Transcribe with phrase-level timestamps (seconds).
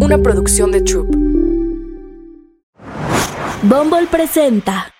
[0.00, 1.08] una producción de Troop.
[3.62, 4.92] Bumble presenta.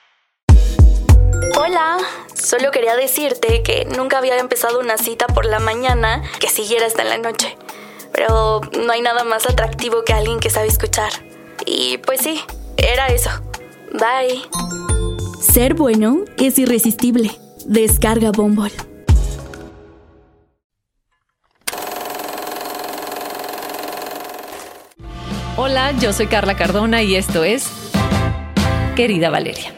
[1.57, 1.99] Hola,
[2.35, 7.03] solo quería decirte que nunca había empezado una cita por la mañana que siguiera hasta
[7.03, 7.57] en la noche.
[8.13, 11.13] Pero no hay nada más atractivo que alguien que sabe escuchar.
[11.67, 12.41] Y pues sí,
[12.77, 13.31] era eso.
[13.93, 14.43] Bye.
[15.41, 17.31] Ser bueno es irresistible.
[17.67, 18.73] Descarga Bumble.
[25.61, 27.69] Hola, yo soy Carla Cardona y esto es
[28.95, 29.75] Querida Valeria.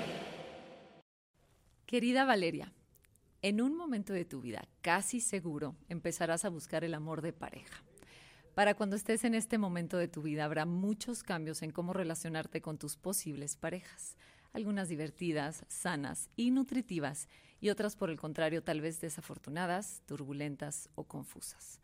[1.86, 2.70] Querida Valeria,
[3.41, 7.82] en un momento de tu vida casi seguro empezarás a buscar el amor de pareja.
[8.55, 12.60] Para cuando estés en este momento de tu vida habrá muchos cambios en cómo relacionarte
[12.60, 14.19] con tus posibles parejas,
[14.52, 17.27] algunas divertidas, sanas y nutritivas,
[17.58, 21.80] y otras por el contrario tal vez desafortunadas, turbulentas o confusas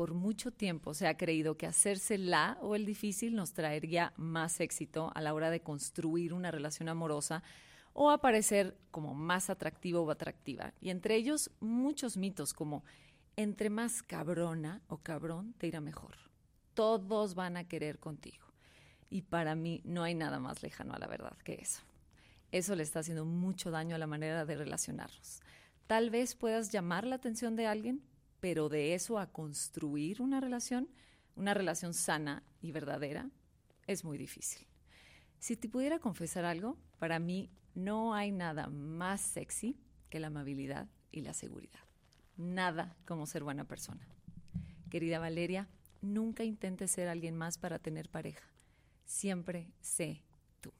[0.00, 4.58] por mucho tiempo se ha creído que hacerse la o el difícil nos traería más
[4.60, 7.42] éxito a la hora de construir una relación amorosa
[7.92, 10.72] o aparecer como más atractivo o atractiva.
[10.80, 12.82] Y entre ellos muchos mitos como
[13.36, 16.16] entre más cabrona o cabrón te irá mejor.
[16.72, 18.46] Todos van a querer contigo.
[19.10, 21.82] Y para mí no hay nada más lejano a la verdad que eso.
[22.52, 25.42] Eso le está haciendo mucho daño a la manera de relacionarnos.
[25.86, 28.00] Tal vez puedas llamar la atención de alguien,
[28.40, 30.88] pero de eso a construir una relación,
[31.36, 33.30] una relación sana y verdadera,
[33.86, 34.66] es muy difícil.
[35.38, 40.88] Si te pudiera confesar algo, para mí no hay nada más sexy que la amabilidad
[41.12, 41.80] y la seguridad.
[42.36, 44.06] Nada como ser buena persona.
[44.90, 45.68] Querida Valeria,
[46.00, 48.48] nunca intentes ser alguien más para tener pareja.
[49.04, 50.22] Siempre sé
[50.60, 50.72] tú.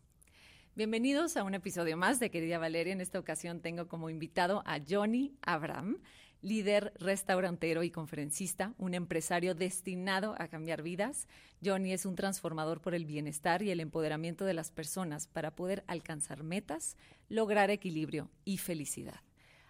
[0.74, 2.92] Bienvenidos a un episodio más de Querida Valeria.
[2.92, 5.98] En esta ocasión tengo como invitado a Johnny Abraham
[6.42, 11.28] líder restaurantero y conferencista, un empresario destinado a cambiar vidas.
[11.64, 15.84] Johnny es un transformador por el bienestar y el empoderamiento de las personas para poder
[15.86, 16.96] alcanzar metas,
[17.28, 19.20] lograr equilibrio y felicidad.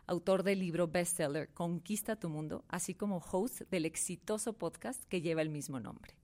[0.06, 5.42] Autor del libro bestseller Conquista tu Mundo, así como host del exitoso podcast que lleva
[5.42, 6.16] el mismo nombre.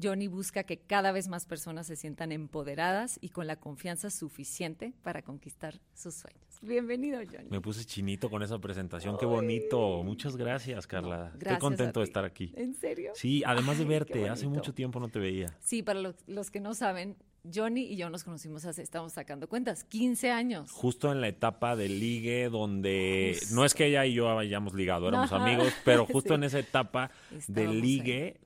[0.00, 4.94] Johnny busca que cada vez más personas se sientan empoderadas y con la confianza suficiente
[5.02, 6.47] para conquistar sus sueños.
[6.60, 7.48] Bienvenido, Johnny.
[7.50, 10.02] Me puse chinito con esa presentación, qué bonito.
[10.02, 11.32] Muchas gracias, Carla.
[11.38, 12.52] Estoy contento de estar aquí.
[12.56, 13.12] ¿En serio?
[13.14, 15.56] Sí, además de verte, hace mucho tiempo no te veía.
[15.60, 17.16] Sí, para los, que no saben,
[17.54, 20.70] Johnny y yo nos conocimos hace, estamos sacando cuentas, 15 años.
[20.72, 25.08] Justo en la etapa del ligue donde no es que ella y yo hayamos ligado,
[25.08, 27.12] éramos amigos, pero justo en esa etapa
[27.46, 28.40] del ligue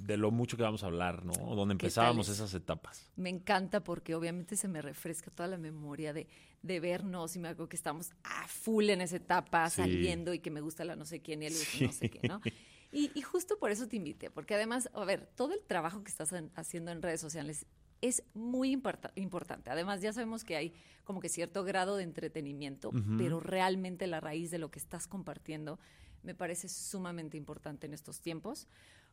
[0.00, 1.32] de lo mucho que vamos a hablar, ¿no?
[1.32, 3.10] Donde empezábamos esas etapas.
[3.16, 6.28] Me encanta porque obviamente se me refresca toda la memoria de,
[6.62, 10.50] de vernos y me acuerdo que estamos a full en esa etapa, saliendo y que
[10.50, 12.40] me gusta la no sé quién y el no sé qué, ¿no?
[12.92, 16.10] Y, y, justo por eso te invité, porque además, a ver, todo el trabajo que
[16.10, 17.64] estás haciendo en redes sociales
[18.00, 19.70] es muy importante.
[19.70, 20.74] Además, ya sabemos que hay
[21.04, 25.78] como que cierto grado de entretenimiento, pero realmente la raíz de lo que estás compartiendo
[26.22, 28.68] me parece sumamente importante en estos tiempos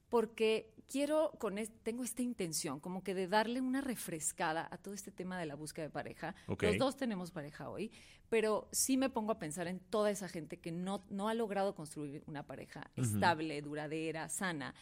[0.09, 5.11] porque quiero, con tengo esta intención, como que de darle una refrescada a todo este
[5.11, 6.35] tema de la búsqueda de pareja.
[6.59, 7.91] Los dos tenemos pareja hoy,
[8.29, 11.75] pero sí me pongo a pensar en toda esa gente que no, no ha logrado
[11.75, 14.73] construir una pareja estable, duradera, sana.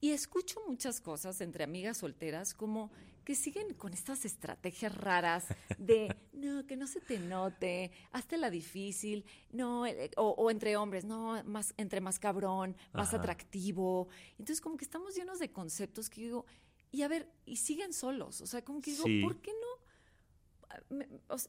[0.00, 2.90] Y escucho muchas cosas entre amigas solteras como
[3.24, 5.44] que siguen con estas estrategias raras
[5.78, 11.04] de, no, que no se te note, hazte la difícil, no, eh, o, entre hombres,
[11.04, 14.08] no, más, entre más cabrón, más atractivo.
[14.38, 16.46] Entonces, como que estamos llenos de conceptos que digo,
[16.90, 19.80] y a ver, y siguen solos, o sea, como que digo, ¿por qué no?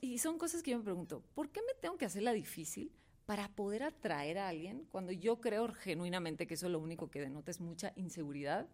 [0.02, 2.92] y son cosas que yo me pregunto, ¿por qué me tengo que hacer la difícil
[3.32, 7.50] para poder atraer a alguien cuando yo creo genuinamente que eso lo único que denota
[7.50, 8.68] es mucha inseguridad?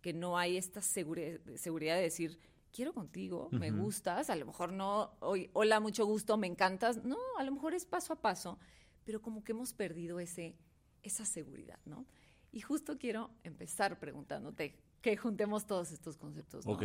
[0.00, 2.36] que no hay esta seguridad de decir,
[2.72, 7.18] quiero contigo, me gustas, a lo mejor no, hoy, hola, mucho gusto, me encantas, no,
[7.38, 8.58] a lo mejor es paso a paso,
[9.04, 10.56] pero como que hemos perdido ese,
[11.04, 12.04] esa seguridad, ¿no?
[12.50, 16.72] Y justo quiero empezar preguntándote que juntemos todos estos conceptos, ¿no?
[16.72, 16.82] Ok.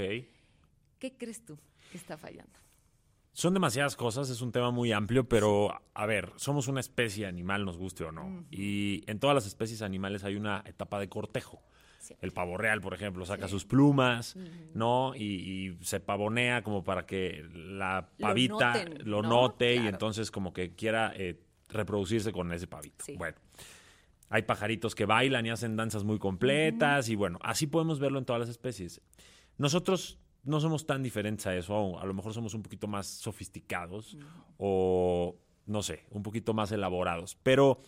[1.00, 1.58] ¿Qué crees tú
[1.92, 2.60] que está fallando?
[3.36, 7.66] Son demasiadas cosas, es un tema muy amplio, pero a ver, somos una especie animal,
[7.66, 8.46] nos guste o no.
[8.50, 11.62] Y en todas las especies animales hay una etapa de cortejo.
[12.22, 14.38] El pavo real, por ejemplo, saca sus plumas,
[14.74, 15.14] ¿no?
[15.18, 21.12] Y, se pavonea como para que la pavita lo, note y entonces como que quiera
[21.14, 23.04] eh, reproducirse con ese pavito.
[23.18, 23.36] Bueno,
[24.30, 28.24] hay pajaritos que bailan y hacen danzas muy completas y bueno, así podemos verlo en
[28.24, 29.02] todas las especies.
[29.58, 34.16] Nosotros no somos tan diferentes a eso, a lo mejor somos un poquito más sofisticados
[34.58, 37.82] o, no sé, un poquito más elaborados, pero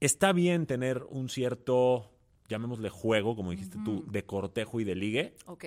[0.00, 2.10] está bien tener un cierto
[2.48, 5.34] llamémosle juego, como dijiste tú, de cortejo y de ligue.
[5.46, 5.66] Ok.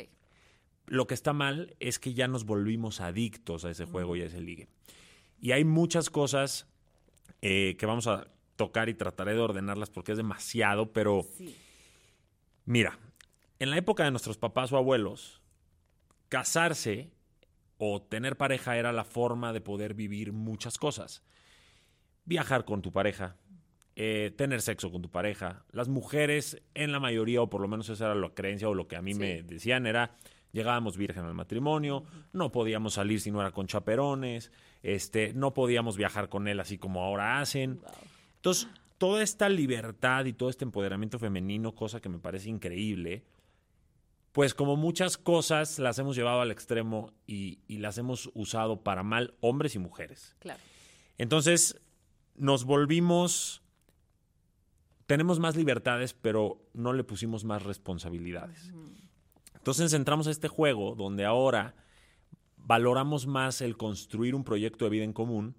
[0.87, 4.25] Lo que está mal es que ya nos volvimos adictos a ese juego y a
[4.25, 4.67] ese ligue.
[5.39, 6.67] Y hay muchas cosas
[7.41, 8.27] eh, que vamos a
[8.57, 11.55] tocar y trataré de ordenarlas porque es demasiado, pero Sí.
[12.65, 12.99] mira,
[13.59, 15.41] en la época de nuestros papás o abuelos,
[16.33, 17.11] casarse
[17.77, 21.21] o tener pareja era la forma de poder vivir muchas cosas.
[22.25, 23.35] Viajar con tu pareja,
[23.95, 25.63] eh, tener sexo con tu pareja.
[25.71, 28.87] Las mujeres, en la mayoría, o por lo menos esa era la creencia o lo
[28.87, 29.19] que a mí Sí.
[29.19, 30.15] me decían, era
[30.53, 34.51] llegábamos virgen al matrimonio, no podíamos salir si no era con chaperones,
[34.81, 37.79] este, no podíamos viajar con él así como ahora hacen.
[38.37, 43.23] Entonces, toda esta libertad y todo este empoderamiento femenino, cosa que me parece increíble,
[44.33, 49.03] pues como muchas cosas las hemos llevado al extremo y, y las hemos usado para
[49.03, 50.35] mal hombres y mujeres.
[50.39, 50.59] Claro.
[51.17, 51.79] Entonces,
[52.35, 53.61] nos volvimos,
[55.05, 58.73] tenemos más libertades, pero no le pusimos más responsabilidades.
[59.53, 61.75] Entonces entramos a este juego donde ahora
[62.57, 65.55] valoramos más el construir un proyecto de vida en común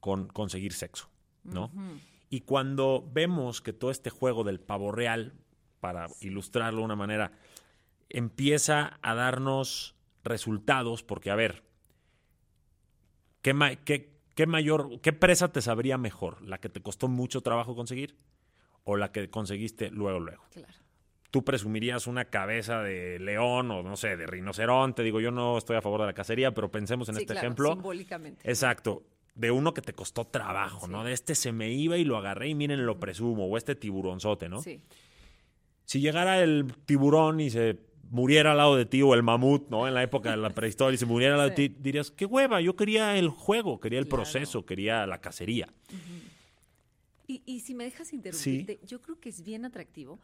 [0.00, 1.08] con conseguir sexo,
[1.44, 1.70] ¿no?
[2.30, 5.34] Y cuando vemos que todo este juego del pavo real,
[5.80, 7.32] para ilustrarlo de una manera,
[8.10, 9.94] empieza a darnos
[10.24, 11.62] resultados, porque a ver,
[13.42, 16.42] ¿qué, ma- qué- qué mayor, qué presa te sabría mejor?
[16.42, 18.16] ¿La que te costó mucho trabajo conseguir
[18.84, 20.42] o la que conseguiste luego, luego?
[20.52, 20.72] Claro.
[21.30, 25.02] tú presumirías una cabeza de león o no sé, de rinoceronte.
[25.02, 27.46] Digo, yo no estoy a favor de la cacería, pero pensemos en Sí, este claro,
[27.46, 27.72] ejemplo.
[27.74, 28.48] Simbólicamente.
[28.50, 29.02] Exacto.
[29.34, 30.90] De uno que te costó trabajo, Sí.
[30.92, 31.04] ¿no?
[31.04, 33.44] De este se me iba y lo agarré y miren, lo presumo.
[33.46, 34.62] O este tiburonzote, ¿no?
[34.62, 34.80] Sí.
[35.84, 37.78] Si llegara el tiburón y se
[38.10, 39.86] muriera al lado de ti, o el mamut, ¿no?
[39.88, 41.62] En la época de la prehistoria, y se muriera al lado Sí.
[41.62, 44.22] de ti, dirías, qué hueva, yo quería el juego, quería el Claro.
[44.24, 45.68] proceso, quería la cacería.
[47.26, 50.18] Y, y si me dejas interrumpirte, yo creo que es bien atractivo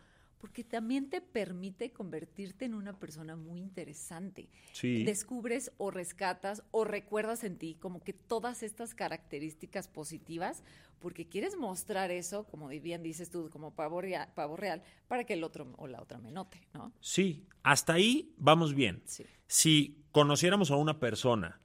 [0.45, 4.51] porque también te permite convertirte en una persona muy interesante.
[4.75, 5.03] Sí.
[5.03, 10.63] Descubres o rescatas o recuerdas en ti como que todas estas características positivas
[10.99, 15.33] porque quieres mostrar eso, como bien dices tú, como pavo real, pavo real para que
[15.33, 16.93] el otro o la otra me note, ¿no?
[17.01, 19.01] Sí, hasta ahí vamos bien.
[19.07, 19.25] Sí.
[19.47, 21.59] Si conociéramos a una persona,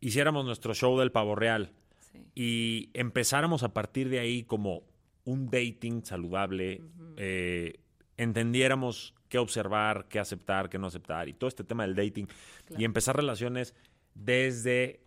[0.00, 2.18] hiciéramos nuestro show del pavo real Sí.
[2.34, 4.82] y empezáramos a partir de ahí como
[5.22, 6.82] un dating saludable,
[7.16, 7.78] eh,
[8.18, 12.26] entendiéramos qué observar, qué aceptar, qué no aceptar y todo este tema del dating
[12.66, 12.82] Claro.
[12.82, 13.74] y empezar relaciones
[14.14, 15.00] desde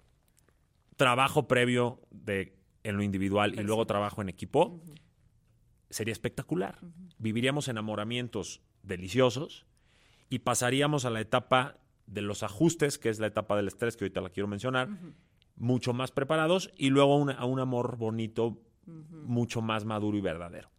[0.96, 4.82] trabajo previo de en lo individual y luego trabajo en equipo,
[5.90, 6.80] sería espectacular.
[7.20, 9.68] Viviríamos enamoramientos deliciosos
[10.30, 11.78] y pasaríamos a la etapa
[12.08, 14.90] de los ajustes, que es la etapa del estrés, que ahorita la quiero mencionar,
[15.56, 20.70] mucho más preparados y luego a un amor bonito, mucho más maduro y verdadero.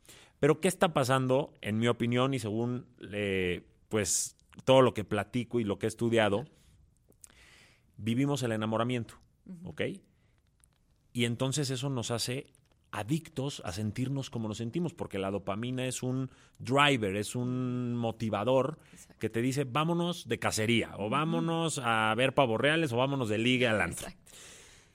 [0.43, 5.61] Pero ¿qué está pasando, en mi opinión y según eh, pues todo lo que platico
[5.61, 6.47] y lo que he estudiado?
[7.97, 9.15] Vivimos el enamoramiento,
[9.63, 9.83] ¿ok?
[11.13, 12.49] Y entonces eso nos hace
[12.91, 16.29] adictos a sentirnos como nos sentimos, porque la dopamina es un
[16.59, 18.81] driver, es un motivador
[19.21, 23.39] que te dice vámonos de cacería, o vámonos a ver pavos reales, o vámonos de
[23.39, 24.09] liga al antro.
[24.09, 24.33] Exacto.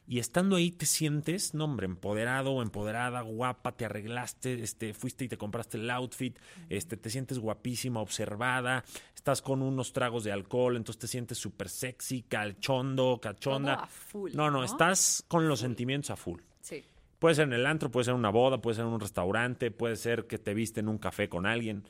[0.09, 5.25] Y estando ahí te sientes, no hombre, empoderado o empoderada, guapa, te arreglaste, este, fuiste
[5.25, 6.39] y te compraste el outfit,
[6.69, 11.67] este, te sientes guapísima, observada, estás con unos tragos de alcohol, entonces te sientes súper
[11.67, 13.75] sexy, calchondo, cachonda.
[13.75, 14.63] Todo a full, no, no, ¿no?
[14.63, 16.39] estás con los sentimientos a full.
[16.62, 16.86] Sí.
[17.20, 19.72] Puede ser en el antro, puede ser en una boda, puede ser en un restaurante,
[19.72, 21.84] puede ser que te viste en un café con alguien,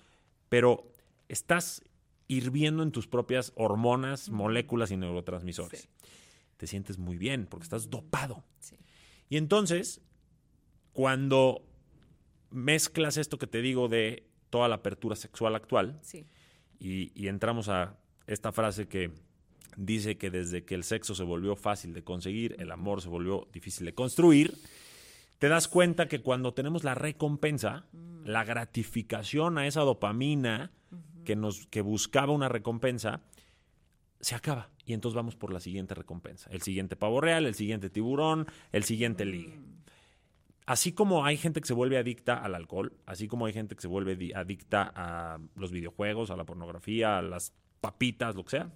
[0.50, 0.92] pero
[1.30, 1.84] estás
[2.28, 5.82] hirviendo en tus propias hormonas, moléculas y neurotransmisores.
[5.82, 5.88] Sí.
[6.58, 8.44] Te sientes muy bien porque estás dopado.
[8.60, 8.76] Sí.
[9.30, 10.02] Y entonces,
[10.94, 11.64] cuando
[12.50, 16.26] mezclas esto que te digo de toda la apertura sexual actual Sí.
[16.80, 19.12] y, y entramos a esta frase que
[19.76, 23.48] dice que desde que el sexo se volvió fácil de conseguir, el amor se volvió
[23.54, 24.58] difícil de construir,
[25.40, 27.86] te das cuenta que cuando tenemos la recompensa,
[28.24, 30.72] la gratificación a esa dopamina
[31.26, 33.22] que, nos, que buscaba una recompensa,
[34.20, 34.70] se acaba.
[34.86, 36.50] Y entonces vamos por la siguiente recompensa.
[36.52, 39.60] El siguiente pavo real, el siguiente tiburón, el siguiente ligue.
[40.66, 43.82] Así como hay gente que se vuelve adicta al alcohol, así como hay gente que
[43.82, 48.52] se vuelve di- adicta a los videojuegos, a la pornografía, a las papitas, lo que
[48.52, 48.70] sea,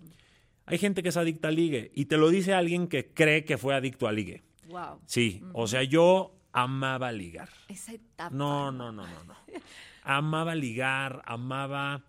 [0.66, 1.92] hay gente que es adicta al ligue.
[1.94, 4.42] Y te lo dice alguien que cree que fue adicto al ligue.
[4.70, 5.02] Wow.
[5.06, 7.50] Sí, o sea, yo amaba ligar.
[7.68, 8.34] Esa etapa.
[8.34, 9.36] No, no, no, no, no.
[10.04, 12.06] Amaba ligar, amaba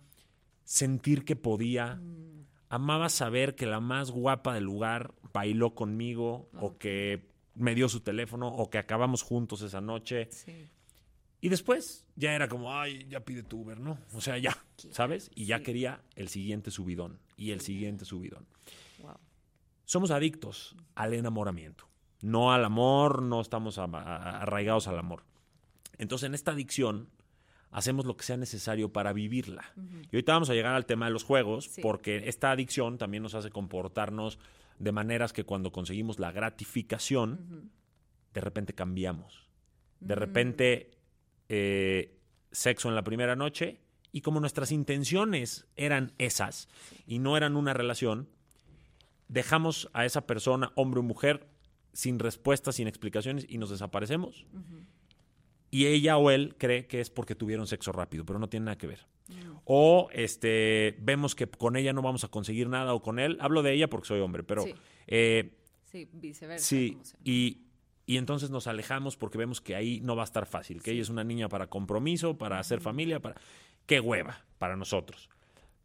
[0.63, 1.99] sentir que podía,
[2.73, 7.99] amaba saber que la más guapa del lugar bailó conmigo o que me dio su
[7.99, 10.27] teléfono o que acabamos juntos esa noche.
[10.31, 10.69] Sí.
[11.39, 13.99] Y después ya era como, ay, ya pide tu Uber, ¿no?
[14.15, 14.57] O sea, ya,
[14.89, 15.29] ¿sabes?
[15.35, 18.47] Y ya quería el siguiente subidón y el siguiente subidón.
[19.03, 19.19] Wow.
[19.85, 21.87] Somos adictos al enamoramiento,
[22.21, 25.25] no al amor, no estamos arraigados al amor.
[25.99, 27.09] Entonces, en esta adicción
[27.73, 29.73] hacemos lo que sea necesario para vivirla.
[30.11, 31.81] Y ahorita vamos a llegar al tema de los juegos, Sí.
[31.81, 34.39] porque esta adicción también nos hace comportarnos
[34.79, 37.71] de maneras que cuando conseguimos la gratificación,
[38.33, 39.49] de repente cambiamos.
[39.99, 40.91] De repente,
[41.49, 42.17] eh,
[42.51, 43.79] sexo en la primera noche,
[44.11, 46.67] y como nuestras intenciones eran esas
[47.07, 48.29] y no eran una relación,
[49.27, 51.47] dejamos a esa persona, hombre o mujer,
[51.93, 54.45] sin respuestas, sin explicaciones, y nos desaparecemos.
[55.73, 58.77] Y ella o él cree que es porque tuvieron sexo rápido, pero no tiene nada
[58.77, 59.07] que ver.
[59.65, 63.63] O este vemos que con ella no vamos a conseguir nada, o con él, hablo
[63.63, 64.75] de ella porque soy hombre, pero Sí.
[65.07, 66.65] eh, Sí, viceversa.
[66.65, 67.61] Sí, y,
[68.05, 71.01] y entonces nos alejamos porque vemos que ahí no va a estar fácil, que ella
[71.01, 73.35] es una niña para compromiso, para hacer familia, para...
[73.85, 75.29] Qué hueva para nosotros.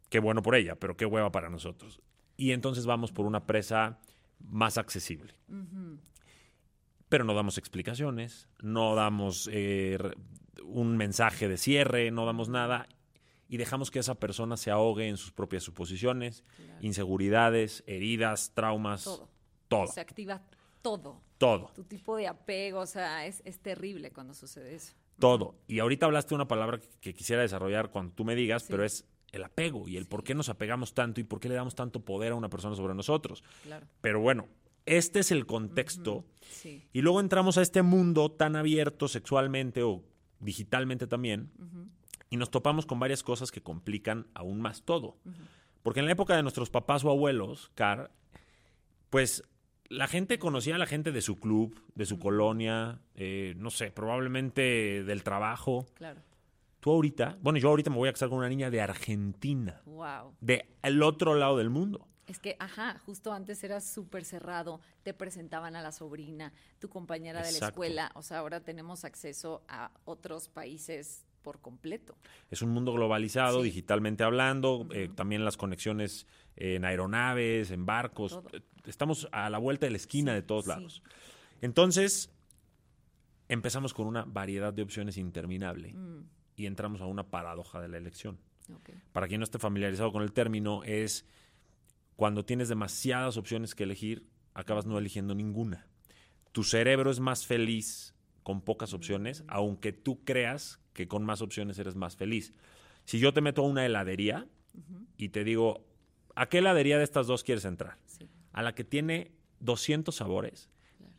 [0.09, 1.99] Qué bueno por ella, pero qué hueva para nosotros.
[2.37, 3.99] Y entonces vamos por una presa
[4.39, 5.33] más accesible.
[7.09, 9.97] Pero no damos explicaciones, no damos eh,
[10.63, 12.87] un mensaje de cierre, no damos nada
[13.47, 16.43] y dejamos que esa persona se ahogue en sus propias suposiciones,
[16.81, 19.29] inseguridades, heridas, traumas, Todo.
[19.67, 20.41] todo, Se activa
[20.81, 21.21] todo.
[21.37, 21.71] todo.
[21.73, 24.93] Tu tipo de apego, o sea, es, es terrible cuando sucede eso.
[25.19, 25.55] Todo.
[25.67, 28.67] Y ahorita hablaste una palabra que quisiera desarrollar cuando tú me digas, Sí.
[28.71, 31.55] pero es el apego y el por qué nos apegamos tanto y por qué le
[31.55, 33.43] damos tanto poder a una persona sobre nosotros.
[33.63, 33.85] Claro.
[34.01, 34.47] Pero bueno,
[34.85, 36.25] este es el contexto.
[36.49, 36.87] Sí.
[36.93, 40.03] Y luego entramos a este mundo tan abierto sexualmente o
[40.39, 41.51] digitalmente también
[42.29, 45.17] y nos topamos con varias cosas que complican aún más todo.
[45.83, 48.11] Porque en la época de nuestros papás o abuelos, Car,
[49.09, 49.43] pues
[49.89, 53.91] la gente conocía a la gente de su club, de su colonia, eh, no sé,
[53.91, 55.85] probablemente del trabajo.
[55.95, 56.21] Claro.
[56.79, 60.35] Tú ahorita, bueno, yo ahorita me voy a casar con una niña de Argentina, Wow.
[60.39, 62.07] de el otro lado del mundo.
[62.29, 67.41] Es que, ajá, justo antes era súper cerrado, te presentaban a la sobrina, tu compañera
[67.41, 72.15] de la escuela, o sea, ahora tenemos acceso a otros países por completo.
[72.51, 73.65] Es un mundo globalizado, Sí.
[73.69, 78.31] digitalmente hablando, eh, también las conexiones en aeronaves, en barcos.
[78.33, 78.49] Todo.
[78.53, 80.69] Eh, Estamos a la vuelta de la esquina Sí, de todos sí.
[80.69, 81.03] lados.
[81.61, 82.29] Entonces,
[83.47, 86.23] empezamos con una variedad de opciones interminable Mm,
[86.55, 88.37] y entramos a una paradoja de la elección.
[89.13, 91.25] Para quien no esté familiarizado con el término, es
[92.19, 95.87] cuando tienes demasiadas opciones que elegir, acabas no eligiendo ninguna.
[96.51, 101.79] Tu cerebro es más feliz con pocas opciones, aunque tú creas que con más opciones
[101.79, 102.53] eres más feliz.
[103.05, 104.45] Si yo te meto a una heladería
[105.15, 105.85] y te digo,
[106.35, 107.95] ¿a qué heladería de estas dos quieres entrar?
[108.05, 108.27] Sí.
[108.51, 110.67] A la que tiene 200 sabores.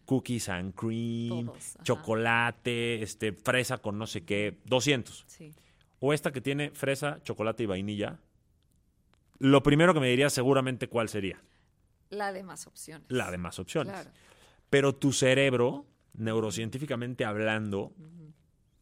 [0.05, 5.55] Cookies and cream, Todos, chocolate, este, fresa con no sé qué, 200 Sí.
[5.99, 8.21] o esta que tiene fresa, chocolate y vainilla,
[9.41, 11.43] lo primero que me diría seguramente cuál sería.
[12.11, 13.07] La de más opciones.
[13.11, 13.93] La de más opciones.
[13.93, 14.11] Claro.
[14.71, 17.93] Pero tu cerebro, neurocientíficamente hablando,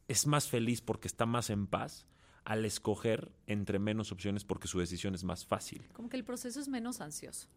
[0.07, 2.07] es más feliz porque está más en paz
[2.45, 5.87] al escoger entre menos opciones porque su decisión es más fácil.
[5.93, 7.49] Como que el proceso es menos ansioso.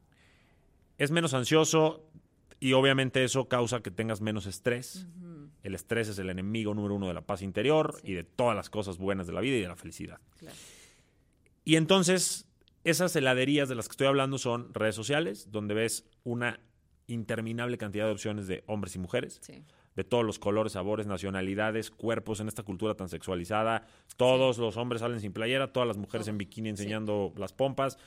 [0.97, 2.09] Es menos ansioso
[2.59, 5.07] y obviamente eso causa que tengas menos estrés.
[5.63, 8.11] El estrés es el enemigo número uno de la paz interior Sí.
[8.11, 10.19] y de todas las cosas buenas de la vida y de la felicidad.
[10.37, 10.55] Claro.
[11.63, 12.47] Y entonces,
[12.83, 16.59] esas heladerías de las que estoy hablando son redes sociales, donde ves una
[17.07, 19.63] interminable cantidad de opciones de hombres y mujeres, Sí.
[19.95, 23.85] de todos los colores, sabores, nacionalidades, cuerpos en esta cultura tan sexualizada.
[24.17, 27.97] Todos los hombres salen sin playera, todas las mujeres en bikini enseñando las pompas.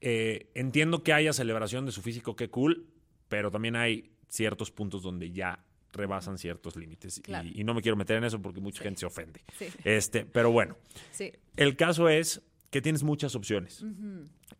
[0.00, 2.86] Eh, entiendo que haya celebración de su físico, qué cool,
[3.28, 7.18] pero también hay ciertos puntos donde ya rebasan ciertos límites.
[7.18, 7.48] Y- Claro.
[7.52, 9.42] Y, no me quiero meter en eso porque mucha gente se ofende.
[9.58, 9.66] Sí.
[9.84, 10.76] Este, pero bueno.
[11.12, 11.32] Sí.
[11.56, 13.84] El caso es que tienes muchas opciones.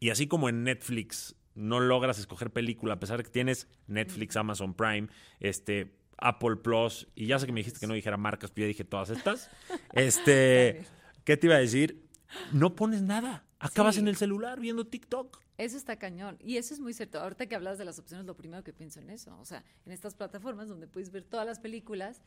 [0.01, 4.37] Y así como en Netflix no logras escoger película, a pesar de que tienes Netflix,
[4.37, 5.09] Amazon Prime,
[5.41, 8.69] este, Apple Plus, y ya sé que me dijiste que no dijera marcas, pero ya
[8.69, 9.51] dije todas estas.
[9.93, 10.85] Este,
[11.25, 12.07] ¿qué te iba a decir?
[12.53, 13.45] No pones nada.
[13.59, 14.01] Acabas Sí.
[14.03, 15.41] en el celular viendo TikTok.
[15.57, 16.37] Eso está cañón.
[16.41, 17.19] Y eso es muy cierto.
[17.19, 19.39] Ahorita que hablas de las opciones, lo primero que pienso en eso.
[19.41, 22.21] O sea, en estas plataformas donde puedes ver todas las películas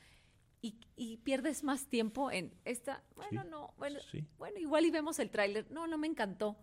[0.61, 3.03] y, y pierdes más tiempo en esta.
[3.15, 3.73] Bueno, Sí, no.
[3.77, 4.25] Bueno, sí.
[4.37, 5.69] bueno, igual y vemos el tráiler.
[5.71, 6.57] No, no me encantó.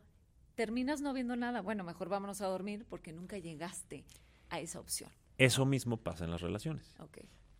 [0.54, 1.60] Terminas no viendo nada.
[1.62, 4.04] Bueno, mejor vámonos a dormir porque nunca llegaste
[4.50, 5.10] a esa opción.
[5.38, 6.94] Eso mismo pasa en las relaciones.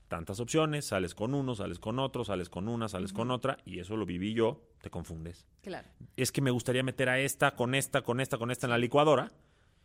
[0.09, 3.81] Tantas opciones, sales con uno, sales con otro, sales con una, sales con otra, y
[3.81, 5.47] eso lo viví yo, te confundes.
[5.62, 5.88] Claro.
[6.16, 8.78] es que me gustaría meter a esta, con esta, con esta, con esta en la
[8.78, 9.33] licuadora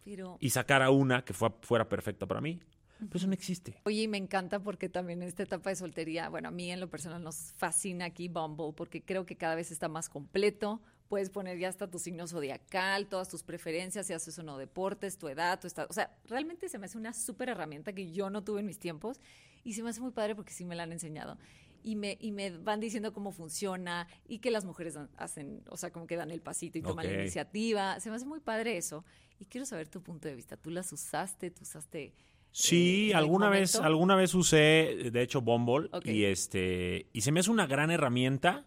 [0.05, 0.37] Pero.
[0.39, 2.59] y sacar a una que fue- fuera perfecta para mí.
[3.07, 3.81] Pero eso no existe.
[3.85, 6.79] Oye, y me encanta porque también en esta etapa de soltería, bueno, a mí en
[6.79, 10.81] lo personal nos fascina aquí Bumble porque creo que cada vez está más completo.
[11.07, 15.17] Puedes poner ya hasta tu signo zodiacal, todas tus preferencias, si haces o no deportes,
[15.17, 15.87] tu edad, tu estado.
[15.89, 18.79] O sea, realmente se me hace una súper herramienta que yo no tuve en mis
[18.79, 19.19] tiempos
[19.63, 21.37] y se me hace muy padre porque sí me la han enseñado
[21.83, 25.91] y me, y me van diciendo cómo funciona y que las mujeres hacen, o sea,
[25.91, 27.99] como que dan el pasito y toman la iniciativa.
[27.99, 29.03] Se me hace muy padre eso.
[29.39, 30.55] Y quiero saber tu punto de vista.
[30.55, 31.49] ¿Tú las usaste?
[31.49, 32.13] ¿Tú usaste...?
[32.51, 37.39] Sí, eh, alguna vez, alguna vez usé, de hecho, Bumble y este y se me
[37.39, 38.65] hace una gran herramienta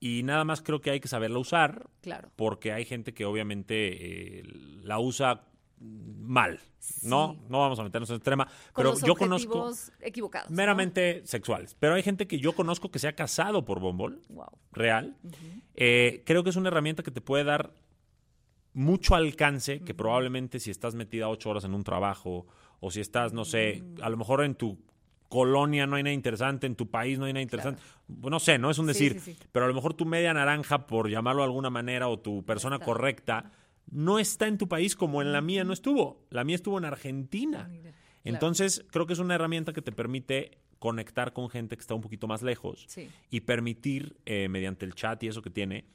[0.00, 4.38] y nada más creo que hay que saberla usar, claro, porque hay gente que obviamente
[4.38, 4.42] eh,
[4.82, 5.44] la usa
[5.80, 6.60] mal.
[7.02, 8.48] No, no vamos a meternos en ese tema.
[8.74, 9.70] pero yo conozco.
[10.00, 10.50] equivocados.
[10.50, 11.76] Meramente sexuales.
[11.78, 14.22] Pero hay gente que yo conozco que se ha casado por Bombol.
[14.72, 15.16] Real.
[15.74, 17.74] Eh, creo que es una herramienta que te puede dar
[18.72, 22.46] mucho alcance, que probablemente si estás metida ocho horas en un trabajo,
[22.80, 24.78] o si estás, no sé, a lo mejor en tu
[25.28, 27.82] colonia no hay nada interesante, en tu país no hay nada interesante.
[28.08, 29.20] No sé, no es un decir,
[29.52, 32.78] pero a lo mejor tu media naranja, por llamarlo de alguna manera, o tu persona
[32.78, 33.50] correcta
[33.90, 36.26] no está en tu país como en la mía no estuvo.
[36.30, 37.70] La mía estuvo en Argentina.
[37.70, 37.90] Ah,
[38.24, 42.00] Entonces, creo que es una herramienta que te permite conectar con gente que está un
[42.02, 42.86] poquito más lejos
[43.30, 45.86] y permitir, eh, mediante el chat y eso que tiene,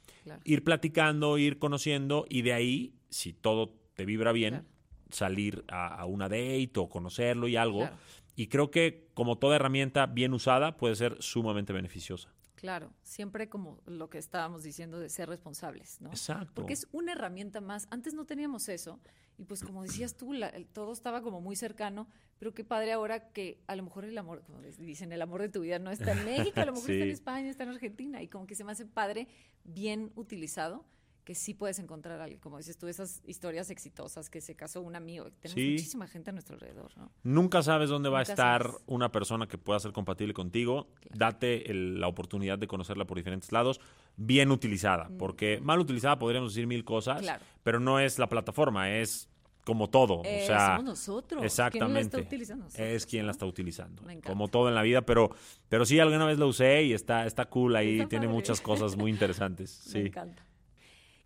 [0.44, 4.66] ir platicando, ir conociendo y de ahí, si todo te vibra bien,
[5.10, 7.88] salir a, una date o conocerlo y algo.
[8.36, 12.30] Y creo que como toda herramienta bien usada puede ser sumamente beneficiosa.
[12.54, 16.08] Claro, siempre como lo que estábamos diciendo de ser responsables, ¿no?
[16.08, 16.54] Exacto.
[16.54, 17.86] Porque es una herramienta más.
[17.90, 19.00] Antes no teníamos eso
[19.36, 20.32] y pues como decías tú,
[20.72, 22.08] todo estaba como muy cercano,
[22.38, 25.48] pero qué padre ahora que a lo mejor el amor, como dicen, el amor de
[25.48, 28.22] tu vida no está en México, a lo mejor está en España, está en Argentina
[28.22, 29.28] y como que se me hace padre,
[29.64, 30.84] bien utilizado
[31.24, 34.94] que sí puedes encontrar algo, como dices tú, esas historias exitosas que se casó un
[34.94, 35.30] amigo.
[35.40, 37.10] Tenemos muchísima gente a nuestro alrededor, ¿no?
[37.22, 40.88] Nunca sabes dónde va a estar una persona que pueda ser compatible contigo.
[41.12, 43.80] Date la oportunidad de conocerla por diferentes lados,
[44.16, 47.24] bien utilizada, porque mal utilizada podríamos decir mil cosas,
[47.62, 49.30] pero no es la plataforma, es
[49.64, 50.16] como todo.
[50.16, 51.42] o eh, sea, somos nosotros.
[51.42, 52.26] Exactamente.
[52.28, 54.02] ¿Quién la está es quien la está utilizando.
[54.26, 55.30] Como todo en la vida, pero,
[55.70, 59.10] pero sí, alguna vez la usé y está, está cool ahí, tiene muchas cosas muy
[59.10, 59.70] interesantes.
[59.70, 60.00] sí.
[60.00, 60.44] Me encanta.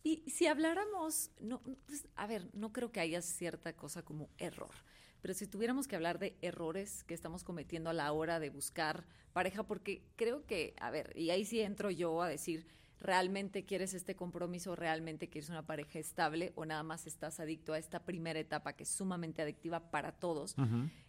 [0.03, 4.75] Y si habláramos, no, pues, a ver, no creo que haya cierta cosa como error,
[5.21, 9.05] pero si tuviéramos que hablar de errores que estamos cometiendo a la hora de buscar
[9.33, 12.67] pareja, porque creo que, a ver, y ahí sí entro yo a decir,
[13.01, 14.75] ¿realmente quieres este compromiso?
[14.75, 16.53] ¿Realmente quieres una pareja estable?
[16.57, 20.57] ¿O nada más estás adicto a esta primera etapa que es sumamente adictiva para todos?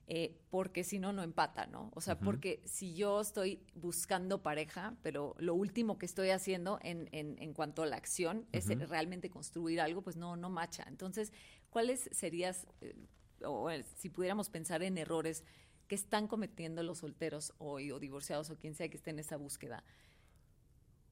[0.07, 1.91] Eh, porque si no, no empata, ¿no?
[1.93, 7.09] O sea, porque si yo estoy buscando pareja, pero lo último que estoy haciendo en,
[7.11, 10.83] en, cuanto a la acción es realmente construir algo, pues no, no macha.
[10.87, 11.31] Entonces,
[11.69, 12.95] ¿cuáles serías, eh,
[13.43, 15.43] o si pudiéramos pensar en errores
[15.87, 19.37] que están cometiendo los solteros hoy o divorciados o quien sea que esté en esa
[19.37, 19.83] búsqueda?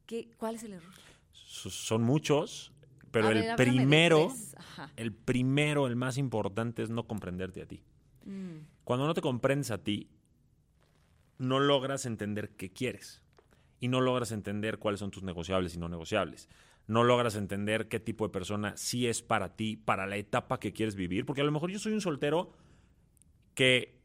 [0.07, 0.93] ¿Qué, ¿Cuál es el error?
[1.33, 2.71] Son muchos,
[3.11, 4.33] pero el primero,
[4.95, 7.83] el primero, el más importante es no comprenderte a ti.
[8.25, 8.65] Mm.
[8.83, 10.09] Cuando no te comprendes a ti,
[11.37, 13.21] no logras entender qué quieres
[13.79, 16.49] y no logras entender cuáles son tus negociables y no negociables.
[16.87, 20.71] No logras entender qué tipo de persona sí es para ti, para la etapa que
[20.71, 22.53] quieres vivir, porque a lo mejor yo soy un soltero
[23.53, 23.99] que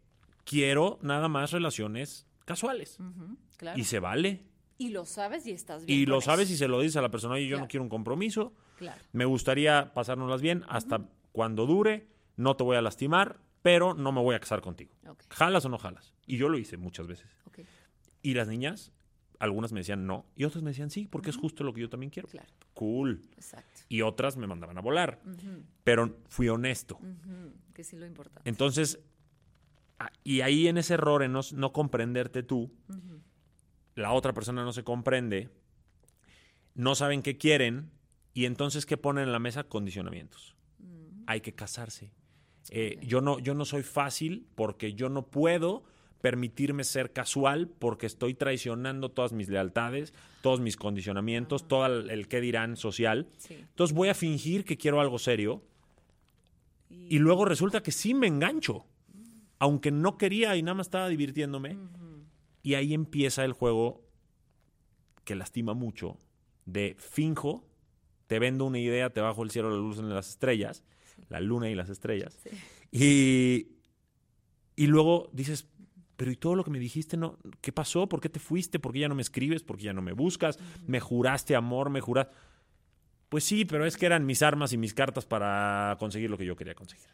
[0.44, 2.98] quiero nada más relaciones casuales.
[3.76, 4.44] Y se vale.
[4.78, 6.00] Y lo sabes y estás bien.
[6.00, 7.88] Y lo sabes y se lo dices a la persona, y yo no quiero un
[7.88, 8.52] compromiso.
[9.12, 14.20] Me gustaría pasárnoslas bien hasta cuando dure, no te voy a lastimar, pero no me
[14.20, 14.94] voy a casar contigo.
[15.30, 16.12] ¿Jalas o no jalas?
[16.26, 17.30] Y yo lo hice muchas veces.
[18.22, 18.92] Y las niñas,
[19.38, 21.88] algunas me decían no, y otras me decían sí, porque es justo lo que yo
[21.88, 22.28] también quiero.
[22.74, 23.22] Cool.
[23.88, 25.20] Y otras me mandaban a volar.
[25.84, 26.98] Pero fui honesto.
[27.72, 28.48] Que sí lo importante.
[28.48, 29.00] Entonces,
[30.24, 32.72] y ahí en ese error, en no, comprenderte tú,
[33.94, 35.50] la otra persona no se comprende,
[36.74, 37.90] no saben qué quieren,
[38.34, 39.64] y entonces, ¿qué ponen en la mesa?
[39.64, 40.56] Condicionamientos.
[41.26, 42.12] Hay que casarse
[42.70, 45.84] eh, yo, no, yo no soy fácil porque yo no puedo
[46.20, 52.40] permitirme ser casual porque estoy traicionando todas mis lealtades, todos mis condicionamientos, todo el, qué
[52.40, 53.26] dirán social.
[53.50, 55.62] Entonces voy a fingir que quiero algo serio
[56.88, 57.18] y...
[57.18, 58.86] luego resulta que sí me engancho,
[59.58, 61.76] aunque no quería y nada más estaba divirtiéndome.
[62.62, 64.02] Y ahí empieza el juego
[65.24, 66.18] que lastima mucho
[66.64, 67.68] de finjo,
[68.26, 70.84] te vendo una idea, te bajo el cielo, la luz en las estrellas
[71.28, 72.38] la luna y las estrellas.
[72.90, 73.68] Y,
[74.76, 75.66] y luego dices,
[76.16, 77.16] pero ¿y todo lo que me dijiste?
[77.16, 78.08] no ¿Qué pasó?
[78.08, 78.78] ¿Por qué te fuiste?
[78.78, 79.62] ¿Por qué ya no me escribes?
[79.62, 80.58] ¿Por qué ya no me buscas?
[80.86, 81.90] ¿Me juraste amor?
[81.90, 82.34] ¿Me juraste?
[83.28, 86.44] Pues sí, pero es que eran mis armas y mis cartas para conseguir lo que
[86.44, 87.08] yo quería conseguir.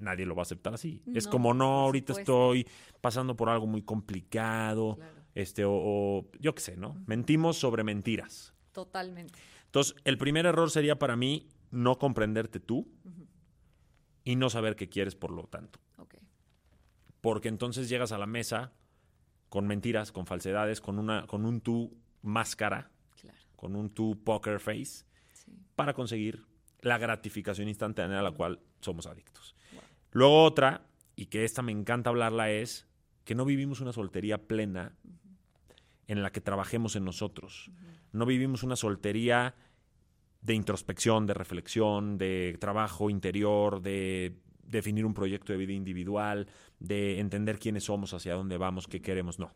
[0.00, 1.02] Nadie lo va a aceptar así.
[1.14, 2.66] es como, no, ahorita estoy
[3.00, 5.12] pasando por algo muy complicado, Claro.
[5.34, 6.96] este, o, o yo qué sé, ¿no?
[7.06, 8.52] Mentimos sobre mentiras.
[8.72, 9.38] Totalmente.
[9.66, 12.88] Entonces, el primer error sería para mí no comprenderte tú
[14.24, 15.78] y no saber qué quieres por lo tanto.
[15.98, 16.16] Ok.
[17.20, 18.72] Porque entonces llegas a la mesa
[19.48, 23.38] con mentiras, con falsedades, con, una, con un tú máscara, Claro.
[23.56, 25.52] con un tú poker face, Sí.
[25.76, 26.44] para conseguir
[26.80, 29.54] la gratificación instantánea a la cual somos adictos.
[30.12, 32.86] Luego otra, y que esta me encanta hablarla, es
[33.24, 34.96] que no vivimos una soltería plena
[36.06, 37.70] en la que trabajemos en nosotros.
[38.12, 39.54] No vivimos una soltería
[40.42, 47.20] de introspección, de reflexión, de trabajo interior, de definir un proyecto de vida individual, de
[47.20, 49.38] entender quiénes somos, hacia dónde vamos, qué queremos.
[49.38, 49.52] No.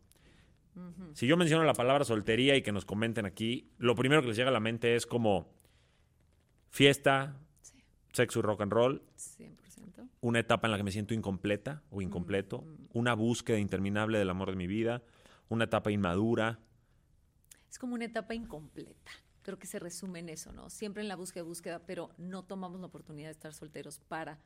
[1.12, 4.36] Si yo menciono la palabra soltería y que nos comenten aquí, lo primero que les
[4.36, 5.48] llega a la mente es como
[6.70, 7.82] fiesta, Sí.
[8.12, 9.02] sexo y rock and roll,
[9.84, 10.08] 100%.
[10.20, 14.50] una etapa en la que me siento incompleta o incompleto, una búsqueda interminable del amor
[14.50, 15.02] de mi vida,
[15.48, 16.58] una etapa inmadura.
[17.70, 19.10] Es como una etapa incompleta.
[19.42, 20.70] Creo que se resume en eso, ¿no?
[20.70, 24.38] Siempre en la búsqueda, búsqueda, pero no tomamos la oportunidad de estar solteros para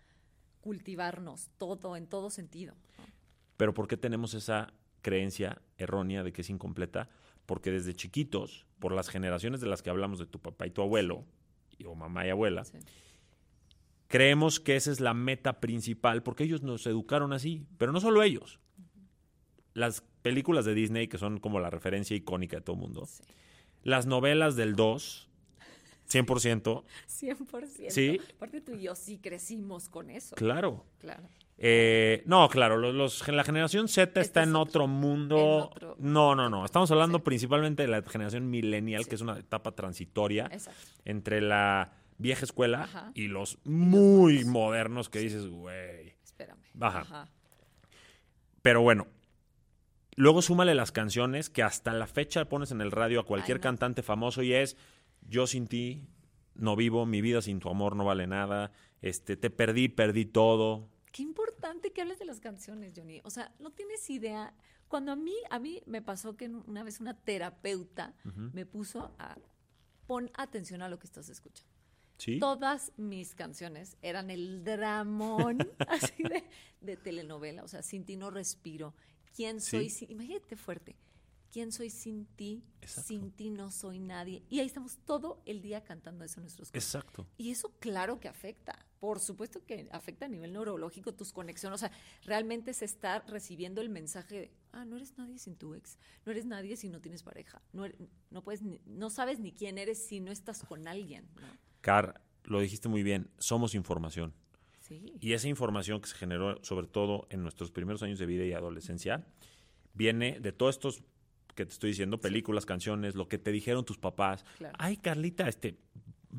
[0.61, 2.75] cultivarnos todo, en todo sentido.
[2.99, 3.05] ¿no?
[3.57, 4.73] Pero ¿por qué tenemos esa
[5.03, 7.09] creencia errónea de que es incompleta?
[7.47, 10.83] Porque desde chiquitos, por las generaciones de las que hablamos de tu papá y tu
[10.83, 11.25] abuelo,
[11.79, 12.79] y- o mamá y abuela, Sí.
[14.09, 18.23] Creemos que esa es la meta principal, porque ellos nos educaron así, pero no solo
[18.23, 18.59] ellos.
[19.75, 23.23] Las películas de Disney, que son como la referencia icónica de todo el mundo, Sí.
[23.85, 25.29] las novelas del 2,
[26.07, 27.91] 100%, 100%.
[27.91, 28.21] Sí.
[28.37, 30.35] Aparte tú y yo sí crecimos con eso.
[30.37, 30.85] claro.
[30.99, 31.23] Claro.
[31.61, 35.37] Eh, no, claro, los, los- la generación Z está es en otro- otro mundo.
[35.37, 36.65] en otro- No, no, no.
[36.65, 37.25] Estamos hablando Sí.
[37.25, 39.09] principalmente de la generación millennial, Sí.
[39.11, 40.81] que es una etapa transitoria Exacto.
[41.05, 43.13] entre la vieja escuela Ajá.
[43.15, 46.15] y los muy modernos que dices, güey.
[46.23, 46.61] Espérame.
[46.81, 47.29] Ajá.
[48.63, 49.07] Pero bueno,
[50.17, 53.61] luego súmale las canciones que hasta la fecha pones en el radio a cualquier Ay,
[53.61, 53.63] no.
[53.63, 54.77] cantante famoso y es
[55.23, 56.07] Yo sin ti
[56.55, 60.89] no vivo, mi vida sin tu amor no vale nada, este te perdí, perdí todo.
[61.13, 63.21] Qué importante que hables de las canciones, Johnny.
[63.25, 64.53] O sea, no tienes idea.
[64.89, 68.15] Cuando a mí, a mí me pasó que una vez una terapeuta
[68.53, 69.37] me puso a
[70.07, 71.78] pon atención a lo que estás escuchando.
[72.19, 72.39] ¿Sí?
[72.41, 76.45] Todas mis canciones eran el dramón así de,
[76.81, 77.63] de telenovela.
[77.65, 78.95] O sea, sin ti no respiro.
[79.35, 79.71] ¿Quién Sí.
[79.71, 79.91] soy?
[79.91, 80.97] sin- imagínate fuerte.
[81.51, 82.63] ¿Quién soy sin ti?
[82.83, 83.09] Exacto.
[83.09, 84.43] Sin ti no soy nadie.
[84.51, 86.85] Y ahí estamos todo el día cantando eso en nuestros cuerpos.
[86.85, 87.27] Exacto.
[87.39, 88.85] Y eso claro que afecta.
[89.01, 91.77] Por supuesto que afecta a nivel neurológico tus conexiones.
[91.77, 91.93] O sea,
[92.25, 95.97] realmente se está recibiendo el mensaje de, ah, no eres nadie sin tu ex.
[96.27, 97.63] No eres nadie si no tienes pareja.
[97.73, 97.97] No, eres-
[98.31, 101.27] no, puedes ni- no sabes ni quién eres si no estás con alguien.
[101.37, 101.68] ¿no?
[101.81, 104.35] Car, lo dijiste muy bien, somos información.
[104.81, 105.13] Sí.
[105.21, 108.53] Y esa información que se generó sobre todo en nuestros primeros años de vida y
[108.53, 109.27] adolescencia
[109.93, 111.03] viene de todos estos
[111.55, 114.45] que te estoy diciendo, películas, canciones, lo que te dijeron tus papás.
[114.59, 114.77] Claro.
[114.79, 115.77] Ay, Carlita, este,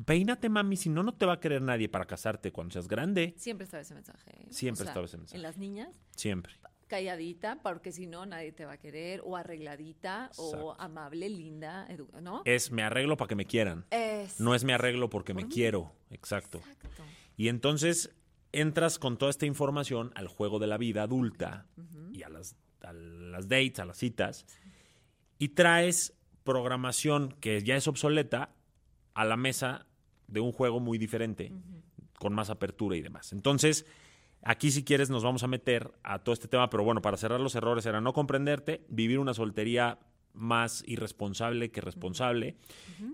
[0.06, 3.34] peínate, mami, si no, no te va a querer nadie para casarte cuando seas grande.
[3.36, 4.30] Siempre estaba ese mensaje.
[4.30, 4.46] ¿eh?
[4.50, 5.36] Siempre estaba ese mensaje.
[5.36, 6.54] En las niñas, Siempre.
[6.90, 9.22] Calladita, porque si no, nadie te va a querer.
[9.24, 11.88] O arregladita, o amable, linda,
[12.20, 12.42] ¿no?
[12.44, 13.86] Es me arreglo para que me quieran.
[13.90, 15.92] Es- No es me arreglo porque me quiero.
[16.10, 16.58] Exacto.
[16.58, 17.02] Exacto.
[17.36, 18.14] Y entonces
[18.52, 21.66] entras con toda esta información al juego de la vida adulta
[22.12, 24.44] y a las, a las dates, a las citas,
[25.38, 26.12] y traes
[26.44, 28.52] programación que ya es obsoleta
[29.14, 29.86] a la mesa
[30.26, 31.52] de un juego muy diferente,
[32.18, 33.32] con más apertura y demás.
[33.32, 33.86] Entonces,
[34.42, 37.40] aquí si quieres nos vamos a meter a todo este tema, pero bueno, para cerrar
[37.40, 39.98] los errores era no comprenderte, vivir una soltería
[40.32, 42.56] más irresponsable que responsable,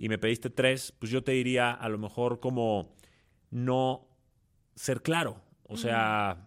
[0.00, 2.94] y me pediste tres, pues yo te diría a lo mejor como
[3.50, 4.06] no
[4.74, 6.45] ser claro, o sea,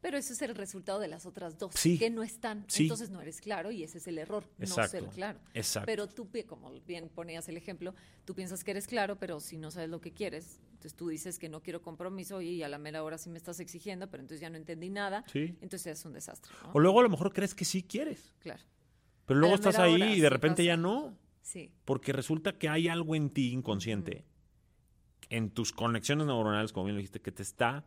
[0.00, 1.98] Pero eso es el resultado de las otras dos, Sí.
[1.98, 2.64] que no están.
[2.68, 2.84] Sí.
[2.84, 5.40] Entonces no eres claro y ese es el error, no ser claro.
[5.54, 5.86] Exacto.
[5.86, 9.72] Pero tú, como bien ponías el ejemplo, tú piensas que eres claro, pero si no
[9.72, 13.02] sabes lo que quieres, entonces tú dices que no quiero compromiso y a la mera
[13.02, 15.24] hora sí me estás exigiendo, pero entonces ya no entendí nada.
[15.32, 15.56] Sí.
[15.60, 16.70] Entonces es un desastre, ¿no?
[16.72, 18.62] o luego a lo mejor crees que sí quieres, Claro.
[19.26, 21.18] pero luego estás ahí hora y de repente ya no.
[21.42, 21.72] Sí.
[21.84, 24.24] Porque resulta que hay algo en ti inconsciente,
[25.30, 27.84] en tus conexiones neuronales, como bien lo dijiste, que te está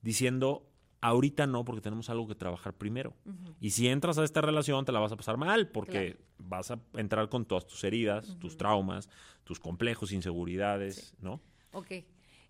[0.00, 0.68] diciendo,
[1.02, 3.14] ahorita no, porque tenemos algo que trabajar primero.
[3.60, 6.80] Y si entras a esta relación, te la vas a pasar mal, porque vas a
[6.94, 9.08] entrar con todas tus heridas, tus traumas,
[9.44, 11.40] tus complejos, inseguridades, ¿no?
[11.72, 11.90] Ok.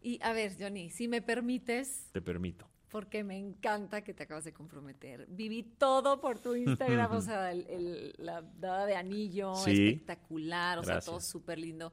[0.03, 2.69] Y a ver, Johnny, si me permites, Te permito.
[2.91, 5.27] porque me encanta que te acabas de comprometer.
[5.31, 9.89] Viví todo por tu Instagram, o sea, el- el- la dada de anillo, Sí.
[9.89, 11.93] espectacular, o sea, todo súper lindo.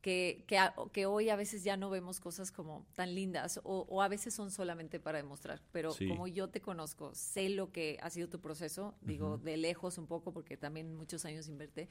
[0.00, 0.58] Que, que,
[0.92, 4.34] que, hoy a veces ya no vemos cosas como tan lindas o, o a veces
[4.34, 5.60] son solamente para demostrar.
[5.72, 9.98] Pero como yo te conozco, sé lo que ha sido tu proceso, digo, de lejos
[9.98, 11.88] un poco, porque también muchos años invertí,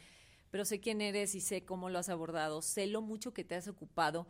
[0.52, 3.56] pero sé quién eres y sé cómo lo has abordado, sé lo mucho que te
[3.56, 4.28] has ocupado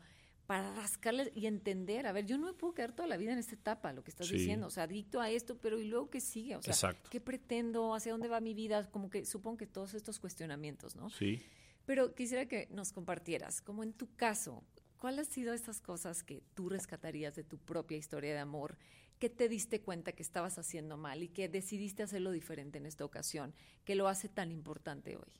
[0.48, 3.40] para rascarle y entender, a ver, yo no me puedo quedar toda la vida en
[3.40, 6.22] esta etapa, lo que estás diciendo, o sea, adicto a esto, pero ¿y luego qué
[6.22, 6.56] sigue?
[6.56, 7.96] O sea, ¿qué pretendo?
[7.96, 8.90] ¿Hacia dónde va mi vida?
[8.92, 11.10] Como que supongo que todos estos cuestionamientos, ¿no?
[11.10, 11.42] Sí.
[11.86, 14.64] Pero quisiera que nos compartieras, como en tu caso,
[14.98, 18.78] ¿cuáles han sido estas cosas que tú rescatarías de tu propia historia de amor?
[19.20, 23.06] que te diste cuenta que estabas haciendo mal y que decidiste hacerlo diferente en esta
[23.06, 23.54] ocasión,
[23.86, 25.32] que lo hace tan importante hoy?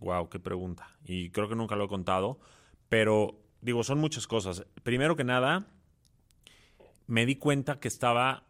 [0.00, 0.88] Wow, qué pregunta.
[1.04, 2.38] Y creo que nunca lo he contado,
[2.88, 4.64] pero digo, son muchas cosas.
[4.82, 5.66] Primero que nada,
[7.06, 8.46] me di cuenta que estaba,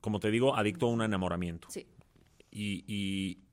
[0.00, 1.68] como te digo, adicto a un enamoramiento.
[1.70, 1.86] Sí.
[2.50, 3.43] Y, y,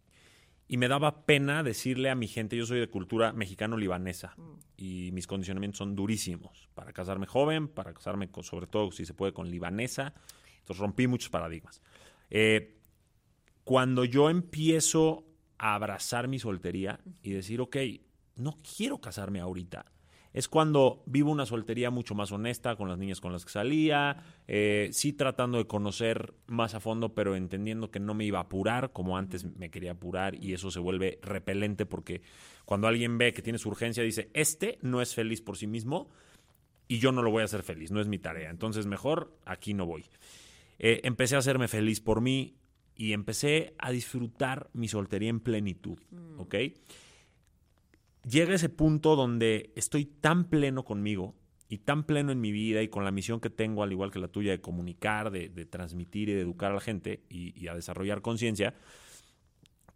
[0.77, 4.35] me daba pena decirle a mi gente, yo soy de cultura mexicano-libanesa
[4.77, 9.33] y mis condicionamientos son durísimos para casarme joven, para casarme sobre todo, si se puede,
[9.33, 10.13] con libanesa.
[10.59, 11.81] Entonces rompí muchos paradigmas.
[12.29, 12.77] Eh,
[13.63, 15.25] cuando yo empiezo
[15.57, 17.77] a abrazar mi soltería y decir, ok,
[18.35, 19.85] no quiero casarme ahorita,
[20.33, 24.23] es cuando vivo una soltería mucho más honesta con las niñas con las que salía,
[24.47, 28.43] eh, sí tratando de conocer más a fondo, pero entendiendo que no me iba a
[28.43, 32.21] apurar como antes me quería apurar y eso se vuelve repelente porque
[32.65, 36.09] cuando alguien ve que tienes urgencia dice, este no es feliz por sí mismo
[36.87, 39.73] y yo no lo voy a hacer feliz, no es mi tarea, entonces mejor aquí
[39.73, 40.05] no voy.
[40.79, 42.55] Eh, empecé a hacerme feliz por mí
[42.95, 46.39] y empecé a disfrutar mi soltería en plenitud, mm.
[48.27, 51.35] Llega ese punto donde estoy tan pleno conmigo
[51.67, 54.19] y tan pleno en mi vida y con la misión que tengo, al igual que
[54.19, 58.21] la tuya, de comunicar, de, transmitir y de educar a la gente y, a desarrollar
[58.21, 58.75] conciencia,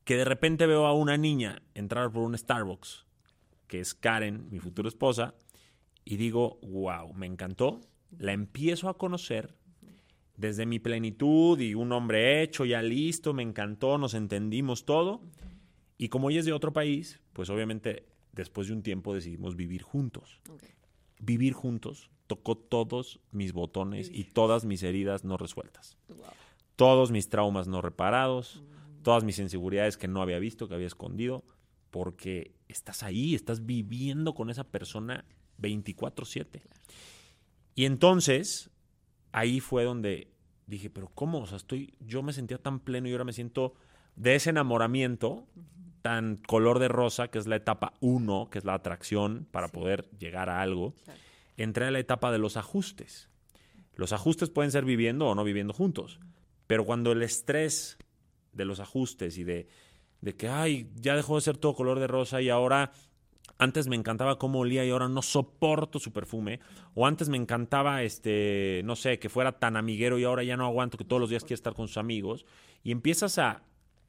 [0.05, 3.05] que de repente veo a una niña entrar por un Starbucks,
[3.67, 5.35] que es Karen, mi futura esposa,
[6.05, 7.81] y digo, wow, me encantó,
[8.17, 9.55] la empiezo a conocer
[10.37, 15.21] desde mi plenitud y un hombre hecho, ya listo, me encantó, nos entendimos todo.
[15.97, 19.81] Y como ella es de otro país, pues obviamente después de un tiempo decidimos vivir
[19.81, 20.39] juntos.
[21.19, 25.97] Vivir juntos tocó todos mis botones y todas mis heridas no resueltas.
[26.75, 29.03] Todos mis traumas no reparados, mm.
[29.03, 31.45] todas mis inseguridades que no había visto, que había escondido,
[31.89, 35.25] porque estás ahí, estás viviendo con esa persona
[35.59, 36.61] 24/7.
[37.75, 38.69] Y entonces,
[39.31, 40.35] ahí fue donde
[40.67, 41.39] dije, pero ¿cómo?
[41.39, 43.75] O sea, estoy, yo me sentía tan pleno y ahora me siento
[44.15, 45.47] de ese enamoramiento
[46.05, 50.07] tan color de rosa, que es la etapa 1, que es la atracción para poder
[50.19, 50.93] llegar a algo,
[51.57, 53.27] entré a la etapa de los ajustes.
[53.95, 56.19] Los ajustes pueden ser viviendo o no viviendo juntos,
[56.67, 57.97] pero cuando el estrés
[58.53, 59.67] de los ajustes y de,
[60.21, 62.91] de que, ay, ya dejó de ser todo color de rosa y ahora
[63.57, 66.59] antes me encantaba cómo olía y ahora no soporto su perfume.
[66.93, 70.67] O antes me encantaba, este, no sé, que fuera tan amiguero y ahora ya no
[70.67, 72.45] aguanto que todos los días quiere estar con sus amigos.
[72.83, 73.63] Y empiezas a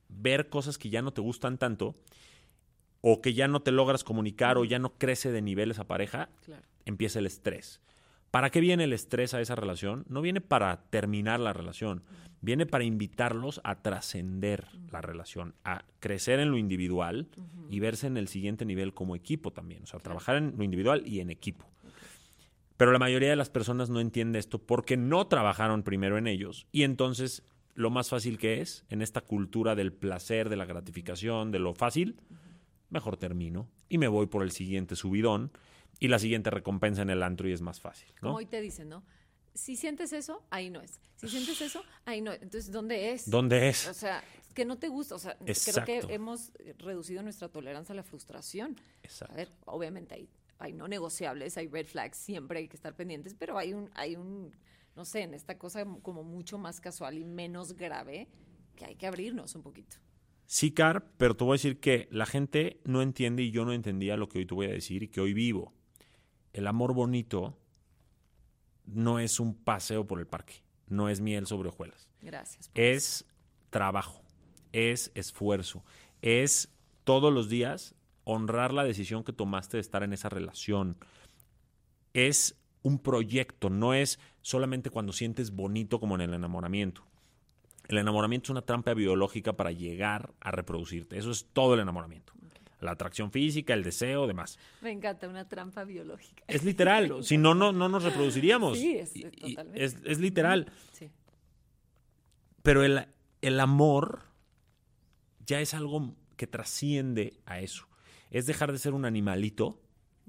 [0.09, 1.97] ver cosas que ya no te gustan tanto
[3.01, 6.29] o que ya no te logras comunicar o ya no crece de nivel esa pareja,
[6.85, 7.81] empieza el estrés.
[8.31, 10.05] ¿Para qué viene el estrés a esa relación?
[10.09, 12.03] No viene para terminar la relación,
[12.41, 17.29] viene para invitarlos a trascender la relación, a crecer en lo individual
[17.71, 21.03] y verse en el siguiente nivel como equipo también, o sea, trabajar en lo individual
[21.07, 21.67] y en equipo.
[22.77, 26.67] Pero la mayoría de las personas no entiende esto porque no trabajaron primero en ellos
[26.73, 27.43] y entonces
[27.77, 31.75] lo más fácil que es en esta cultura del placer, de la gratificación, de lo
[31.75, 32.17] fácil,
[32.89, 35.53] mejor termino y me voy por el siguiente subidón
[36.01, 38.09] y la siguiente recompensa en el antro y es más fácil.
[38.17, 38.29] ¿no?
[38.29, 39.05] Como hoy te dicen, ¿no?
[39.55, 41.01] Si sientes eso, ahí no es.
[41.17, 42.33] Si sientes eso, ahí no.
[42.33, 43.29] Entonces, ¿dónde es?
[43.31, 43.89] ¿Dónde es?
[43.89, 44.23] O sea,
[44.55, 45.15] que no te gusta.
[45.15, 48.77] O sea, creo que hemos reducido nuestra tolerancia a la frustración.
[49.03, 49.33] Exacto.
[49.33, 53.35] A ver, obviamente hay, hay no negociables, hay red flags, siempre hay que estar pendientes,
[53.35, 54.53] pero hay un, hay un
[54.97, 58.29] no sé, en esta cosa como mucho más casual y menos grave,
[58.75, 59.97] que hay que abrirnos un poquito.
[60.47, 63.73] Sí, Car, pero te voy a decir que la gente no entiende y yo no
[63.73, 65.75] entendía lo que hoy te voy a decir y que hoy vivo.
[66.53, 67.59] El amor bonito
[68.85, 72.09] no es un paseo por el parque, no es miel sobre hojuelas.
[72.23, 72.71] Gracias.
[72.75, 73.27] Es
[73.71, 74.23] trabajo,
[74.73, 75.85] es esfuerzo,
[76.23, 76.73] es
[77.05, 80.97] todos los días honrar la decisión que tomaste de estar en esa relación.
[82.15, 82.57] Es
[82.87, 87.03] un proyecto, no es solamente cuando sientes bonito como en el enamoramiento.
[87.89, 91.19] El enamoramiento es una trampa biológica para llegar a reproducirte.
[91.19, 92.33] Eso es todo el enamoramiento.
[92.81, 94.59] La atracción física, el deseo, demás.
[94.83, 96.45] Me encanta una trampa biológica.
[96.47, 97.13] Es literal.
[97.25, 98.79] si no, no, no nos reproduciríamos.
[98.79, 99.85] Sí, es, totalmente.
[99.85, 100.71] Es, literal.
[100.93, 101.11] Sí.
[102.63, 103.07] Pero el,
[103.43, 104.27] el amor
[105.45, 107.89] ya es algo que trasciende a eso.
[108.31, 109.81] Es dejar de ser un animalito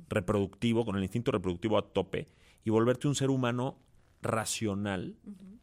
[0.09, 2.29] reproductivo, con el instinto reproductivo a tope,
[2.63, 3.79] y volverte un ser humano
[4.21, 5.15] racional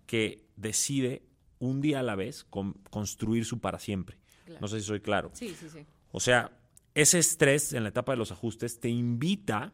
[0.06, 1.22] que decide
[1.58, 2.44] un día a la vez
[2.90, 4.18] construir su para siempre.
[4.60, 5.30] No sé si soy claro.
[5.32, 5.86] Sí, sí, sí.
[6.12, 6.52] O sea,
[6.94, 9.72] ese estrés en la etapa de los ajustes te invita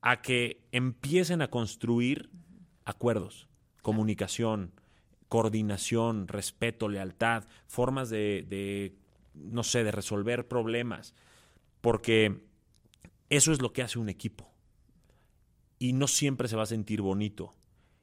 [0.00, 2.30] a que empiecen a construir
[2.84, 3.48] acuerdos,
[3.82, 4.72] comunicación,
[5.28, 8.94] coordinación, respeto, lealtad, formas de,
[9.34, 11.14] no sé, de resolver problemas,
[11.80, 12.40] porque
[13.30, 14.53] eso es lo que hace un equipo.
[15.78, 17.54] Y no siempre se va a sentir bonito.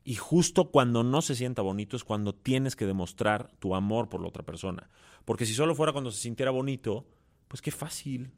[0.04, 4.22] Y justo cuando no se sienta bonito es cuando tienes que demostrar tu amor por
[4.22, 4.90] la otra persona.
[5.26, 7.06] Porque si solo fuera cuando se sintiera bonito,
[7.48, 8.32] pues qué fácil.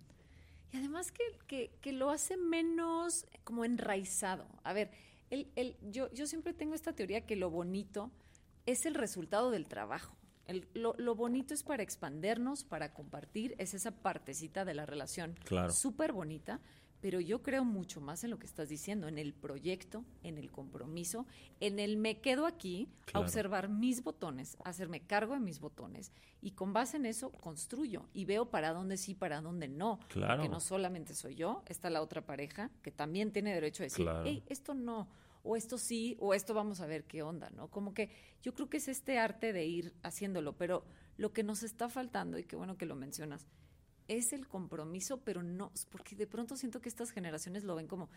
[0.72, 4.48] Y además que, que, lo hace menos como enraizado.
[4.63, 4.91] A ver,
[5.30, 8.12] el, el, yo, yo siempre tengo esta teoría que lo bonito
[8.65, 10.17] es el resultado del trabajo.
[10.74, 15.36] lo, lo, bonito es para expandernos, para compartir, es esa partecita de la relación.
[15.46, 15.72] Claro.
[15.72, 16.60] Súper bonita,
[17.04, 20.50] pero yo creo mucho más en lo que estás diciendo, en el proyecto, en el
[20.50, 21.28] compromiso,
[21.60, 26.52] en el me quedo aquí a observar mis botones, hacerme cargo de mis botones y
[26.52, 30.00] con base en eso construyo y veo para dónde sí, para dónde no.
[30.08, 30.38] Claro.
[30.38, 34.08] Porque no solamente soy yo, está la otra pareja que también tiene derecho a decir,
[34.24, 35.10] hey, esto no,
[35.44, 37.68] o esto sí, o esto vamos a ver qué onda, ¿no?
[37.70, 38.12] Como que
[38.42, 40.86] yo creo que es este arte de ir haciéndolo, pero
[41.18, 43.46] lo que nos está faltando, y qué bueno que lo mencionas,
[44.08, 48.10] es el compromiso, pero no, porque de pronto siento que estas generaciones lo ven como,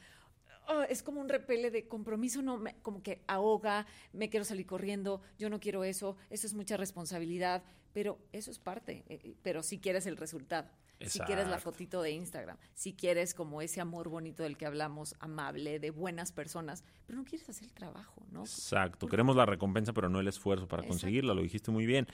[0.69, 4.67] ah, es como un repele de compromiso, no, me, como que ahoga, me quiero salir
[4.67, 9.35] corriendo, yo no quiero eso, eso es mucha responsabilidad, pero eso es parte, eh, eh,
[9.43, 10.69] pero si quieres el resultado.
[10.99, 15.15] Si quieres la fotito de Instagram, si quieres como ese amor bonito del que hablamos,
[15.21, 18.41] amable, de buenas personas, pero no quieres hacer el trabajo, ¿no?
[18.41, 22.07] Exacto, queremos la recompensa, pero no el esfuerzo para conseguirla, lo dijiste muy bien.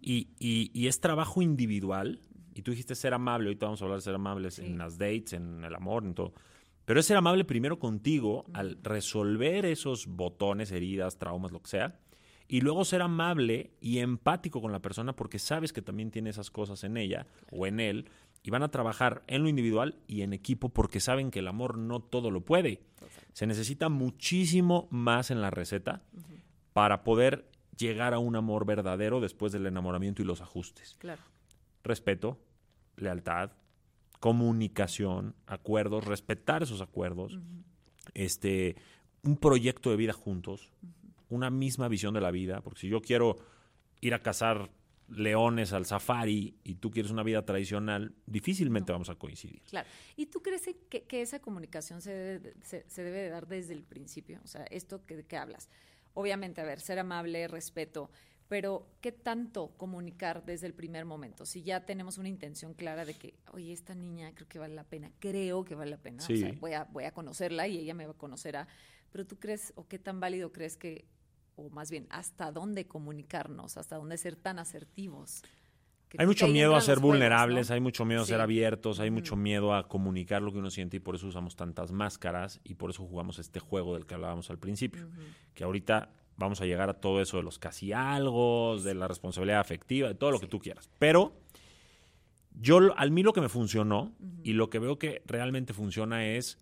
[0.00, 2.20] Y, y, y, es trabajo individual,
[2.54, 5.32] y tú dijiste ser amable, ahorita vamos a hablar de ser amables en las dates,
[5.32, 6.32] en el amor, en todo.
[6.84, 11.98] Pero es ser amable primero contigo al resolver esos botones, heridas, traumas, lo que sea.
[12.46, 16.50] Y luego ser amable y empático con la persona porque sabes que también tiene esas
[16.50, 18.10] cosas en ella o en él.
[18.42, 21.78] Y van a trabajar en lo individual y en equipo porque saben que el amor
[21.78, 22.82] no todo lo puede.
[23.32, 26.02] Se necesita muchísimo más en la receta
[26.74, 30.96] para poder llegar a un amor verdadero después del enamoramiento y los ajustes.
[30.98, 31.22] Claro
[31.84, 32.40] respeto,
[32.96, 33.52] lealtad,
[34.18, 37.38] comunicación, acuerdos, respetar esos acuerdos,
[38.14, 38.76] este,
[39.22, 40.72] un proyecto de vida juntos,
[41.28, 43.36] una misma visión de la vida, porque si yo quiero
[44.00, 44.70] ir a cazar
[45.08, 49.62] leones al safari y tú quieres una vida tradicional, difícilmente vamos a coincidir.
[49.68, 49.88] Claro.
[50.16, 54.40] ¿Y tú crees que, esa comunicación se debe, se, debe de dar desde el principio?
[54.42, 55.68] O sea, esto que, que hablas.
[56.14, 58.10] Obviamente, a ver, ser amable, respeto,
[58.54, 61.44] pero ¿qué tanto comunicar desde el primer momento?
[61.44, 64.84] Si ya tenemos una intención clara de que, oye, esta niña creo que vale la
[64.84, 67.94] pena, creo que vale la pena, o sea, voy a, voy a conocerla y ella
[67.94, 68.68] me va a conocer a...
[69.10, 71.04] Pero tú crees, o qué tan válido crees que,
[71.56, 75.42] o más bien, hasta dónde comunicarnos, hasta dónde ser tan asertivos?
[76.16, 79.74] Hay mucho miedo a ser vulnerables, hay mucho miedo a ser abiertos, hay mucho miedo
[79.74, 83.04] a comunicar lo que uno siente y por eso usamos tantas máscaras y por eso
[83.04, 85.08] jugamos este juego del que hablábamos al principio,
[85.54, 89.60] que ahorita vamos a llegar a todo eso de los casi algo, de la responsabilidad
[89.60, 90.90] afectiva, de todo lo que tú quieras.
[90.98, 91.32] Pero
[92.60, 96.58] yo, al mí lo que me funcionó y lo que veo que realmente funciona es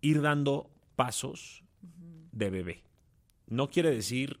[0.00, 1.64] ir dando pasos
[2.32, 2.84] de bebé.
[3.46, 4.40] No quiere decir,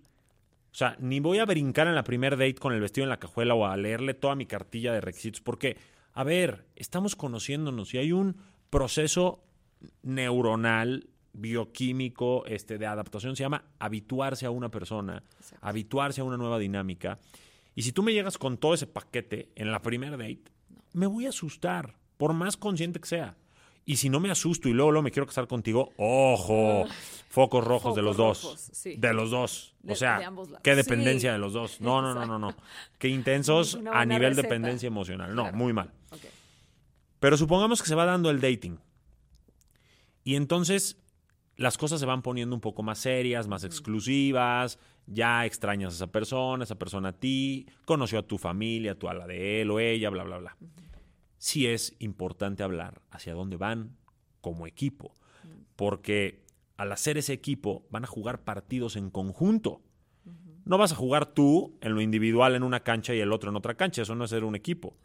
[0.72, 3.20] o sea, ni voy a brincar en la primer date con el vestido en la
[3.20, 5.76] cajuela o a leerle toda mi cartilla de requisitos, porque,
[6.12, 8.36] a ver, estamos conociéndonos y hay un
[8.70, 9.44] proceso
[10.02, 15.22] neuronal bioquímico este, de adaptación, se llama habituarse a una persona,
[15.60, 17.18] habituarse a una nueva dinámica.
[17.74, 20.44] Y si tú me llegas con todo ese paquete en la primera date,
[20.92, 23.36] me voy a asustar, por más consciente que sea.
[23.86, 26.86] Y si no me asusto y luego, luego me quiero casar contigo, ojo,
[27.28, 28.70] focos rojos de los dos.
[28.84, 29.74] De los dos.
[29.86, 31.80] o sea, qué dependencia de los dos.
[31.80, 32.54] No, no, no, no, no.
[32.98, 35.34] Qué intensos a nivel de dependencia emocional.
[35.34, 35.90] No, muy mal.
[37.20, 38.78] Pero supongamos que se va dando el dating.
[40.24, 40.96] Y entonces
[41.56, 46.06] las cosas se van poniendo un poco más serias, más exclusivas, ya extrañas a esa
[46.08, 49.78] persona, esa persona a ti, conoció a tu familia, tú a la de él o
[49.78, 50.56] ella, bla, bla, bla.
[51.38, 53.96] Sí es importante hablar hacia dónde van
[54.40, 55.14] como equipo,
[55.76, 56.42] porque
[56.76, 59.82] al hacer ese equipo van a jugar partidos en conjunto.
[60.64, 63.56] No vas a jugar tú en lo individual en una cancha y el otro en
[63.56, 64.96] otra cancha, eso no es ser un equipo.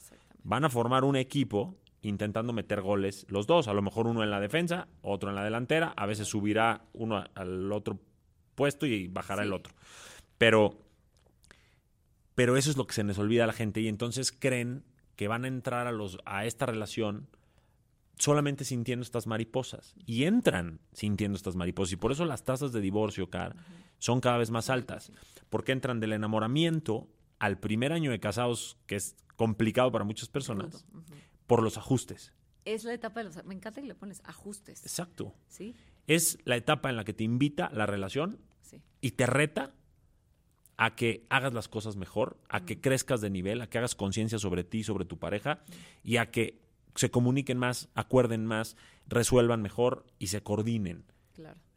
[0.44, 4.32] Van a formar un equipo intentando meter goles los dos, a lo mejor uno en
[4.32, 8.00] la defensa, otro en la delantera, a veces subirá uno al otro
[8.56, 9.74] puesto y bajará el otro.
[10.38, 10.78] Pero,
[12.36, 14.84] pero eso es lo que se les olvida a la gente y entonces creen
[15.16, 17.28] que van a entrar a, los, a esta relación
[18.20, 19.96] solamente sintiendo estas mariposas.
[20.06, 21.94] Y entran sintiendo estas mariposas.
[21.94, 23.56] Y por eso las tasas de divorcio, Car,
[23.98, 25.12] son cada vez más altas,
[25.50, 30.86] porque entran del enamoramiento al primer año de casados, que es complicado para muchas personas,
[31.50, 32.32] por los ajustes.
[32.64, 33.44] Es la etapa de los...
[33.44, 34.84] Me encanta que le pones ajustes.
[34.84, 35.34] Exacto.
[35.48, 35.76] ¿Sí?
[36.06, 38.40] Es la etapa en la que te invita la relación
[39.02, 39.74] y te reta
[40.78, 44.38] a que hagas las cosas mejor, a que crezcas de nivel, a que hagas conciencia
[44.38, 45.64] sobre ti, sobre tu pareja
[46.04, 46.62] y a que
[46.94, 48.78] se comuniquen más, acuerden más,
[49.08, 51.06] resuelvan mejor y se coordinen.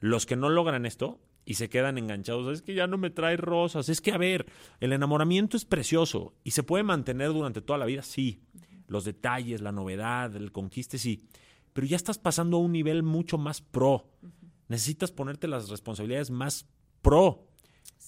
[0.00, 3.38] Los que no logran esto y se quedan enganchados, es que ya no me trae
[3.38, 4.46] rosas, es que a ver,
[4.80, 8.42] el enamoramiento es precioso y se puede mantener durante toda la vida, sí.
[8.92, 11.24] Los detalles, la novedad, el conquiste, sí.
[11.72, 14.10] Pero ya estás pasando a un nivel mucho más pro.
[14.68, 16.66] Necesitas ponerte las responsabilidades más
[17.00, 17.48] pro.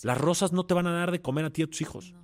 [0.03, 2.15] Las rosas no te van a dar de comer a ti y a tus hijos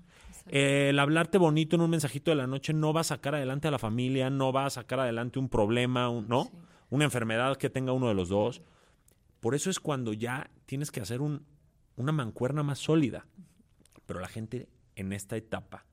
[0.50, 3.70] el hablarte bonito en un mensajito de la noche no va a sacar adelante a
[3.70, 6.50] la familia, no va a sacar adelante un problema, ¿no?
[6.88, 8.62] Una enfermedad que tenga uno de los dos.
[9.38, 11.46] Por eso es cuando ya tienes que hacer un,
[11.94, 13.26] una mancuerna más sólida.
[14.06, 15.86] Pero la gente en esta etapa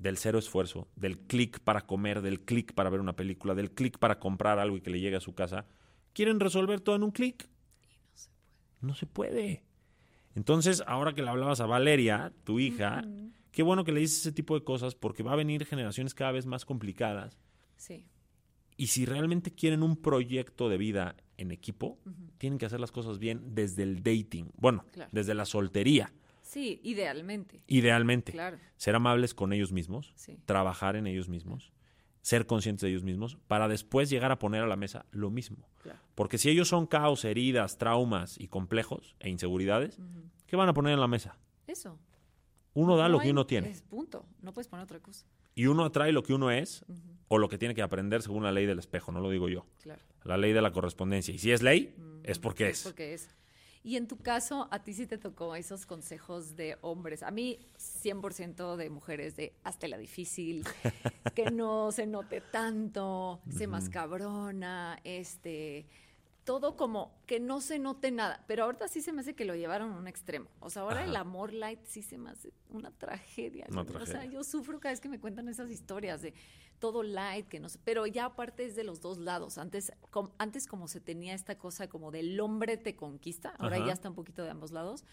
[0.00, 3.98] del cero esfuerzo, del clic para comer, del clic para ver una película, del clic
[3.98, 5.66] para comprar algo y que le llegue a su casa,
[6.14, 7.48] quieren resolver todo en un clic.
[8.80, 9.62] no se puede.
[10.34, 13.04] Entonces, ahora que le hablabas a Valeria, tu hija,
[13.52, 16.32] qué bueno que le dices ese tipo de cosas porque va a venir generaciones cada
[16.32, 17.36] vez más complicadas.
[17.76, 18.06] Sí.
[18.78, 21.98] Y si realmente quieren un proyecto de vida en equipo,
[22.38, 24.50] tienen que hacer las cosas bien desde el dating.
[24.56, 26.10] Bueno, desde la soltería.
[26.50, 27.62] Sí, idealmente.
[27.68, 28.32] Idealmente.
[28.32, 28.58] Claro.
[28.76, 30.12] Ser amables con ellos mismos,
[30.46, 31.72] trabajar en ellos mismos,
[32.22, 35.68] ser conscientes de ellos mismos, para después llegar a poner a la mesa lo mismo.
[36.16, 40.00] Porque si ellos son caos, heridas, traumas y complejos e inseguridades,
[40.48, 41.38] ¿qué van a poner en la mesa?
[41.68, 42.00] Eso.
[42.74, 43.70] Uno da lo que uno tiene.
[43.70, 44.26] Es punto.
[44.42, 45.24] No puedes poner otra cosa.
[45.54, 46.84] Y uno atrae lo que uno es
[47.28, 49.66] o lo que tiene que aprender según la ley del espejo, no lo digo yo.
[49.82, 50.02] Claro.
[50.24, 51.32] La ley de la correspondencia.
[51.32, 51.94] Y si es ley,
[52.24, 52.82] es porque es.
[52.82, 53.30] Porque es.
[53.82, 57.22] Y en tu caso, a ti sí te tocó esos consejos de hombres.
[57.22, 60.64] A mí, 100% de mujeres de hasta la difícil,
[61.34, 65.86] que no se note tanto, sé más cabrona, este,
[66.50, 68.42] todo como que no se note nada.
[68.48, 70.48] Pero ahorita sí se me hace que lo llevaron a un extremo.
[70.58, 73.68] O sea, ahora el amor light sí se me hace una tragedia.
[73.72, 76.34] O sea, yo sufro cada vez que me cuentan esas historias de
[76.80, 77.78] todo light, que no sé.
[77.84, 79.58] Pero ya aparte es de los dos lados.
[79.58, 79.92] Antes,
[80.38, 84.16] antes como se tenía esta cosa como del hombre te conquista, ahora ya está un
[84.16, 85.04] poquito de ambos lados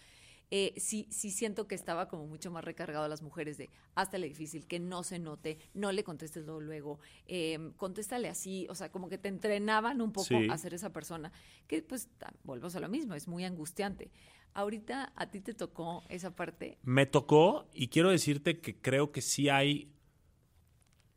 [0.50, 4.16] eh, sí, sí siento que estaba como mucho más recargado a las mujeres de hasta
[4.16, 8.74] le difícil, que no se note, no le contestes luego, luego eh, contéstale así, o
[8.74, 11.32] sea, como que te entrenaban un poco a ser esa persona,
[11.66, 12.08] que pues
[12.44, 14.10] volvemos a lo mismo, es muy angustiante.
[14.54, 16.78] Ahorita a ti te tocó esa parte.
[16.82, 19.92] Me tocó y quiero decirte que creo que sí hay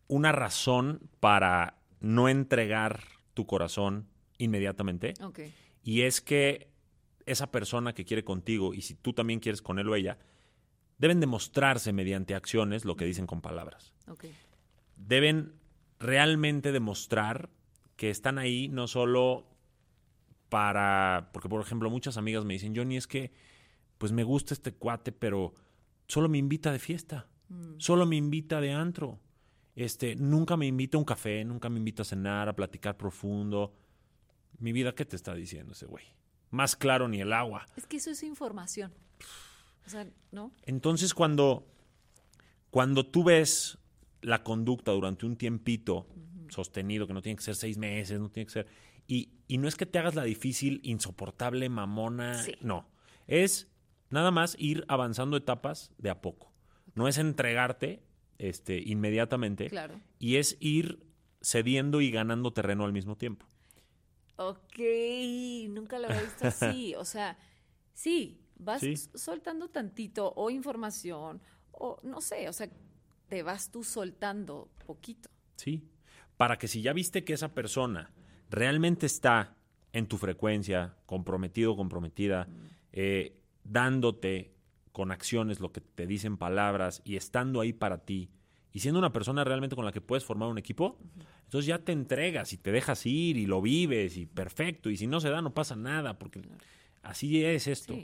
[0.07, 3.03] una razón para no entregar
[3.33, 5.13] tu corazón inmediatamente.
[5.83, 6.69] Y es que
[7.25, 10.17] esa persona que quiere contigo y si tú también quieres con él o ella,
[10.97, 13.93] deben demostrarse mediante acciones lo que dicen con palabras.
[14.95, 15.53] Deben
[15.99, 17.49] realmente demostrar
[17.95, 19.47] que están ahí no solo
[20.49, 23.31] para, porque por ejemplo muchas amigas me dicen, Johnny, es que
[23.97, 25.53] pues me gusta este cuate, pero
[26.07, 27.75] solo me invita de fiesta, mm.
[27.77, 29.19] solo me invita de antro,
[29.75, 33.73] este, nunca me invita a un café, nunca me invita a cenar, a platicar profundo.
[34.59, 36.03] Mi vida, ¿qué te está diciendo ese güey?
[36.51, 37.65] Más claro ni el agua.
[37.75, 38.93] Es que eso es información.
[39.85, 40.51] O sea, ¿no?
[40.63, 41.65] Entonces, cuando,
[42.69, 43.79] cuando tú ves
[44.21, 46.07] la conducta durante un tiempito
[46.49, 48.67] sostenido, que no tiene que ser seis meses, no tiene que ser.
[49.07, 52.43] Y, y no es que te hagas la difícil, insoportable, mamona.
[52.61, 52.87] No.
[53.27, 53.71] Es
[54.09, 56.53] nada más ir avanzando etapas de a poco.
[56.93, 58.03] No es entregarte
[58.37, 59.69] este, inmediatamente.
[59.69, 59.99] Claro.
[60.19, 61.05] Y es ir
[61.41, 63.47] cediendo y ganando terreno al mismo tiempo.
[64.49, 64.79] Ok,
[65.69, 66.93] nunca lo había visto así.
[66.97, 67.37] O sea,
[67.93, 68.83] sí, vas
[69.15, 72.69] soltando tantito o información o no sé, o sea,
[73.27, 75.29] te vas tú soltando poquito.
[75.55, 75.83] Sí,
[76.37, 78.11] para que si ya viste que esa persona
[78.49, 79.55] realmente está
[79.93, 82.67] en tu frecuencia, comprometido, comprometida, mm.
[82.93, 84.53] eh, dándote
[84.91, 88.29] con acciones lo que te dicen palabras y estando ahí para ti,
[88.73, 90.97] y siendo una persona realmente con la que puedes formar un equipo,
[91.43, 94.89] entonces ya te entregas y te dejas ir y lo vives y perfecto.
[94.89, 96.41] Y si no se da, no pasa nada, porque
[97.01, 97.95] así es esto.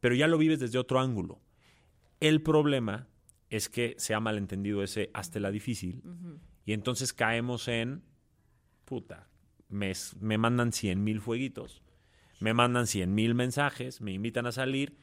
[0.00, 1.40] Pero ya lo vives desde otro ángulo.
[2.20, 3.08] El problema
[3.48, 6.02] es que se ha malentendido ese hasta la difícil
[6.64, 8.02] y entonces caemos en,
[8.84, 9.28] puta,
[9.68, 11.82] me, me mandan cien mil fueguitos,
[12.40, 14.96] me mandan cien mil mensajes, me invitan a salir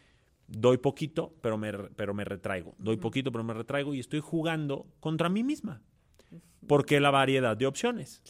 [0.48, 2.76] doy poquito, pero me, pero me retraigo.
[2.78, 5.82] Doy poquito, pero me retraigo y estoy jugando contra mí misma.
[6.68, 8.22] Porque la variedad de opciones.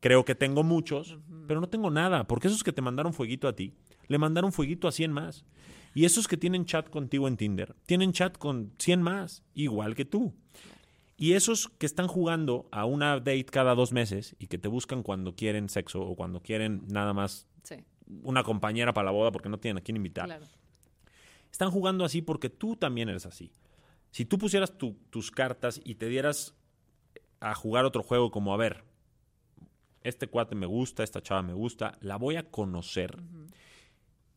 [0.00, 3.54] Creo que tengo muchos, pero no tengo nada, porque esos que te mandaron fueguito a
[3.54, 3.74] ti,
[4.08, 5.44] le mandaron fueguito a 100 más.
[5.94, 10.04] Y esos que tienen chat contigo en Tinder, tienen chat con 100 más, igual que
[10.04, 10.34] tú.
[11.16, 15.02] Y esos que están jugando a una date cada dos meses y que te buscan
[15.02, 17.74] cuando quieren sexo o cuando quieren nada más Sí,
[18.22, 20.24] una compañera para la boda porque no tienen a quién invitar.
[20.26, 20.46] claro.
[21.50, 23.50] Están jugando así porque tú también eres así.
[24.10, 26.54] Si tú pusieras tu- tus cartas y te dieras
[27.40, 28.84] a jugar otro juego como, a ver,
[30.02, 33.22] este cuate me gusta, esta chava me gusta, la voy a conocer.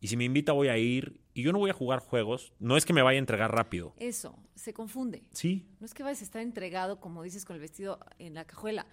[0.00, 1.20] Y si me invita voy a ir.
[1.32, 2.52] Y yo no voy a jugar juegos.
[2.60, 3.94] No es que me vaya a entregar rápido.
[3.96, 5.24] Eso, se confunde.
[5.32, 8.44] Sí, No es que vayas a estar entregado, como dices, con el vestido en la
[8.44, 8.86] cajuela.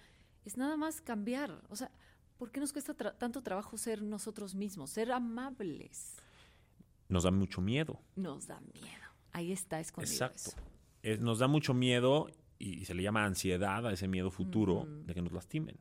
[0.44, 1.62] Es nada más cambiar.
[1.68, 1.90] O sea,
[2.38, 4.90] ¿por qué nos cuesta tra- tanto trabajo ser nosotros mismos?
[4.90, 6.16] Ser amables.
[7.12, 8.00] Nos da mucho miedo.
[8.16, 8.86] Nos da miedo.
[9.32, 10.36] Ahí está escondido Exacto.
[10.36, 10.56] eso.
[11.02, 14.86] Es- nos da mucho miedo y, y se le llama ansiedad a ese miedo futuro
[15.06, 15.76] de que nos lastimen.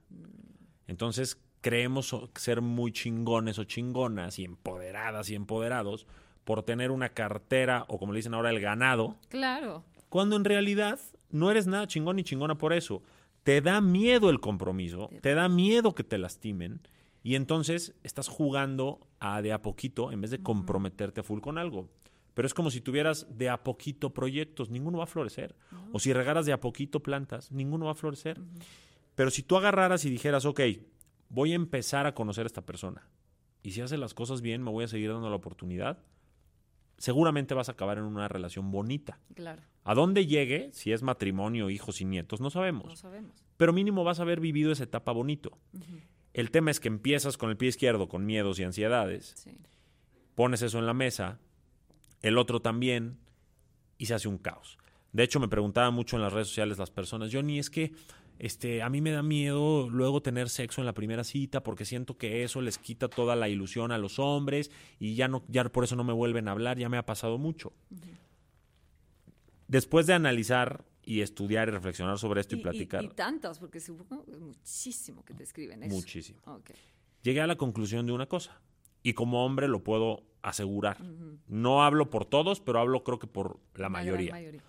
[0.88, 6.08] Entonces creemos ser muy chingones o chingonas y empoderadas y empoderados
[6.44, 9.84] por tener una cartera o como le dicen ahora el ganado, Claro.
[10.10, 13.04] cuando en realidad no eres nada chingón ni chingona por eso.
[13.44, 16.82] Te da miedo el compromiso, te da miedo que te lastimen
[17.24, 21.58] y entonces estás jugando a de a poquito en vez de comprometerte a full con
[21.58, 21.90] algo.
[22.34, 25.56] Pero es como si tuvieras de a poquito proyectos, ninguno va a florecer.
[25.92, 28.40] O si regaras de a poquito plantas, ninguno va a florecer.
[29.16, 30.62] Pero si tú agarraras y dijeras, ok,
[31.30, 33.08] voy a empezar a conocer a esta persona
[33.64, 36.00] y si hace las cosas bien, me voy a seguir dando la oportunidad,
[36.98, 39.20] seguramente vas a acabar en una relación bonita.
[39.36, 39.62] Claro.
[39.84, 42.86] A dónde llegue, si es matrimonio, hijos y nietos, no sabemos.
[42.86, 43.44] No sabemos.
[43.58, 45.58] Pero mínimo vas a haber vivido esa etapa bonito.
[46.34, 49.52] El tema es que empiezas con el pie izquierdo, con miedos y ansiedades, Sí.
[50.36, 51.40] pones eso en la mesa,
[52.22, 53.18] el otro también,
[53.98, 54.78] y se hace un caos.
[55.12, 57.92] De hecho, me preguntaban mucho en las redes sociales las personas, Johnny, es que
[58.40, 62.18] este, a mí me da miedo luego tener sexo en la primera cita porque siento
[62.18, 65.84] que eso les quita toda la ilusión a los hombres y ya, no, ya por
[65.84, 67.72] eso no me vuelven a hablar, ya me ha pasado mucho.
[69.68, 74.26] Después de analizar y estudiar y reflexionar sobre esto y, platicar Y, tantas, porque supongo
[74.40, 75.96] muchísimo que te escriben eso.
[75.96, 76.42] muchísimo,
[77.24, 78.62] llegué a la conclusión de una cosa.
[79.04, 80.98] Y como hombre lo puedo asegurar.
[81.48, 84.32] No hablo por todos, pero hablo creo que por la mayoría.
[84.32, 84.64] mayoría.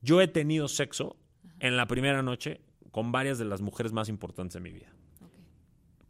[0.00, 1.16] Yo he tenido sexo
[1.58, 2.60] en la primera noche
[2.92, 4.92] con varias de las mujeres más importantes de mi vida.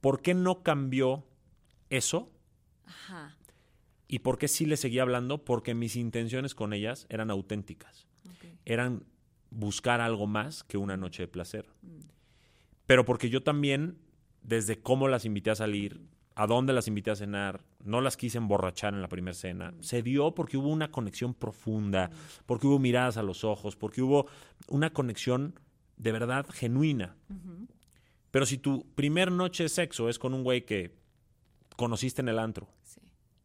[0.01, 1.25] ¿Por qué no cambió
[1.89, 2.31] eso?
[2.85, 3.37] Ajá.
[4.09, 5.45] ¿Y por qué sí le seguía hablando?
[5.45, 8.07] Porque mis intenciones con ellas eran auténticas.
[8.65, 9.05] Eran
[9.51, 11.67] buscar algo más que una noche de placer.
[11.83, 12.01] Mm.
[12.87, 13.99] Pero porque yo también,
[14.43, 16.01] desde cómo las invité a salir,
[16.37, 20.03] a dónde las invité a cenar, no las quise emborrachar en la primera cena, se
[20.03, 22.11] dio porque hubo una conexión profunda,
[22.45, 24.27] porque hubo miradas a los ojos, porque hubo
[24.69, 25.59] una conexión
[25.97, 27.17] de verdad genuina.
[28.31, 30.95] Pero si tu primer noche de sexo es con un güey que
[31.77, 32.69] conociste en el antro.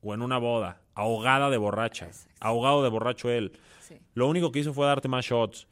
[0.02, 2.36] O en una boda, ahogada de borracha, Exacto.
[2.40, 3.52] ahogado de borracho él,
[3.88, 3.96] Sí.
[4.14, 5.68] lo único que hizo fue darte más shots.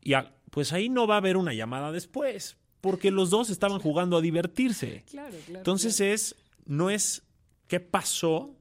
[0.00, 3.80] Y a- pues ahí no va a haber una llamada después, porque los dos estaban
[3.80, 5.04] jugando a divertirse.
[5.10, 5.58] Claro, claro.
[5.58, 7.22] Entonces es, no es
[7.66, 8.54] qué pasó,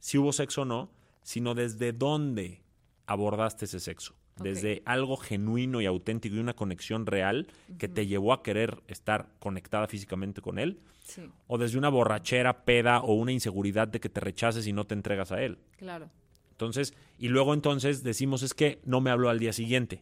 [0.00, 0.90] si hubo sexo o no,
[1.22, 2.62] sino desde dónde
[3.06, 4.14] abordaste ese sexo.
[4.36, 7.46] Desde algo genuino y auténtico y una conexión real
[7.78, 12.64] que te llevó a querer estar conectada físicamente con él, Sí, o desde una borrachera,
[12.64, 15.58] peda o una inseguridad de que te rechaces y no te entregas a él.
[15.78, 16.08] claro.
[16.52, 20.00] Entonces, y luego entonces decimos es que no me habló al día siguiente.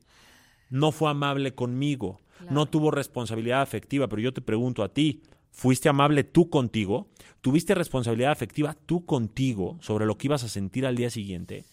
[0.68, 2.20] No fue amable conmigo.
[2.36, 2.54] Claro.
[2.54, 5.22] No tuvo responsabilidad afectiva, pero yo te pregunto a ti,
[5.52, 7.08] ¿fuiste amable tú contigo?
[7.40, 11.64] ¿Tuviste responsabilidad afectiva tú contigo sobre lo que ibas a sentir al día siguiente?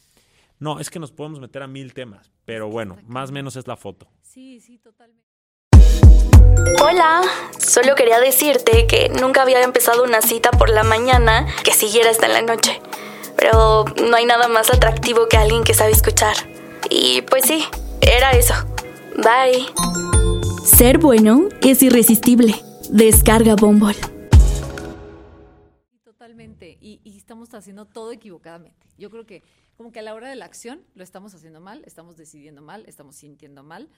[0.59, 3.67] No, es que nos podemos meter a mil temas, pero bueno, más o menos es
[3.67, 4.07] la foto.
[4.23, 5.23] Sí, sí, totalmente.
[6.81, 7.21] Hola,
[7.59, 12.25] solo quería decirte que nunca había empezado una cita por la mañana que siguiera hasta
[12.25, 12.81] en la noche.
[13.37, 16.35] Pero no hay nada más atractivo que alguien que sabe escuchar.
[16.89, 17.63] Y pues sí,
[18.01, 18.55] era eso.
[19.17, 19.67] Bye.
[20.63, 22.55] Ser bueno es irresistible.
[22.89, 23.93] Descarga Bombol.
[23.93, 24.01] Sí,
[26.03, 26.79] Totalmente.
[26.81, 28.87] Y, y estamos haciendo todo equivocadamente.
[28.97, 29.43] Yo creo que
[29.77, 32.83] como que a la hora de la acción lo estamos haciendo mal, estamos decidiendo mal,
[32.87, 33.89] estamos sintiendo mal,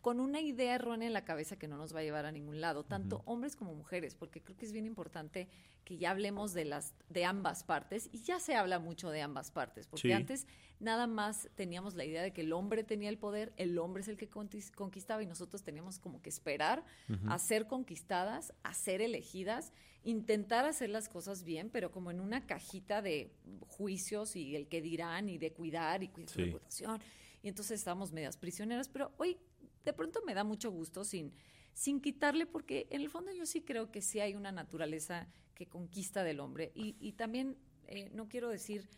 [0.00, 2.60] con una idea errónea en la cabeza que no nos va a llevar a ningún
[2.60, 5.48] lado, tanto hombres como mujeres, porque creo que es bien importante
[5.84, 9.50] que ya hablemos de las de ambas partes y ya se habla mucho de ambas
[9.50, 10.12] partes, porque Sí.
[10.12, 10.46] antes
[10.78, 14.08] nada más teníamos la idea de que el hombre tenía el poder, el hombre es
[14.08, 16.84] el que conquistaba y nosotros teníamos como que esperar
[17.26, 19.72] a ser conquistadas, a ser elegidas,
[20.06, 23.32] intentar hacer las cosas bien, pero como en una cajita de
[23.66, 26.44] juicios y el que dirán y de cuidar y cuidar su Sí.
[26.46, 27.00] reputación.
[27.42, 29.36] Y entonces estábamos medias prisioneras, pero hoy
[29.84, 31.32] de pronto me da mucho gusto sin
[31.76, 35.66] sin quitarle, porque en el fondo yo sí creo que sí hay una naturaleza que
[35.66, 36.72] conquista del hombre.
[36.74, 38.88] Y, también eh, no quiero decir,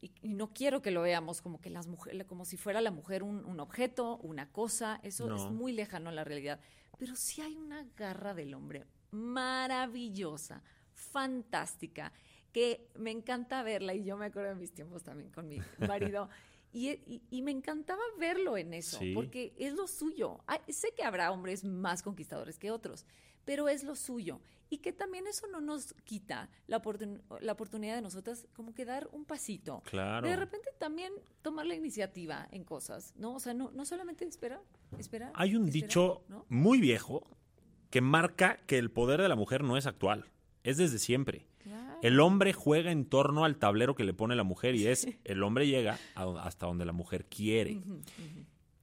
[0.00, 3.24] y, no quiero que lo veamos como que las mujeres, como si fuera la mujer
[3.24, 6.60] un, objeto, una cosa, eso es muy lejano a la realidad.
[6.96, 12.12] Pero sí hay una garra del hombre maravillosa, fantástica,
[12.52, 15.58] que me encanta verla, y yo me acuerdo de mis tiempos también con mi
[15.88, 16.28] marido.
[16.72, 20.38] Y, me encantaba verlo en eso, porque es lo suyo.
[20.68, 23.06] sé que habrá hombres más conquistadores que otros,
[23.44, 24.40] pero es lo suyo.
[24.72, 26.80] Y que también eso no nos quita la,
[27.40, 29.82] la oportunidad de nosotras como que dar un pasito.
[29.84, 30.28] Claro.
[30.28, 33.34] De repente también tomar la iniciativa en cosas, ¿no?
[33.34, 34.62] O sea, no, no solamente esperar,
[34.96, 35.32] esperar.
[35.34, 37.26] Hay un dicho muy viejo
[37.90, 40.26] que marca que el poder de la mujer no es actual,
[40.62, 41.46] es desde siempre.
[42.02, 45.42] El hombre juega en torno al tablero que le pone la mujer y es el
[45.42, 47.82] hombre llega hasta donde la mujer quiere.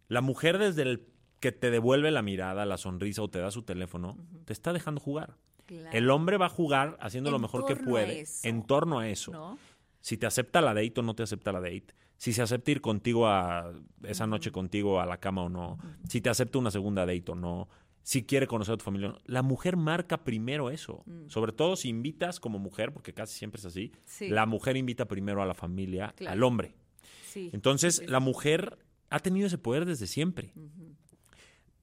[0.08, 1.08] La mujer desde el
[1.40, 5.02] que te devuelve la mirada, la sonrisa o te da su teléfono, te está dejando
[5.02, 5.36] jugar.
[5.92, 9.58] El hombre va a jugar haciendo lo mejor que puede en torno a eso.
[10.02, 11.96] Si te acepta la date o no te acepta la date.
[12.18, 15.80] Si se acepta ir contigo a esa noche contigo a la cama o no.
[16.08, 17.68] Si te acepta una segunda date o no
[18.08, 19.16] si quiere conocer a tu familia.
[19.26, 21.04] La mujer marca primero eso.
[21.06, 21.28] Mm.
[21.28, 23.92] Sobre todo si invitas como mujer, porque casi siempre es así.
[24.22, 26.74] La mujer invita primero a la familia, al hombre.
[27.36, 28.78] Entonces, la mujer
[29.10, 30.54] ha tenido ese poder desde siempre.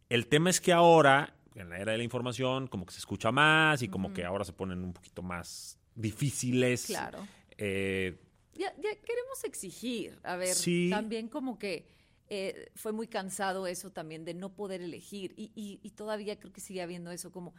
[0.09, 3.31] El tema es que ahora, en la era de la información, como que se escucha
[3.31, 6.87] más y como que ahora se ponen un poquito más difíciles.
[6.87, 7.19] Claro.
[7.59, 8.19] Eh,
[8.55, 10.19] ya, queremos exigir.
[10.23, 10.57] A ver,
[10.89, 11.87] también como que
[12.29, 16.61] eh, fue muy cansado eso también de no poder elegir y, y, todavía creo que
[16.61, 17.55] sigue habiendo eso como,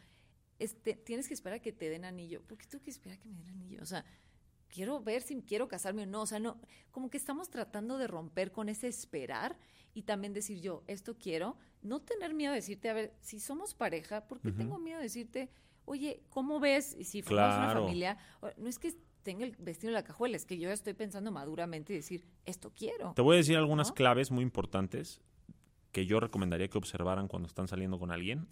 [0.57, 2.41] este, tienes que esperar a que te den anillo.
[2.41, 3.82] ¿Por qué tengo que esperar a que me den anillo?
[3.82, 4.03] O sea,
[4.70, 6.22] quiero ver si quiero casarme o no.
[6.22, 6.59] O sea, no,
[6.91, 9.57] como que estamos tratando de romper con ese esperar
[9.93, 13.74] y también decir yo, esto quiero, no tener miedo de decirte, a ver, si somos
[13.74, 15.49] pareja, ¿por qué tengo miedo de decirte,
[15.86, 16.95] oye, ¿cómo ves?
[16.97, 18.18] Y si formamos una familia,
[18.57, 21.91] no es que tenga el vestido en la cajuela, es que yo estoy pensando maduramente
[21.91, 23.13] y decir, esto quiero.
[23.15, 25.19] Te voy a decir algunas claves muy importantes
[25.91, 28.47] que yo recomendaría que observaran cuando están saliendo con alguien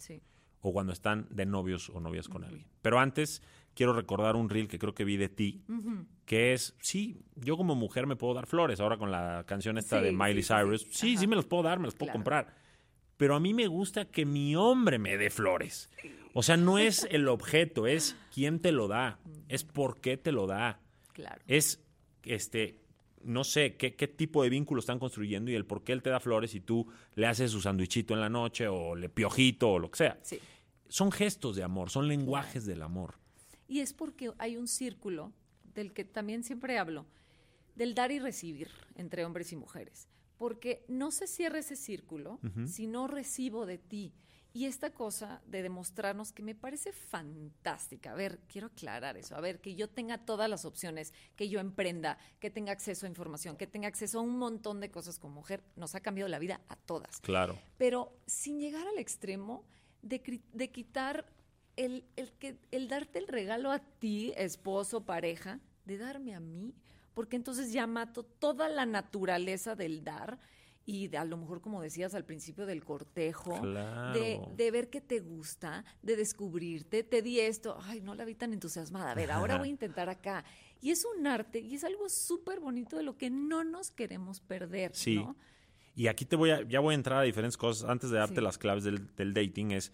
[0.60, 2.66] o cuando están de novios o novias con alguien.
[2.82, 3.40] Pero antes
[3.74, 5.62] quiero recordar un reel que creo que vi de ti,
[6.26, 10.00] que es, sí, yo como mujer me puedo dar flores, ahora con la canción esta
[10.00, 12.52] de Miley Cyrus, sí, sí, me los puedo dar, me los puedo comprar.
[13.16, 15.88] Pero a mí me gusta que mi hombre me dé flores.
[16.34, 20.32] O sea, no es el objeto, es quién te lo da, es por qué te
[20.32, 20.80] lo da.
[21.12, 21.40] Claro.
[21.46, 21.80] Es,
[22.24, 22.80] este,
[23.22, 26.10] no sé qué, qué, tipo de vínculo están construyendo y el por qué él te
[26.10, 29.78] da flores y tú le haces su sandwichito en la noche o le piojito o
[29.78, 30.18] lo que sea.
[30.22, 30.40] Sí.
[30.88, 33.14] Son gestos de amor, son lenguajes del amor.
[33.68, 35.32] Y es porque hay un círculo
[35.74, 37.06] del que también siempre hablo,
[37.76, 40.08] del dar y recibir entre hombres y mujeres.
[40.36, 44.12] Porque no se cierra ese círculo si no recibo de ti.
[44.56, 48.12] Y esta cosa de demostrarnos que me parece fantástica.
[48.12, 49.34] A ver, quiero aclarar eso.
[49.34, 53.08] A ver, que yo tenga todas las opciones, que yo emprenda, que tenga acceso a
[53.08, 56.38] información, que tenga acceso a un montón de cosas como mujer, nos ha cambiado la
[56.38, 57.20] vida a todas.
[57.20, 57.58] Claro.
[57.78, 59.64] Pero sin llegar al extremo
[60.02, 61.26] de, de quitar
[61.74, 66.76] el, el, que, el darte el regalo a ti, esposo, pareja, de darme a mí,
[67.12, 70.38] porque entonces ya mato toda la naturaleza del dar
[70.86, 73.60] y de, a lo mejor, como decías al principio del cortejo,
[74.12, 78.34] de, de, ver que te gusta, de descubrirte, te di esto, ay, no la vi
[78.34, 80.44] tan entusiasmada, a ver, ahora voy a intentar acá.
[80.80, 84.40] Y es un arte y es algo súper bonito de lo que no nos queremos
[84.40, 85.16] perder, sí.
[85.16, 85.36] ¿no?
[85.96, 87.88] Y aquí te voy a, ya voy a entrar a diferentes cosas.
[87.88, 89.92] Antes de darte las claves del, dating, es,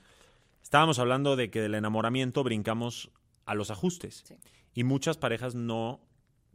[0.62, 3.10] estábamos hablando de que del enamoramiento brincamos
[3.44, 4.24] a los ajustes.
[4.72, 6.00] Y muchas parejas no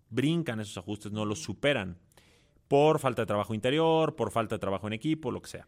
[0.09, 1.99] brincan esos ajustes, no los superan
[2.67, 5.67] por falta de trabajo interior, por falta de trabajo en equipo, lo que sea.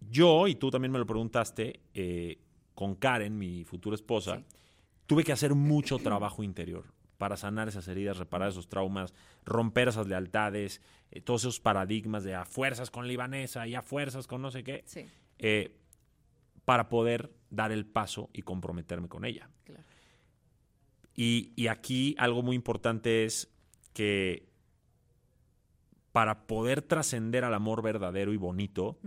[0.00, 2.38] Yo, y tú también me lo preguntaste, eh,
[2.74, 4.42] con Karen, mi futura esposa,
[5.06, 6.84] tuve que hacer mucho trabajo interior
[7.16, 9.12] para sanar esas heridas, reparar esos traumas,
[9.44, 10.80] romper esas lealtades,
[11.10, 14.62] eh, todos esos paradigmas de a fuerzas con libanesa y a fuerzas con no sé
[14.62, 14.84] qué,
[15.38, 15.76] eh,
[16.64, 19.50] para poder dar el paso y comprometerme con ella.
[21.14, 23.52] Y, y aquí algo muy importante es
[23.92, 24.47] que
[26.18, 28.98] para poder trascender al amor verdadero y bonito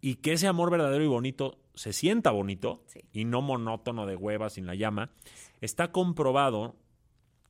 [0.00, 4.48] y que ese amor verdadero y bonito se sienta bonito y no monótono de hueva
[4.50, 5.10] sin la llama,
[5.60, 6.76] está comprobado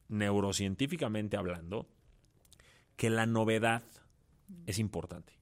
[0.09, 1.87] neurocientíficamente hablando
[2.97, 3.83] que la novedad
[4.65, 5.35] es importante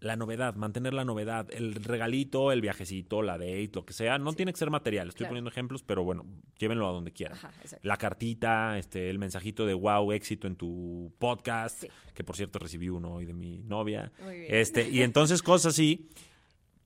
[0.00, 4.32] la novedad, mantener la novedad, el regalito, el viajecito, la date, lo que sea, no
[4.32, 5.08] tiene que ser material.
[5.08, 6.24] Estoy poniendo ejemplos, pero bueno,
[6.58, 7.38] llévenlo a donde quieran.
[7.82, 11.84] la cartita, este, el mensajito de wow, éxito en tu podcast,
[12.14, 14.12] que por cierto recibí uno hoy de mi novia.
[14.48, 16.08] Este, y entonces cosas así.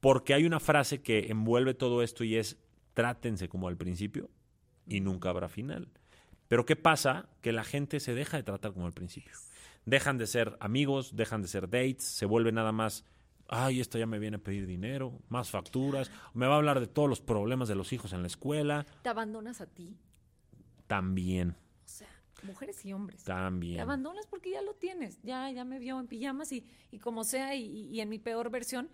[0.01, 2.59] Porque hay una frase que envuelve todo esto y es
[2.93, 4.31] trátense como al principio
[4.85, 5.89] y nunca habrá final.
[6.53, 7.31] Pero ¿qué pasa?
[7.41, 9.33] Que la gente se deja de tratar como al principio.
[9.87, 13.07] Dejan de ser amigos, dejan de ser dates, se vuelve nada más,
[13.49, 16.89] ay, esto ya me viene a pedir dinero, más facturas, me va a hablar de
[16.89, 18.85] todos los problemas de los hijos en la escuela.
[19.03, 19.97] Te abandonas a ti.
[20.89, 22.11] También, O sea,
[22.43, 23.25] mujeres y hombres.
[23.25, 23.77] también.
[23.77, 25.23] Te abandonas porque ya lo tienes.
[25.23, 28.51] Ya, ya me vio en pijamas y, y como sea, y, y en mi peor
[28.51, 28.91] versión.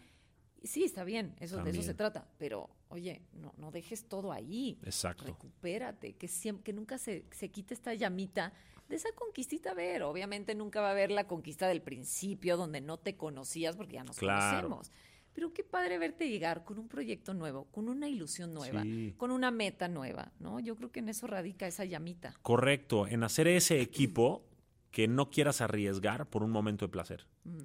[0.65, 2.27] Sí, está bien, eso, de eso se trata.
[2.39, 4.79] Pero, oye, no, no dejes todo ahí.
[4.85, 5.25] Exacto.
[5.25, 8.53] Recupérate, que, siempre, que nunca se, se quite esta llamita
[8.89, 9.71] de esa conquistita.
[9.71, 13.77] A ver, obviamente nunca va a haber la conquista del principio donde no te conocías
[13.77, 14.69] porque ya nos Claro.
[14.69, 14.93] conocemos.
[15.35, 19.15] Pero qué padre verte llegar con un proyecto nuevo, con una ilusión nueva, Sí.
[19.17, 20.59] con una meta nueva, ¿no?
[20.59, 22.35] Yo creo que en eso radica esa llamita.
[22.43, 24.43] Correcto, en hacer ese equipo
[24.91, 27.27] que no quieras arriesgar por un momento de placer.
[27.45, 27.59] Mm.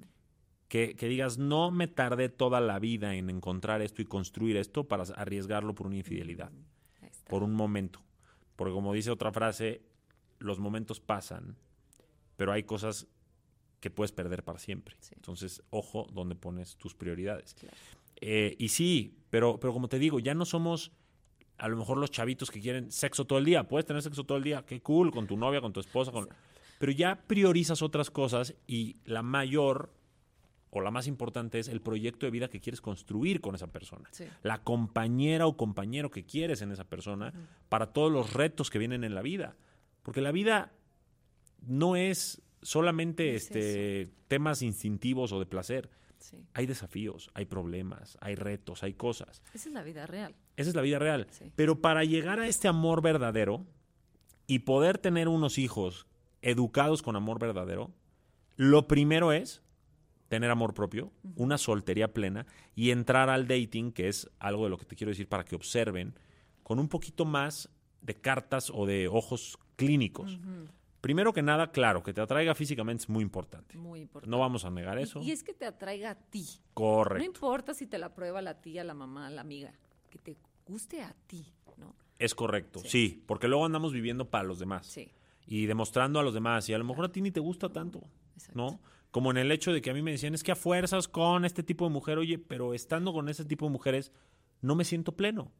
[0.74, 4.88] Que, que digas, no me tardé toda la vida en encontrar esto y construir esto
[4.88, 6.50] para arriesgarlo por una infidelidad,
[7.00, 7.30] está.
[7.30, 8.00] por un momento.
[8.56, 9.82] Porque como dice otra frase,
[10.40, 11.56] los momentos pasan,
[12.36, 13.06] pero hay cosas
[13.78, 14.96] que puedes perder para siempre.
[14.98, 15.12] Sí.
[15.14, 17.54] Entonces, ojo donde pones tus prioridades.
[17.54, 17.76] Claro.
[18.20, 20.90] Eh, y sí, pero, pero como te digo, ya no somos
[21.56, 23.68] a lo mejor los chavitos que quieren sexo todo el día.
[23.68, 26.28] Puedes tener sexo todo el día, qué cool, con tu novia, con tu esposa, con...
[26.80, 29.92] pero ya priorizas otras cosas y la mayor
[30.74, 34.08] o la más importante es el proyecto de vida que quieres construir con esa persona.
[34.10, 34.24] Sí.
[34.42, 37.32] La compañera o compañero que quieres en esa persona
[37.68, 39.56] para todos los retos que vienen en la vida.
[40.02, 40.72] Porque la vida
[41.62, 45.90] no es solamente Es este, temas instintivos o de placer.
[46.18, 46.38] Sí.
[46.54, 49.42] Hay desafíos, hay problemas, hay retos, hay cosas.
[49.52, 50.34] Esa es la vida real.
[50.56, 51.28] Esa es la vida real.
[51.30, 51.52] Sí.
[51.54, 53.64] Pero para llegar a este amor verdadero
[54.48, 56.08] y poder tener unos hijos
[56.42, 57.92] educados con amor verdadero,
[58.56, 59.62] lo primero es
[60.34, 64.78] tener amor propio, una soltería plena y entrar al dating, que es algo de lo
[64.78, 66.18] que te quiero decir para que observen,
[66.64, 67.68] con un poquito más
[68.00, 70.38] de cartas o de ojos clínicos.
[71.00, 73.76] Primero que nada, claro, que te atraiga físicamente es muy importante.
[73.76, 74.30] Muy importante.
[74.30, 75.20] No vamos a negar eso.
[75.22, 76.44] Y, es que te atraiga a ti.
[76.58, 77.24] No Correcto.
[77.26, 79.72] importa si te la prueba la tía, la mamá, la amiga.
[80.10, 81.94] Que te guste a ti, ¿no?
[82.18, 82.88] Es correcto, Sí.
[82.88, 84.86] sí, porque luego andamos viviendo para los demás.
[84.86, 85.10] Sí.
[85.46, 86.66] y demostrando a los demás.
[86.70, 88.00] Y a lo mejor a ti ni te gusta tanto,
[88.34, 88.56] Exacto.
[88.56, 88.80] ¿no?
[89.14, 91.44] Como en el hecho de que a mí me decían, es que a fuerzas con
[91.44, 94.10] este tipo de mujer, oye, pero estando con ese tipo de mujeres,
[94.60, 95.52] no me siento pleno.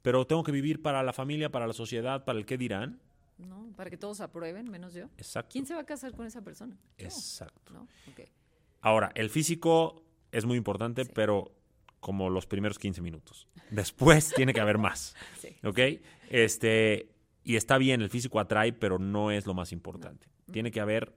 [0.00, 3.02] Pero tengo que vivir para la familia, para la sociedad, para el qué dirán.
[3.36, 3.70] ¿No?
[3.76, 5.10] Para que todos aprueben, menos yo.
[5.18, 5.50] Exacto.
[5.52, 6.74] ¿Quién se va a casar con esa persona?
[6.96, 7.86] Yo, Exacto.
[8.80, 11.10] Ahora, el físico es muy importante, Sí.
[11.14, 11.52] pero
[12.00, 13.46] como los primeros 15 minutos.
[13.70, 15.14] Después tiene que haber más.
[15.38, 15.54] Sí.
[15.64, 15.78] ¿Ok?
[16.30, 17.10] Este,
[17.44, 20.28] y está bien, el físico atrae, pero no es lo más importante.
[20.50, 21.14] Tiene que haber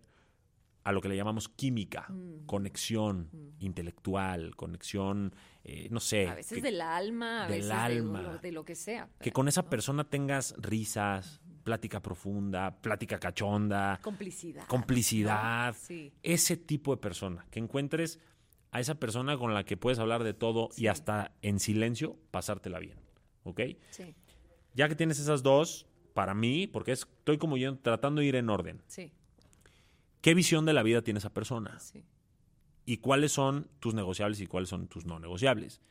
[0.86, 2.46] a lo que le llamamos química, Mm.
[2.46, 3.30] conexión
[3.60, 5.34] intelectual, conexión,
[5.64, 6.28] eh, no sé.
[6.28, 8.20] A veces que, del alma, a del veces alma.
[8.22, 9.10] De, lo, de lo que sea.
[9.20, 14.68] que con esa persona tengas risas, plática profunda, plática cachonda, Complicidad.
[14.68, 15.74] complicidad.
[15.74, 15.80] ¿no?
[15.80, 16.14] Sí.
[16.24, 18.20] Ese tipo de persona, que encuentres
[18.72, 22.80] a esa persona con la que puedes hablar de todo y hasta en silencio pasártela
[22.80, 23.00] bien.
[23.44, 23.62] ¿Ok?
[23.90, 24.14] Sí.
[24.76, 28.36] Ya que tienes esas dos, para mí, porque es- estoy como yo tratando de ir
[28.36, 29.12] en orden, Sí.
[30.26, 31.80] ¿Qué visión de la vida tiene esa persona?
[31.80, 32.04] Sí.
[32.84, 35.82] ¿Y cuáles son tus negociables y cuáles son tus no negociables?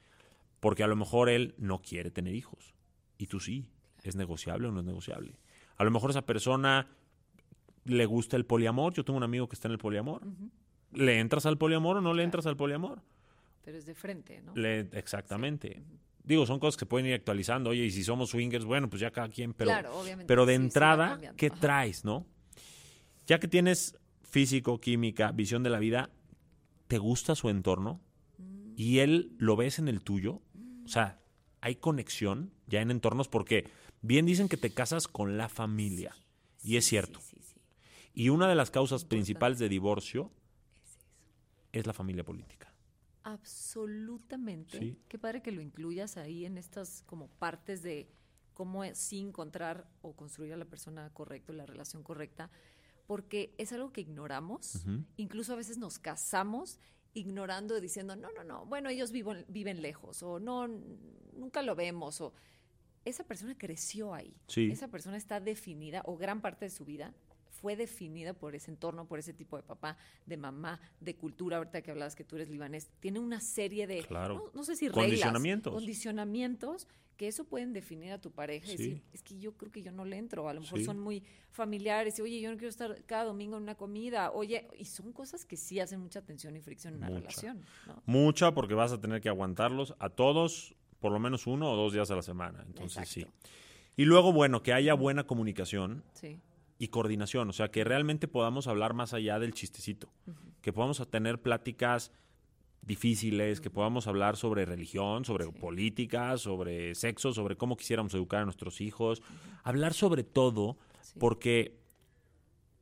[0.59, 2.75] Porque a lo mejor él no quiere tener hijos
[3.17, 3.71] y tú sí.
[4.03, 5.39] ¿Es negociable o no es negociable?
[5.77, 6.89] A lo mejor esa persona
[7.85, 8.93] le gusta el poliamor.
[8.93, 10.23] Yo tengo un amigo que está en el poliamor.
[10.93, 13.03] ¿Le entras al poliamor o no le entras al poliamor?
[13.65, 14.53] Pero es de frente, ¿no?
[14.57, 15.81] Le- exactamente.
[16.25, 17.71] Digo, son cosas que pueden ir actualizando.
[17.71, 20.57] Oye, y si somos swingers, bueno, pues ya cada quien, pero, Claro, obviamente, pero de
[20.57, 21.21] sí, entrada.
[21.37, 21.61] ¿qué Ajá.
[21.61, 22.27] traes, no?
[23.27, 23.97] Ya que tienes
[24.39, 26.11] físico, química, visión de la vida,
[26.89, 28.01] ¿te gusta su entorno?
[28.77, 30.43] Y él lo ves en el tuyo.
[30.85, 31.21] O sea,
[31.61, 33.69] hay conexión ya en entornos porque
[34.03, 36.17] bien dicen que te casas con la familia.
[36.65, 37.21] y es cierto.
[37.21, 37.37] Sí.
[38.15, 40.33] Y una de las causas principales de divorcio
[41.73, 42.73] es la familia política.
[43.23, 44.97] Absolutamente.
[45.09, 48.09] Qué padre que lo incluyas ahí en estas como partes de
[48.55, 52.51] cómo es- sí encontrar o construir a la persona correcta, la relación correcta,
[53.07, 54.85] porque es algo que ignoramos.
[55.17, 56.79] Incluso a veces nos casamos
[57.13, 62.21] ignorando, diciendo, no, no, no, bueno, ellos viven, viven lejos, o no, nunca lo vemos,
[62.21, 62.35] o
[63.05, 64.37] esa persona creció ahí.
[64.49, 64.71] Sí.
[64.71, 67.15] Esa persona está definida, o gran parte de su vida
[67.65, 69.97] fue definida por ese entorno, por ese tipo de papá,
[70.27, 74.03] de mamá, de cultura, ahorita que hablabas que tú eres libanés, tiene una serie de,
[74.03, 74.35] Claro.
[74.35, 75.73] no, no sé si Condicionamientos.
[75.73, 76.87] reglas, condicionamientos
[77.17, 79.93] que eso pueden definir a tu pareja y decir, es que yo creo que yo
[79.93, 80.85] no le entro, a lo mejor Sí.
[80.85, 84.69] son muy familiares, y oye, yo no quiero estar cada domingo en una comida, oye,
[84.79, 87.21] y son cosas que sí hacen mucha tensión y fricción en una Mucha.
[87.21, 88.03] relación, ¿no?
[88.05, 91.95] Mucha porque vas a tener que aguantarlos a todos por lo menos uno o dos
[91.95, 92.63] días a la semana.
[92.67, 93.27] Entonces sí.
[93.97, 96.39] Y luego, bueno, que haya buena comunicación Sí.
[96.79, 100.13] Y coordinación, o sea, que realmente podamos hablar más allá del chistecito,
[100.61, 102.11] que podamos tener pláticas
[102.83, 108.45] difíciles, que podamos hablar sobre religión, sobre política, sobre sexo, sobre cómo quisiéramos educar a
[108.45, 109.23] nuestros hijos,
[109.63, 111.19] hablar sobre todo, Sí.
[111.19, 111.79] porque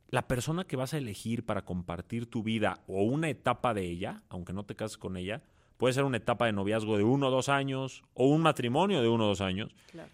[0.09, 4.23] la persona que vas a elegir para compartir tu vida o una etapa de ella,
[4.29, 5.41] aunque no te cases con ella,
[5.77, 9.07] puede ser una etapa de noviazgo de uno o dos años o un matrimonio de
[9.07, 10.09] uno o dos años, Claro.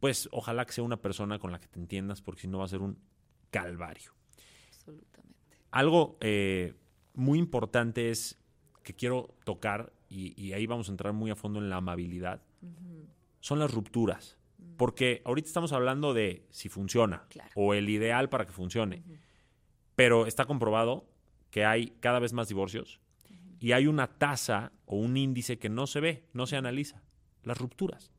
[0.00, 2.64] Pues ojalá que sea una persona con la que te entiendas, porque si no va
[2.64, 2.98] a ser un
[3.50, 4.12] calvario.
[4.68, 5.58] Absolutamente.
[5.70, 6.74] Algo eh,
[7.14, 8.38] muy importante es
[8.82, 12.42] que quiero tocar, y, y ahí vamos a entrar muy a fondo en la amabilidad,
[13.40, 14.36] son las rupturas.
[14.76, 17.50] Porque ahorita estamos hablando de si funciona Claro.
[17.54, 19.02] o el ideal para que funcione.
[19.94, 21.06] Pero está comprobado
[21.50, 23.00] que hay cada vez más divorcios
[23.58, 27.02] y hay una tasa o un índice que no se ve, no se analiza.
[27.42, 28.10] Las rupturas.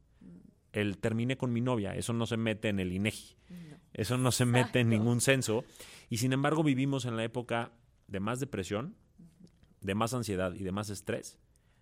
[0.72, 3.36] El terminé con mi novia, eso no se mete en el INEGI.
[3.94, 5.66] Eso no se mete en ningún censo.
[6.10, 7.72] Y sin embargo vivimos en la época
[8.08, 8.96] de más depresión,
[9.82, 11.40] de más ansiedad y de más estrés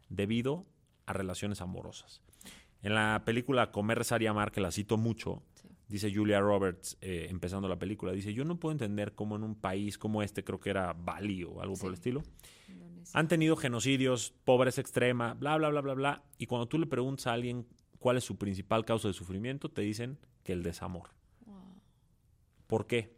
[0.10, 0.66] debido
[1.06, 2.22] a relaciones amorosas.
[2.82, 5.44] En la película Comer, Rezar y Amar, que la cito mucho,
[5.88, 9.56] dice Julia Roberts, eh, empezando la película, dice, yo no puedo entender cómo en un
[9.56, 12.24] país como este, creo que era Bali o algo por el estilo,
[13.14, 16.24] han tenido genocidios, pobreza extrema, bla, bla, bla, bla, bla.
[16.38, 17.66] Y cuando tú le preguntas a alguien
[18.00, 21.10] cuál es su principal causa de sufrimiento, te dicen que el desamor.
[22.68, 23.18] ¿Por qué?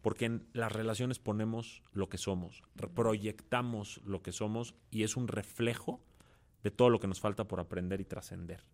[0.00, 2.62] Porque en las relaciones ponemos lo que somos,
[2.94, 6.00] proyectamos lo que somos y es un reflejo
[6.62, 8.64] de todo lo que nos falta por aprender y trascender.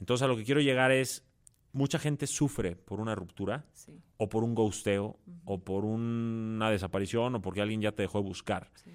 [0.00, 1.24] Entonces a lo que quiero llegar es,
[1.72, 7.34] mucha gente sufre por una ruptura Sí, o por un ghosteo o por una desaparición
[7.34, 8.70] o porque alguien ya te dejó de buscar.
[8.74, 8.90] sí.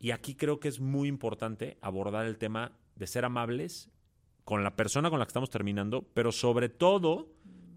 [0.00, 3.90] Y aquí creo que es muy importante abordar el tema de ser amables
[4.48, 7.28] con la persona con la que estamos terminando, pero sobre todo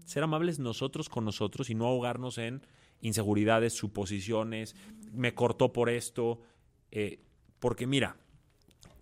[0.06, 2.62] ser amables nosotros con nosotros y no ahogarnos en
[3.02, 4.74] inseguridades, suposiciones,
[5.12, 6.40] me cortó por esto.
[6.90, 7.20] eh,
[7.58, 8.16] porque mira,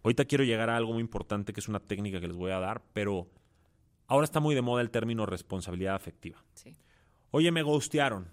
[0.02, 2.58] ahorita quiero llegar a algo muy importante que es una técnica que les voy a
[2.58, 3.30] dar, pero
[4.08, 6.42] ahora está muy de moda el término responsabilidad afectiva.
[6.54, 6.74] Sí.
[7.30, 8.26] Oye, me ghostearon.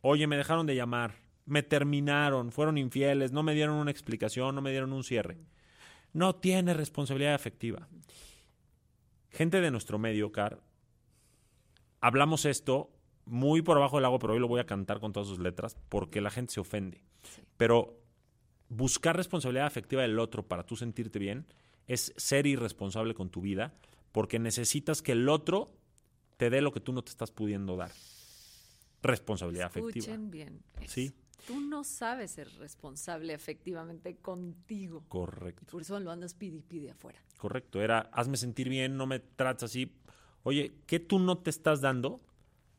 [0.00, 1.16] Oye, me dejaron de llamar.
[1.44, 2.50] Me terminaron.
[2.50, 3.30] Fueron infieles.
[3.30, 4.54] No me dieron una explicación.
[4.54, 5.36] No me dieron un cierre.
[6.14, 7.86] No tiene responsabilidad afectiva.
[9.38, 10.60] Gente de nuestro medio, Car,
[12.00, 12.90] hablamos esto
[13.24, 15.76] muy por abajo del agua, pero hoy lo voy a cantar con todas sus letras
[15.88, 17.04] porque la gente se ofende.
[17.56, 18.02] Pero
[18.68, 21.46] buscar responsabilidad afectiva del otro para tú sentirte bien
[21.86, 23.74] es ser irresponsable con tu vida
[24.10, 25.70] porque necesitas que el otro
[26.36, 27.92] te dé lo que tú no te estás pudiendo dar.
[29.02, 30.00] Responsabilidad afectiva.
[30.00, 30.64] Escuchen bien.
[30.80, 30.94] eso.
[30.94, 31.12] Sí.
[31.46, 35.04] Tú no sabes ser responsable efectivamente contigo.
[35.08, 35.66] Correcto.
[35.70, 37.22] Por eso lo andas pide y pide afuera.
[37.38, 37.80] Correcto.
[37.80, 39.94] Era, hazme sentir bien, no me trates así.
[40.42, 42.20] Oye, ¿qué tú no te estás dando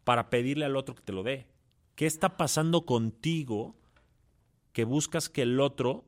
[0.04, 1.48] para pedirle al otro que te lo dé?
[1.96, 3.76] ¿Qué está pasando contigo
[4.72, 6.06] que buscas que el otro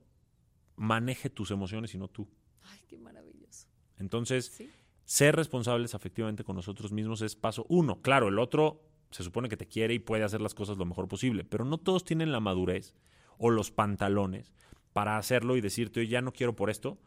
[0.76, 2.28] maneje tus emociones y no tú?
[2.64, 3.68] Ay, qué maravilloso.
[3.98, 4.70] Entonces, Sí.
[5.06, 8.02] ser responsables afectivamente con nosotros mismos es paso uno.
[8.02, 8.82] Claro, el otro
[9.12, 11.78] se supone que te quiere y puede hacer las cosas lo mejor posible, pero no
[11.78, 12.96] todos tienen la madurez
[13.38, 14.54] o los pantalones
[14.94, 16.98] para hacerlo y decirte, "Oye, ya no quiero por esto,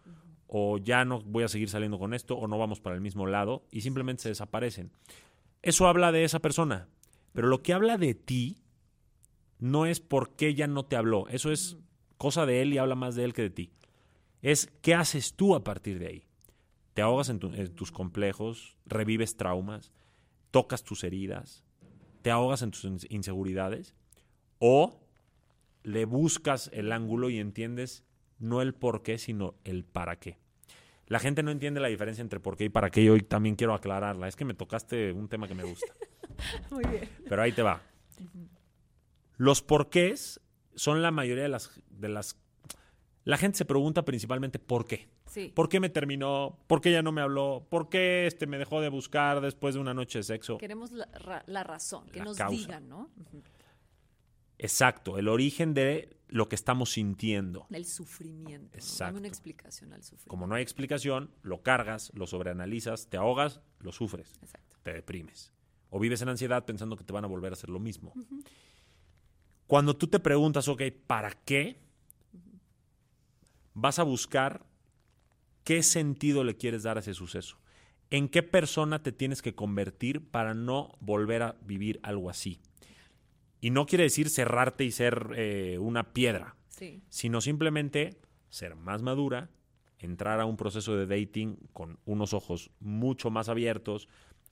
[0.47, 3.27] o ya no voy a seguir saliendo con esto, o no vamos para el mismo
[3.27, 4.93] lado, y simplemente se desaparecen.
[5.63, 6.89] Eso habla de esa persona,
[7.33, 8.59] pero lo que habla de ti
[9.59, 11.77] no es por qué ya no te habló, eso es
[12.19, 13.71] cosa de él y habla más de él que de ti.
[14.43, 16.27] Es qué haces tú a partir de ahí.
[16.93, 19.91] Te ahogas en, tu- en tus complejos, revives traumas,
[20.51, 21.65] tocas tus heridas,
[22.25, 23.95] te ahogas en tus ins- inseguridades
[24.59, 24.99] o
[25.83, 28.03] le buscas el ángulo y entiendes
[28.39, 30.39] no el por qué, sino el para qué.
[31.07, 33.57] La gente no entiende la diferencia entre por qué y para qué y hoy también
[33.57, 34.27] quiero aclararla.
[34.27, 35.93] Es que me tocaste un tema que me gusta.
[36.71, 37.11] Muy bien.
[37.29, 37.83] Pero ahí te va.
[39.37, 40.41] Los porqués
[40.75, 42.41] son la mayoría de las, de las...
[43.25, 45.09] La gente se pregunta principalmente por qué.
[45.27, 45.51] Sí.
[45.55, 46.59] ¿Por qué me terminó?
[46.67, 47.67] ¿Por qué ya no me habló?
[47.71, 50.59] ¿Por qué este me dejó de buscar después de una noche de sexo?
[50.59, 52.55] Queremos la, ra- la razón, que La nos causa.
[52.55, 53.11] digan, ¿no?
[54.59, 57.67] Exacto, el origen de lo que estamos sintiendo.
[57.71, 58.69] Del sufrimiento.
[58.73, 58.79] ¿no?
[58.79, 59.05] Exacto.
[59.05, 60.29] Dame una explicación al sufrimiento.
[60.31, 64.77] Como no hay explicación, lo cargas, lo sobreanalizas, te ahogas, lo sufres, Exacto.
[64.83, 65.53] te deprimes.
[65.91, 68.13] O vives en ansiedad pensando que te van a volver a hacer lo mismo.
[69.67, 71.79] Cuando tú te preguntas, ok, ¿para qué?
[73.75, 74.65] Vas a buscar
[75.65, 77.59] qué sentido le quieres dar a ese suceso.
[78.11, 82.61] ¿En qué persona te tienes que convertir para no volver a vivir algo así?
[83.61, 86.55] Y no quiere decir cerrarte y ser eh, una piedra,
[87.09, 88.21] sino simplemente
[88.51, 89.51] ser más madura,
[89.99, 94.09] entrar a un proceso de dating con unos ojos mucho más abiertos,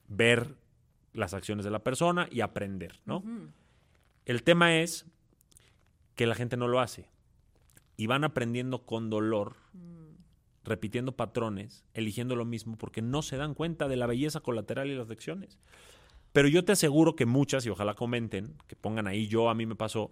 [0.08, 0.56] ver
[1.12, 3.22] las acciones de la persona y aprender, ¿no?
[4.24, 5.04] El tema es
[6.14, 7.12] que la gente no lo hace
[8.02, 10.64] y van aprendiendo con dolor, mm.
[10.64, 14.96] repitiendo patrones, eligiendo lo mismo porque no se dan cuenta de la belleza colateral y
[14.96, 15.60] las lecciones.
[16.32, 19.66] Pero yo te aseguro que muchas, y ojalá comenten, que pongan ahí yo, a mí
[19.66, 20.10] me pasó,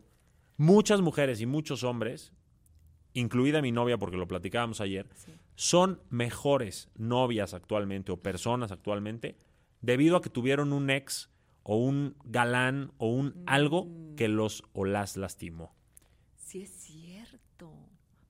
[0.57, 2.32] muchas mujeres y muchos hombres,
[3.12, 5.09] incluida mi novia porque lo platicábamos ayer,
[5.57, 9.36] son mejores novias actualmente o personas actualmente
[9.80, 11.28] debido a que tuvieron un ex
[11.64, 14.14] o un galán o un algo mm.
[14.14, 15.74] que los o las lastimó.
[16.36, 17.09] Sí, es cierto.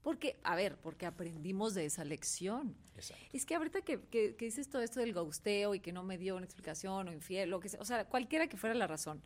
[0.03, 2.75] Porque, a ver, porque aprendimos de esa lección.
[3.33, 6.37] Es que ahorita que, que, dices todo esto del gusteo y que no me dio
[6.37, 9.23] una explicación o infiel, o que sea, o sea, cualquiera que fuera la razón,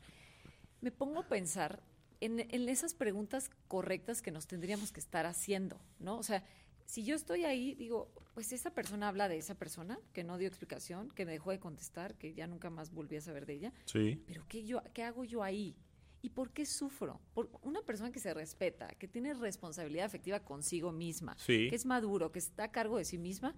[0.80, 1.82] me pongo a pensar
[2.20, 6.18] en, en, esas preguntas correctas que nos tendríamos que estar haciendo, ¿no?
[6.18, 6.44] O sea,
[6.86, 10.48] si yo estoy ahí, digo, pues esa persona habla de esa persona que no dio
[10.48, 13.72] explicación, que me dejó de contestar, que ya nunca más volví a saber de ella.
[13.86, 14.22] Sí.
[14.26, 15.76] Pero ¿qué, yo, qué hago yo ahí?
[16.24, 17.20] ¿Y por qué sufro?
[17.34, 22.32] Por una persona que se respeta, que tiene responsabilidad afectiva consigo misma, que es maduro,
[22.32, 23.54] que está a cargo de sí misma,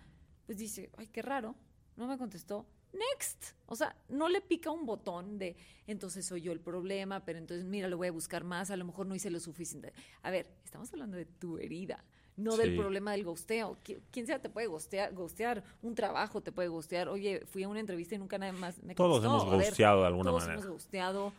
[0.47, 1.55] pues dice, ay, qué raro,
[1.95, 2.67] no me contestó.
[2.93, 3.55] Next.
[3.67, 5.55] O sea, no le pica un botón de,
[5.87, 8.85] entonces soy yo el problema, pero entonces mira, lo voy a buscar más, a lo
[8.85, 9.93] mejor no hice lo suficiente.
[10.23, 12.05] A ver, estamos hablando de tu herida
[12.37, 13.79] no del problema del gosteo.
[14.11, 17.09] Quien sea te puede gostear, gostear, un trabajo te puede gostear.
[17.09, 20.33] Oye, fui a una entrevista y nunca nada más me Todos hemos gosteado de alguna
[20.33, 20.55] manera.
[20.55, 21.33] Todos hemos gosteado.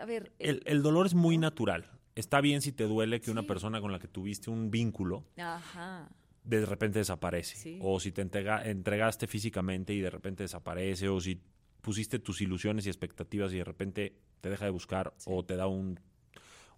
[0.00, 0.32] A ver.
[0.38, 1.90] El, el, dolor es muy natural.
[2.14, 5.24] Está bien si te duele que una persona con la que tuviste un vínculo
[6.44, 7.78] de repente desaparece.
[7.80, 11.08] O si te entregaste físicamente y de repente desaparece.
[11.08, 11.40] O si
[11.80, 15.66] pusiste tus ilusiones y expectativas y de repente te deja de buscar o te da
[15.66, 16.00] un,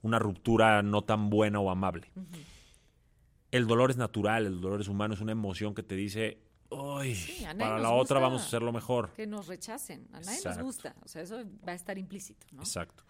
[0.02, 2.10] una ruptura no tan buena o amable
[3.56, 6.38] el dolor es natural, el dolor es humano, es una emoción que te dice,
[6.68, 9.12] para la otra vamos a hacerlo mejor.
[9.14, 12.62] Que nos rechacen, a nadie nos gusta, o sea, eso va a estar implícito, ¿no?
[12.62, 13.04] Exacto.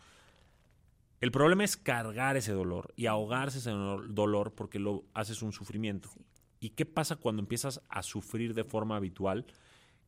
[1.21, 6.11] El problema es cargar ese dolor y ahogarse ese dolor porque lo haces un sufrimiento.
[6.61, 9.47] ¿Y qué pasa cuando empiezas a sufrir de forma habitual?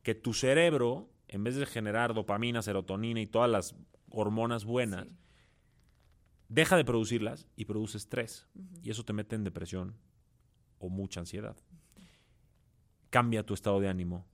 [0.03, 3.75] Que tu cerebro, en vez de generar dopamina, serotonina y todas las
[4.11, 5.07] hormonas buenas,
[6.47, 8.47] deja de producirlas y produce estrés.
[8.83, 9.95] Y eso te mete en depresión,
[10.77, 11.57] o mucha ansiedad.
[13.09, 14.27] Cambia tu estado de ánimo,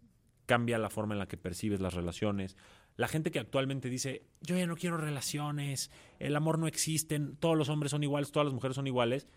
[0.45, 2.57] cambia la forma en la que percibes las relaciones.
[2.97, 7.57] La gente que actualmente dice, yo ya no quiero relaciones, el amor no existe, todos
[7.57, 9.27] los hombres son iguales, todas las mujeres son iguales,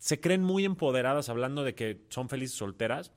[0.00, 3.12] se creen muy empoderadas hablando de que son felices solteras.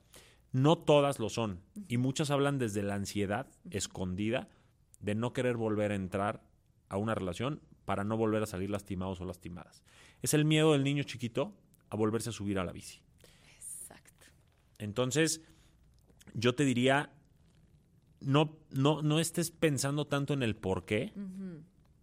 [0.52, 1.62] No todas lo son.
[1.88, 4.48] Y muchas hablan desde la ansiedad escondida
[5.00, 6.42] de no querer volver a entrar
[6.90, 9.82] a una relación para no volver a salir lastimados o lastimadas.
[10.20, 11.56] Es el miedo del niño chiquito
[11.88, 13.03] a volverse a subir a la bici.
[14.78, 15.40] Entonces,
[16.34, 17.12] yo te diría,
[18.20, 21.12] no, no, no estés pensando tanto en el por qué.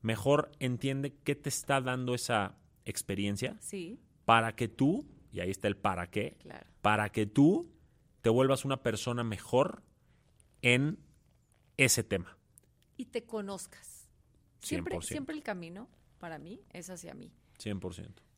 [0.02, 3.58] Mejor entiende qué te está dando esa experiencia.
[3.60, 4.00] Sí.
[4.26, 6.38] Para que tú, y ahí está el para qué,
[6.82, 7.72] para que tú
[8.22, 9.84] te vuelvas una persona mejor
[10.62, 11.00] en
[11.78, 12.38] ese tema.
[12.98, 14.10] Y te conozcas.
[14.60, 17.34] Siempre, siempre el camino, para mí, es hacia mí.
[17.60, 18.31] 100%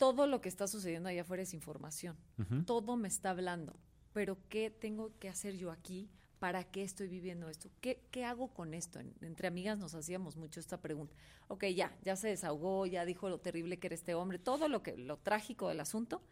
[0.00, 2.16] todo lo que está sucediendo allá afuera es información.
[2.64, 3.76] Todo me está hablando.
[4.14, 6.08] Pero ¿qué tengo que hacer yo aquí?
[6.38, 7.70] ¿Para qué estoy viviendo esto?
[7.82, 8.98] ¿Qué, qué hago con esto?
[8.98, 11.14] entre amigas nos hacíamos mucho esta pregunta.
[11.48, 14.82] Ok, ya, ya se desahogó, ya dijo lo terrible que era este hombre, todo lo
[14.82, 16.22] que, lo trágico del asunto.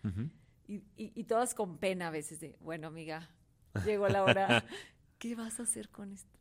[0.66, 3.29] y, y, todas con pena a veces de, bueno, amiga,
[3.85, 4.64] llegó la hora.
[5.19, 6.39] ¿Qué vas a hacer con esto?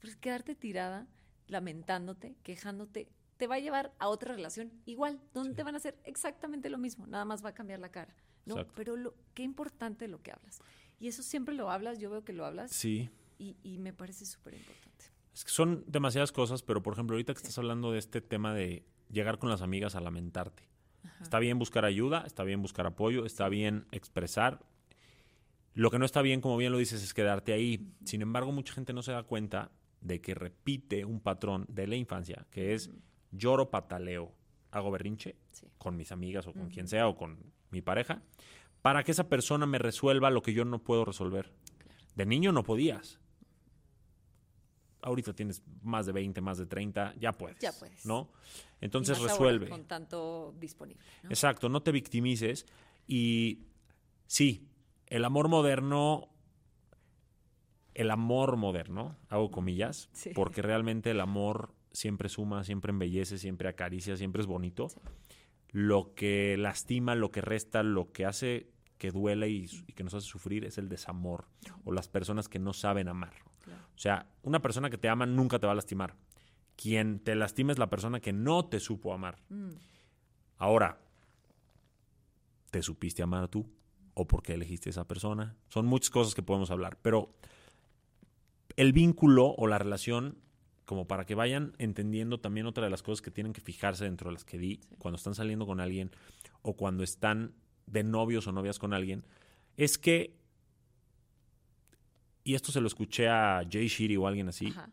[0.00, 1.06] Pues quedarte tirada,
[1.48, 5.98] lamentándote, quejándote, te va a llevar a otra relación igual, donde te van a hacer
[6.04, 8.14] exactamente lo mismo, nada más va a cambiar la cara.
[8.46, 8.66] ¿no?
[8.74, 10.60] Pero lo, qué importante lo que hablas.
[10.98, 12.70] Y eso siempre lo hablas, yo veo que lo hablas.
[12.70, 13.10] Sí.
[13.38, 15.04] Y, me parece súper importante.
[15.34, 18.54] Es que son demasiadas cosas, pero por ejemplo, ahorita que estás hablando de este tema
[18.54, 20.68] de llegar con las amigas a lamentarte.
[21.20, 24.64] Está bien buscar ayuda, está bien buscar apoyo, está bien expresar.
[25.74, 27.92] Lo que no está bien, como bien lo dices, es quedarte ahí.
[28.04, 29.70] Sin embargo, mucha gente no se da cuenta
[30.00, 32.90] de que repite un patrón de la infancia, que es
[33.36, 34.32] lloro, pataleo,
[34.70, 35.36] hago berrinche
[35.78, 37.38] con mis amigas o con quien sea o con
[37.70, 38.22] mi pareja,
[38.82, 41.52] para que esa persona me resuelva lo que yo no puedo resolver.
[42.14, 43.18] De niño no podías.
[45.02, 47.58] ahorita tienes más de 20, más de 30, ya puedes.
[47.60, 48.04] Ya puedes.
[48.04, 48.28] ¿No?
[48.80, 49.68] Entonces Y más ahora resuelve.
[49.68, 51.00] con tanto disponible.
[51.22, 51.28] ¿no?
[51.30, 52.66] Exacto, no te victimices.
[53.06, 53.60] Y
[54.26, 54.66] sí,
[55.06, 56.28] el amor moderno,
[57.94, 60.30] el amor moderno, hago comillas, Sí.
[60.34, 64.88] porque realmente el amor siempre suma, siempre embellece, siempre acaricia, siempre es bonito.
[65.70, 70.14] Lo que lastima, lo que resta, lo que hace que duela y, y que nos
[70.14, 71.46] hace sufrir es el desamor
[71.84, 73.34] o las personas que no saben amar.
[73.62, 73.82] Claro.
[73.94, 76.16] O sea, una persona que te ama nunca te va a lastimar.
[76.76, 79.38] Quien te lastima es la persona que no te supo amar.
[79.48, 79.72] Mm,
[80.58, 80.98] Ahora,
[82.70, 83.66] ¿te supiste amar tú?
[84.14, 85.56] ¿O por qué elegiste a esa persona?
[85.68, 87.34] Son muchas cosas que podemos hablar, pero
[88.76, 90.38] el vínculo o la relación,
[90.86, 94.30] como para que vayan entendiendo también otra de las cosas que tienen que fijarse dentro
[94.30, 96.10] de las que di, cuando están saliendo con alguien
[96.62, 97.52] o cuando están
[97.86, 99.24] de novios o novias con alguien,
[99.76, 100.34] es que,
[102.44, 104.88] y esto se lo escuché a Jay Shiri o alguien así, Ajá.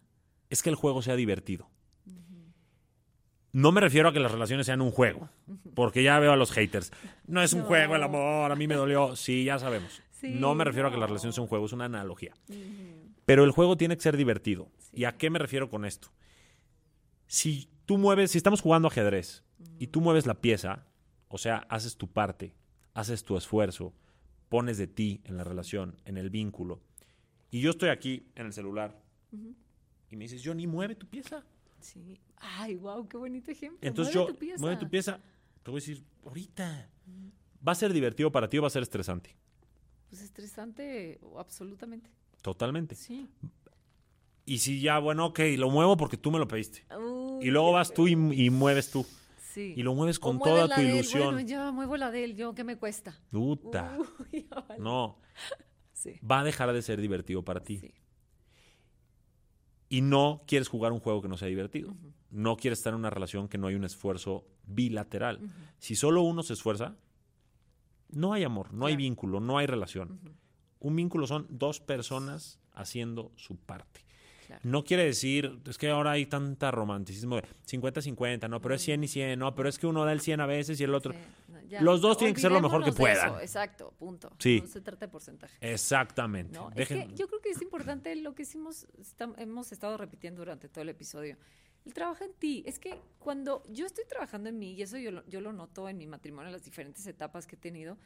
[0.50, 1.70] es que el juego sea divertido.
[3.52, 5.30] No me refiero a que las relaciones sean un juego,
[5.76, 6.92] porque ya veo a los haters.
[7.28, 9.16] No es un juego el amor, a mí me dolió.
[9.16, 10.02] Sí, ya sabemos.
[10.10, 11.08] Sí, no me refiero a que la no.
[11.08, 12.34] relación sea un juego, es una analogía.
[13.26, 14.70] Pero el juego tiene que ser divertido.
[14.92, 16.10] ¿Y a qué me refiero con esto?
[17.28, 19.44] Si tú mueves, si estamos jugando ajedrez
[19.80, 20.86] y tú mueves la pieza,
[21.30, 22.54] o sea, haces tu parte,
[22.94, 23.94] haces tu esfuerzo,
[24.50, 26.82] pones de ti en la relación, en el vínculo,
[27.50, 29.00] y yo estoy aquí en el celular
[30.10, 31.44] y me dices, Johnny, mueve tu pieza.
[31.80, 32.20] Sí.
[32.38, 33.80] Ay, wow, qué bonito ejemplo.
[33.82, 34.62] Entonces Mueve yo, tu pieza.
[34.62, 35.20] mueve tu pieza,
[35.64, 36.90] te voy a decir, ahorita.
[37.66, 39.36] ¿Va a ser divertido para ti o va a ser estresante?
[40.10, 42.10] Pues estresante, absolutamente.
[42.44, 42.94] Totalmente.
[42.94, 43.28] Sí.
[44.46, 46.86] Y si ya, bueno, ok, lo muevo porque tú me lo pediste.
[46.96, 49.04] Uy, Y luego vas tú y, y mueves tú.
[49.40, 49.74] Sí.
[49.76, 50.94] Y lo mueves con toda la tu de él.
[50.96, 51.34] ilusión.
[51.34, 53.18] Bueno, yo muevo la de él, yo, ¿qué me cuesta?
[53.32, 53.58] Uy,
[54.34, 54.80] ya vale.
[54.84, 55.18] No,
[55.94, 56.20] Sí.
[56.30, 57.78] va a dejar de ser divertido para ti.
[57.80, 57.94] Sí.
[59.90, 61.96] Y no quieres jugar un juego que no sea divertido.
[62.30, 65.40] No quieres estar en una relación que no hay un esfuerzo bilateral.
[65.78, 66.96] Si solo uno se esfuerza,
[68.10, 70.20] no hay amor, no hay vínculo, no hay relación.
[70.84, 74.02] Un vínculo son dos personas haciendo su parte.
[74.48, 74.62] Claro.
[74.66, 79.04] No quiere decir, es que ahora hay tanta romanticismo de 50-50, no, pero es 100
[79.06, 81.14] y 100, no, pero es que uno da el 100 a veces y el otro.
[81.14, 81.82] Sí, no, ya.
[81.82, 83.30] Los dos tienen que ser lo mejor que puedan.
[83.30, 84.32] eso, Exacto, punto.
[84.40, 84.60] Sí.
[84.62, 85.56] No se trata de porcentaje.
[85.62, 86.54] Exactamente.
[86.60, 86.70] ¿no?
[86.76, 88.86] Es Dejen- que yo creo que es importante lo que hicimos,
[89.38, 91.38] hemos estado repitiendo durante todo el episodio.
[91.86, 92.64] El trabajo en ti.
[92.66, 95.88] Es que cuando yo estoy trabajando en mí, y eso yo lo, yo lo noto
[95.90, 97.98] en mi matrimonio, en las diferentes etapas que he tenido,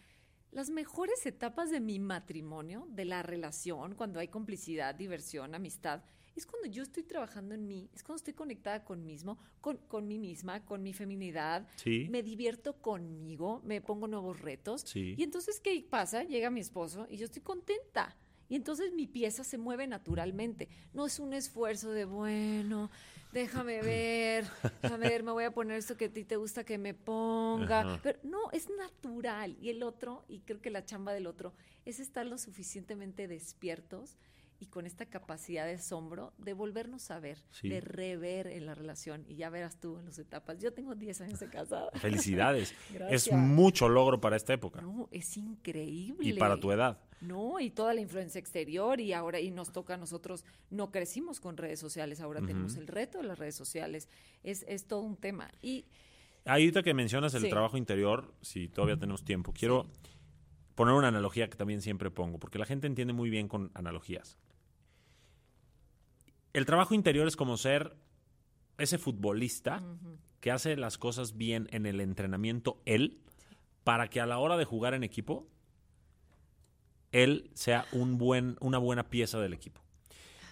[0.51, 6.03] las mejores etapas de mi matrimonio, de la relación, cuando hay complicidad, diversión, amistad,
[6.35, 10.07] es cuando yo estoy trabajando en mí, es cuando estoy conectada con, mismo, con, con
[10.07, 12.07] mí misma, con mi feminidad, Sí.
[12.11, 14.81] me divierto conmigo, me pongo nuevos retos.
[14.81, 15.15] Sí.
[15.17, 16.23] Y entonces, ¿qué pasa?
[16.23, 18.15] Llega mi esposo y yo estoy contenta.
[18.49, 20.69] Y entonces mi pieza se mueve naturalmente.
[20.93, 22.89] No es un esfuerzo de, bueno,
[23.33, 24.45] déjame ver,
[24.81, 27.81] déjame ver, me voy a poner esto que a ti te gusta que me ponga.
[27.81, 27.99] Ajá.
[28.03, 29.57] Pero no, es natural.
[29.61, 31.53] Y el otro, y creo que la chamba del otro,
[31.85, 34.17] es estar lo suficientemente despiertos
[34.59, 37.69] y con esta capacidad de asombro de volvernos a ver, Sí.
[37.69, 39.23] de rever en la relación.
[39.27, 40.57] Y ya verás tú en las etapas.
[40.59, 41.91] Yo tengo 10 años de casada.
[42.33, 42.73] Felicidades.
[42.93, 43.27] Gracias.
[43.27, 46.27] Es mucho logro para esta época No, es increíble.
[46.29, 46.99] y para tu edad.
[47.21, 51.39] No, y toda la influencia exterior y ahora y nos toca a nosotros, no crecimos
[51.39, 54.07] con redes sociales, ahora tenemos el reto de las redes sociales.
[54.43, 55.49] Es, es todo un tema.
[55.61, 55.85] Y
[56.45, 57.49] Ahorita que mencionas el Sí.
[57.49, 59.85] trabajo interior, si todavía tenemos tiempo, quiero
[60.75, 64.37] poner una analogía que también siempre pongo, porque la gente entiende muy bien con analogías.
[66.53, 67.95] El trabajo interior es como ser
[68.77, 69.83] ese futbolista
[70.39, 73.21] que hace las cosas bien en el entrenamiento él,
[73.83, 75.47] para que a la hora de jugar en equipo,
[77.11, 79.81] él sea un buen, una buena pieza del equipo.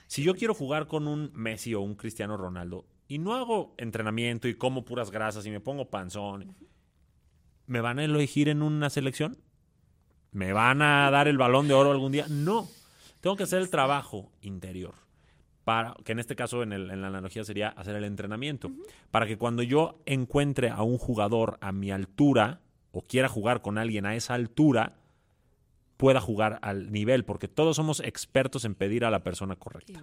[0.08, 4.48] Si yo quiero jugar con un Messi o un Cristiano Ronaldo y no hago entrenamiento
[4.48, 6.56] y como puras grasas y me pongo panzón,
[7.66, 9.38] ¿me van a elegir en una selección?
[10.32, 12.26] ¿Me van a dar el balón de oro algún día?
[12.30, 12.67] No.
[13.22, 15.04] Tengo que hacer el trabajo interior.
[15.66, 18.71] Para, que en este caso, en, el- en la analogía, sería hacer el entrenamiento.
[19.12, 22.62] Para que cuando yo encuentre a un jugador a mi altura
[22.92, 24.96] o quiera jugar con alguien a esa altura,
[25.97, 27.25] pueda jugar al nivel.
[27.25, 30.01] Porque todos somos expertos en pedir a la persona correcta.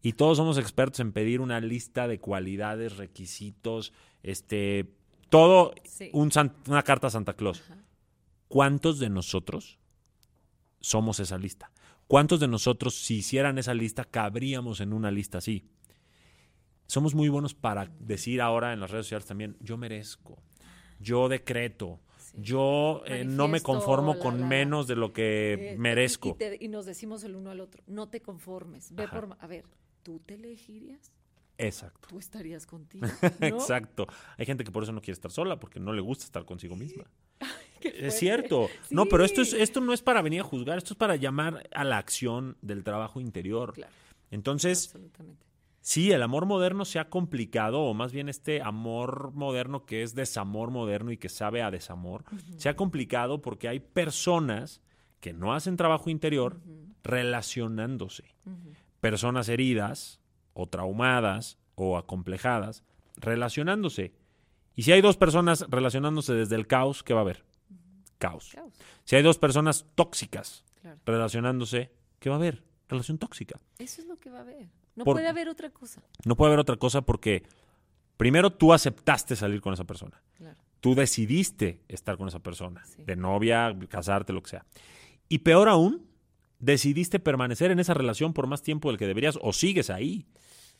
[0.00, 3.92] Y todos somos expertos en pedir una lista de cualidades, requisitos,
[4.22, 4.94] este,
[5.28, 6.08] todo Sí.
[6.14, 7.62] un san- una carta a Santa Claus.
[8.48, 9.78] ¿Cuántos de nosotros
[10.80, 11.70] somos esa lista?
[12.08, 15.64] ¿Cuántos de nosotros, si hicieran esa lista, cabríamos en una lista así?
[16.86, 20.38] Somos muy buenos para decir ahora en las redes sociales también, yo merezco,
[20.98, 22.00] yo decreto,
[22.34, 24.46] yo eh, no me conformo la, con la.
[24.46, 26.30] menos de lo que Eh, merezco.
[26.30, 28.90] Y, te- y nos decimos el uno al otro, no te conformes.
[28.94, 29.20] Ve Ajá.
[29.20, 29.66] por, a ver,
[30.02, 31.12] ¿tú te elegirías?
[31.58, 32.08] Exacto.
[32.08, 33.06] Tú estarías contigo.
[33.40, 34.06] Exacto.
[34.38, 36.74] Hay gente que por eso no quiere estar sola, porque no le gusta estar consigo
[36.74, 37.04] misma.
[37.94, 38.68] es cierto.
[38.90, 41.68] No, pero esto, es, esto no es para venir a juzgar, esto es para llamar
[41.72, 43.72] a la acción del trabajo interior.
[43.74, 43.92] Claro.
[44.30, 44.94] Entonces,
[45.80, 50.14] sí, el amor moderno se ha complicado, o más bien este amor moderno que es
[50.14, 52.24] desamor moderno y que sabe a desamor,
[52.56, 54.80] se ha complicado porque hay personas
[55.20, 56.60] que no hacen trabajo interior
[57.02, 58.24] relacionándose.
[59.00, 60.20] Personas heridas
[60.52, 62.84] o traumadas o acomplejadas
[63.16, 64.12] relacionándose.
[64.74, 67.44] Y si hay dos personas relacionándose desde el caos, ¿qué va a haber?
[68.18, 68.56] Caos.
[69.04, 70.64] Si hay dos personas tóxicas
[71.04, 72.62] relacionándose, ¿qué va a haber?
[72.88, 73.60] Relación tóxica.
[73.78, 74.68] Eso es lo que va a haber.
[74.96, 76.02] No puede haber otra cosa.
[76.24, 77.44] No puede haber otra cosa porque
[78.16, 80.20] primero tú aceptaste salir con esa persona.
[80.80, 84.64] Tú decidiste estar con esa persona, de novia, casarte, lo que sea.
[85.28, 86.06] Y peor aún,
[86.60, 90.26] decidiste permanecer en esa relación por más tiempo del que deberías o sigues ahí.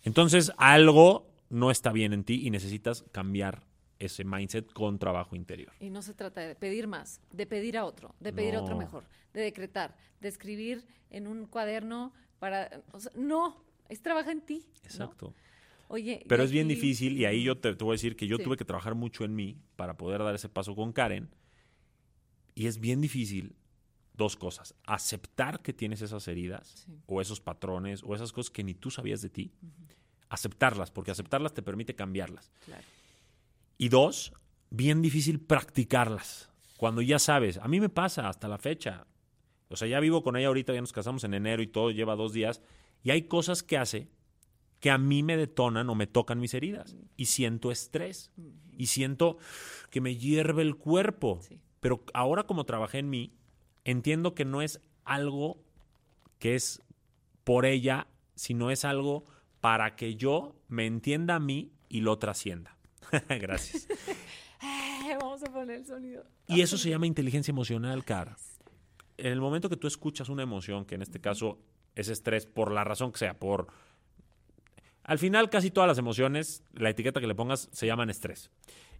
[0.02, 3.64] Entonces algo no está bien en ti y necesitas cambiar
[3.98, 5.72] ese mindset con trabajo interior.
[5.80, 8.76] Y no se trata de pedir más, de pedir a otro, de pedir a otro
[8.76, 12.82] mejor, de decretar, de escribir en un cuaderno para...
[13.14, 14.66] no, es trabaja en ti.
[14.84, 15.34] Exacto.
[15.88, 18.58] Oye, pero es bien difícil y ahí yo te, voy a decir que yo tuve
[18.58, 21.30] que trabajar mucho en mí para poder dar ese paso con Karen.
[22.54, 23.56] Y es bien difícil
[24.12, 24.74] dos cosas.
[24.84, 29.22] Aceptar que tienes esas heridas o esos patrones o esas cosas que ni tú sabías
[29.22, 29.52] de ti.
[30.28, 32.52] Aceptarlas, porque aceptarlas te permite cambiarlas.
[33.78, 34.32] Y dos,
[34.70, 36.50] bien difícil practicarlas.
[36.76, 39.06] Cuando ya sabes, a mí me pasa hasta la fecha.
[39.68, 42.16] O sea, ya vivo con ella ahorita, ya nos casamos en enero y todo, lleva
[42.16, 42.60] dos días.
[43.02, 44.10] Y hay cosas que hace
[44.80, 46.96] que a mí me detonan o me tocan mis heridas.
[47.16, 48.32] Y siento estrés.
[48.72, 49.38] Y siento
[49.90, 51.40] que me hierve el cuerpo.
[51.80, 53.34] Pero ahora como trabajé en mí,
[53.84, 55.62] entiendo que no es algo
[56.38, 56.82] que es
[57.44, 59.24] por ella, sino es algo
[59.60, 62.77] para que yo me entienda a mí y lo trascienda.
[63.28, 63.88] Gracias.
[65.20, 66.24] Vamos a poner el sonido.
[66.48, 68.36] Y eso se llama inteligencia emocional, cara.
[69.16, 71.58] En el momento que tú escuchas una emoción, que en este caso
[71.94, 73.68] es estrés, por la razón que sea, por...
[75.02, 78.50] Al final, casi todas las emociones, la etiqueta que le pongas, se llaman estrés.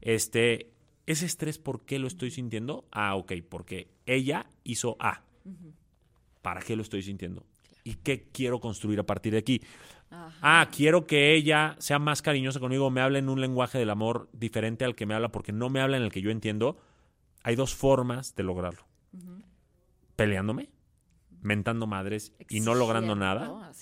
[0.01, 0.73] Este,
[1.07, 2.87] ¿Ese estrés por qué lo estoy sintiendo?
[2.91, 5.23] Ah, ok, porque ella hizo A.
[6.43, 7.45] ¿Para qué lo estoy sintiendo?
[7.85, 9.63] ¿Y qué quiero construir a partir de aquí?
[10.11, 14.29] Ah, quiero que ella sea más cariñosa conmigo, me hable en un lenguaje del amor
[14.33, 16.79] diferente al que me habla porque no me habla en el que yo entiendo.
[17.43, 18.87] Hay dos formas de lograrlo.
[20.17, 20.71] Peleándome,
[21.41, 23.73] mentando madres y no logrando nada.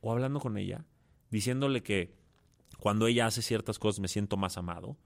[0.00, 0.84] O hablando con ella,
[1.30, 2.14] diciéndole que
[2.78, 4.96] cuando ella hace ciertas cosas me siento más amado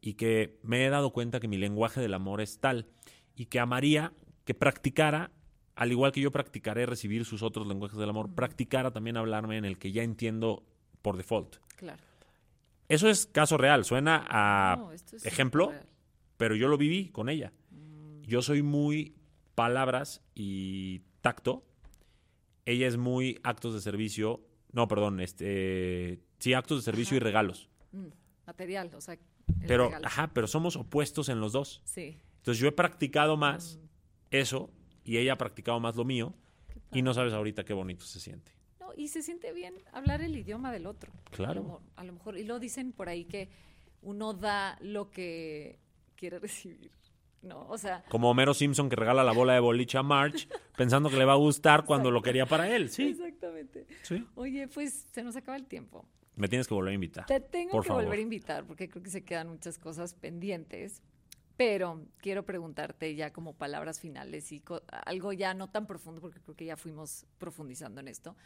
[0.00, 2.88] y que me he dado cuenta que mi lenguaje del amor es tal
[3.34, 4.12] y que amaría
[4.44, 5.30] que practicara,
[5.76, 9.64] al igual que yo practicaré recibir sus otros lenguajes del amor, practicara también hablarme en
[9.64, 10.64] el que ya entiendo
[11.02, 11.56] por default.
[11.76, 12.02] Claro.
[12.88, 14.90] Eso es caso real, suena a
[15.24, 15.72] ejemplo,
[16.36, 17.52] pero yo lo viví con ella.
[17.70, 18.22] Mm.
[18.22, 19.16] Yo soy muy
[19.54, 21.64] palabras y tacto.
[22.66, 24.46] Ella es muy actos de servicio.
[24.72, 27.68] No, perdón, este sí, actos de servicio y regalos.
[27.92, 28.08] Mm,
[28.46, 29.18] material, o sea,
[29.66, 31.82] pero, ajá, pero somos opuestos en los dos.
[31.84, 32.18] Sí.
[32.38, 33.86] Entonces yo he practicado más mm.
[34.30, 34.70] eso
[35.04, 36.34] y ella ha practicado más lo mío
[36.92, 38.52] y no sabes ahorita qué bonito se siente.
[38.80, 41.12] No, y se siente bien hablar el idioma del otro.
[41.30, 41.80] Claro.
[41.96, 43.48] A lo, mejor, y lo dicen por ahí que
[44.02, 45.78] uno da lo que
[46.16, 46.90] quiere recibir.
[47.42, 48.02] No, o sea.
[48.08, 51.34] Como Homero Simpson que regala la bola de boliche a March pensando que le va
[51.34, 53.08] a gustar cuando lo quería para él, sí.
[53.08, 53.86] Exactamente.
[54.02, 54.26] Sí.
[54.34, 56.06] Oye, pues se nos acaba el tiempo.
[56.36, 57.26] Me tienes que volver a invitar.
[57.26, 61.02] Te tengo que volver a invitar porque creo que se quedan muchas cosas pendientes.
[61.56, 64.62] Pero quiero preguntarte ya como palabras finales y
[65.06, 68.36] algo ya no tan profundo porque creo que ya fuimos profundizando en esto.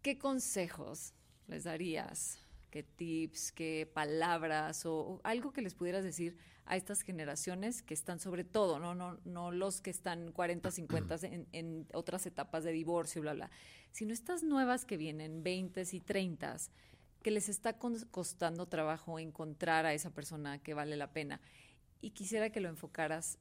[0.00, 1.12] ¿Qué consejos
[1.48, 2.38] les darías?
[2.70, 3.52] ¿Qué tips?
[3.52, 4.86] ¿Qué palabras?
[4.86, 9.18] O, algo que les pudieras decir a estas generaciones que están sobre todo, no, no,
[9.24, 13.50] no los que están 40, 50 en, en otras etapas de divorcio, bla, bla,
[13.92, 16.56] sino estas nuevas que vienen, 20 y 30,
[17.22, 21.40] que les está costando trabajo encontrar a esa persona que vale la pena.
[22.00, 23.38] Y quisiera que lo enfocaras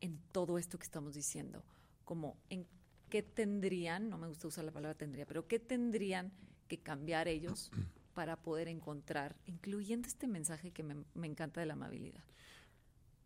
[0.00, 1.64] en todo esto que estamos diciendo,
[2.04, 2.66] como en
[3.08, 6.32] qué tendrían, no me gusta usar la palabra tendría, pero qué tendrían
[6.68, 7.70] que cambiar ellos
[8.14, 12.22] para poder encontrar, incluyendo este mensaje que me, me encanta de la amabilidad.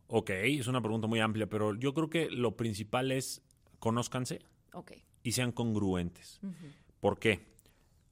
[0.09, 3.43] Ok, es una pregunta muy amplia, pero yo creo que lo principal es
[3.79, 4.41] conózcanse.
[4.75, 4.93] Ok
[5.25, 6.39] y sean congruentes.
[7.01, 7.47] ¿Por qué?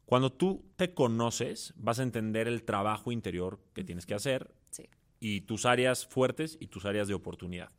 [0.06, 4.50] Cuando tú te conoces, vas a entender el trabajo interior que tienes que hacer
[5.22, 7.70] y tus áreas fuertes y tus áreas de oportunidad.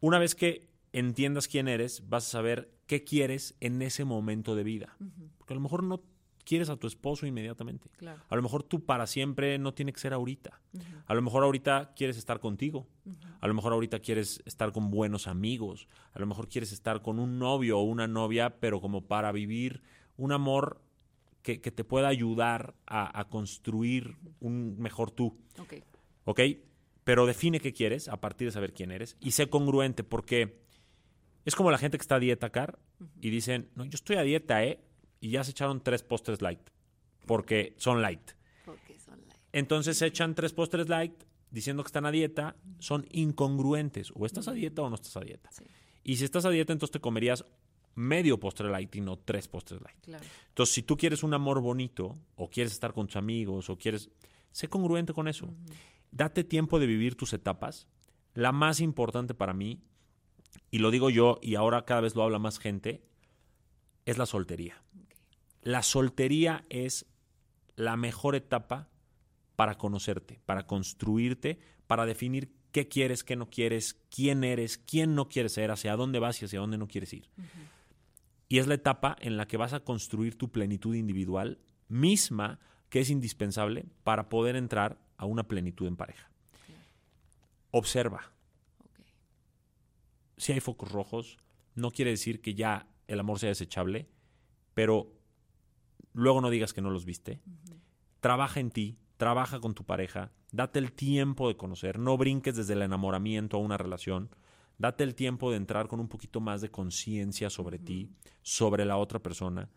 [0.00, 4.62] Una vez que entiendas quién eres, vas a saber qué quieres en ese momento de
[4.62, 4.94] vida.
[5.38, 6.02] Porque a lo mejor no
[6.44, 7.88] quieres a tu esposo inmediatamente.
[7.96, 8.20] Claro.
[8.28, 10.60] A lo mejor tú para siempre no tiene que ser ahorita.
[11.06, 12.86] A lo mejor ahorita quieres estar contigo.
[13.40, 15.88] A lo mejor ahorita quieres estar con buenos amigos.
[16.12, 19.80] A lo mejor quieres estar con un novio o una novia, pero como para vivir
[20.18, 20.82] un amor
[21.40, 25.38] que, que te pueda ayudar a, a construir un mejor tú.
[25.58, 25.76] Ok.
[26.24, 26.40] ¿Ok?
[27.04, 30.62] Pero define qué quieres a partir de saber quién eres y sé congruente porque
[31.44, 32.78] es como la gente que está a dieta, Car,
[33.20, 34.80] y dicen, no, yo estoy a dieta, ¿eh?
[35.20, 36.60] Y ya se echaron tres postres light
[37.26, 38.32] porque son light.
[38.64, 39.38] Porque son light.
[39.52, 41.12] Entonces se echan tres postres light
[41.50, 44.12] diciendo que están a dieta, son incongruentes.
[44.14, 45.50] O estás a dieta o no estás a dieta.
[45.52, 45.64] Sí,
[46.02, 47.44] Y si estás a dieta, entonces te comerías
[47.94, 49.96] medio postre light y no tres postres light.
[50.02, 50.24] claro.
[50.48, 54.10] Entonces, si tú quieres un amor bonito, o quieres estar con tus amigos, o quieres,
[54.50, 55.48] sé congruente con eso.
[56.14, 57.88] Date tiempo de vivir tus etapas.
[58.34, 59.82] La más importante para mí,
[60.70, 63.02] y lo digo yo, y ahora cada vez lo habla más gente,
[64.06, 64.80] es la soltería.
[65.60, 67.06] La soltería es
[67.74, 68.90] la mejor etapa
[69.56, 71.58] para conocerte, para construirte,
[71.88, 76.20] para definir qué quieres, qué no quieres, quién eres, quién no quieres ser, hacia dónde
[76.20, 77.28] vas y hacia dónde no quieres ir.
[78.48, 81.58] Y es la etapa en la que vas a construir tu plenitud individual
[81.88, 86.30] misma, que es indispensable para poder entrar a una plenitud en pareja.
[87.70, 88.32] Observa.
[90.36, 91.38] Si hay focos rojos,
[91.74, 94.08] no quiere decir que ya el amor sea desechable,
[94.74, 95.12] pero
[96.12, 97.40] luego no digas que no los viste.
[98.20, 102.72] Trabaja en ti, trabaja con tu pareja, date el tiempo de conocer, no brinques desde
[102.72, 104.30] el enamoramiento a una relación,
[104.78, 108.10] date el tiempo de entrar con un poquito más de conciencia sobre ti,
[108.42, 109.68] sobre la otra persona.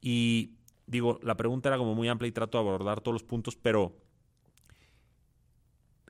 [0.00, 0.56] Y
[0.86, 3.96] digo, la pregunta era como muy amplia y trato de abordar todos los puntos, pero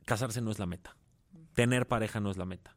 [0.05, 0.97] casarse no es la meta.
[1.55, 2.75] Tener pareja no es la meta.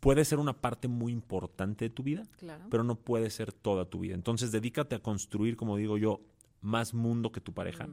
[0.00, 2.66] Puede ser una parte muy importante de tu vida, Claro.
[2.70, 4.14] pero no puede ser toda tu vida.
[4.14, 6.20] Entonces, dedícate a construir, como digo yo,
[6.60, 7.88] más mundo que tu pareja,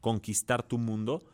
[0.00, 1.24] conquistar tu mundo,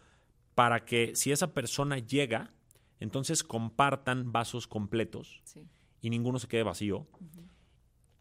[0.55, 2.53] para que si esa persona llega,
[3.01, 5.67] entonces compartan vasos completos Sí.
[6.01, 7.09] y ninguno se quede vacío,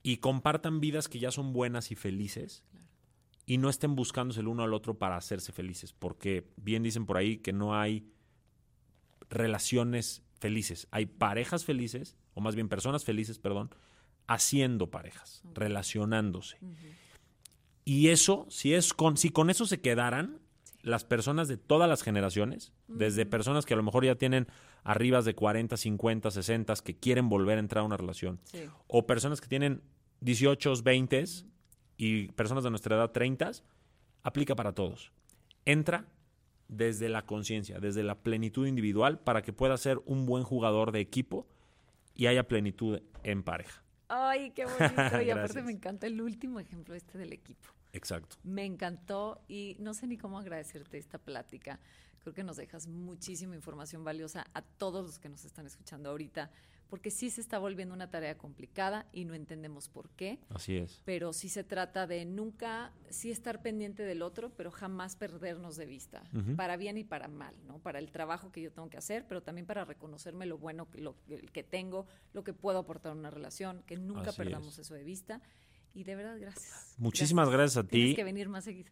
[0.01, 2.63] y compartan vidas que ya son buenas y felices,
[3.49, 7.17] y no estén buscándose el uno al otro para hacerse felices, porque bien dicen por
[7.17, 8.05] ahí que no hay
[9.29, 13.71] relaciones felices, hay parejas felices, o más bien personas felices, perdón,
[14.27, 16.57] haciendo parejas, relacionándose.
[17.85, 20.39] Y eso, si es con, si con eso se quedaran
[20.83, 24.45] las personas de todas las generaciones, desde personas que a lo mejor ya tienen
[24.83, 28.59] arribas de 40, 50, 60, que quieren volver a entrar a una relación, Sí.
[28.87, 29.81] o personas que tienen
[30.21, 31.23] 18, 20
[31.99, 33.51] y personas de nuestra edad 30,
[34.23, 35.11] aplica para todos.
[35.65, 36.07] Entra
[36.69, 41.01] desde la conciencia, desde la plenitud individual para que puedas ser un buen jugador de
[41.01, 41.45] equipo
[42.15, 43.83] y haya plenitud en pareja.
[44.07, 45.21] Ay, qué bonito.
[45.25, 47.67] Y aparte me encanta el último ejemplo este del equipo.
[47.91, 48.37] Exacto.
[48.43, 51.81] Me encantó y no sé ni cómo agradecerte esta plática.
[52.19, 56.49] Creo que nos dejas muchísima información valiosa a todos los que nos están escuchando ahorita,
[56.89, 61.01] porque sí se está volviendo una tarea complicada y no entendemos por qué, Así es.
[61.05, 65.85] pero sí se trata de nunca, sí estar pendiente del otro, pero jamás perdernos de
[65.85, 66.23] vista,
[66.57, 67.79] para bien y para mal, ¿no?
[67.79, 70.99] Para el trabajo que yo tengo que hacer, pero también para reconocerme lo bueno que,
[70.99, 71.15] lo,
[71.53, 74.79] que tengo, lo que puedo aportar a una relación, que nunca Así perdamos es.
[74.79, 75.41] eso de vista.
[75.93, 76.95] Y de verdad, gracias.
[76.97, 78.15] Muchísimas gracias a Tienes ti.
[78.15, 78.91] que venir más seguido.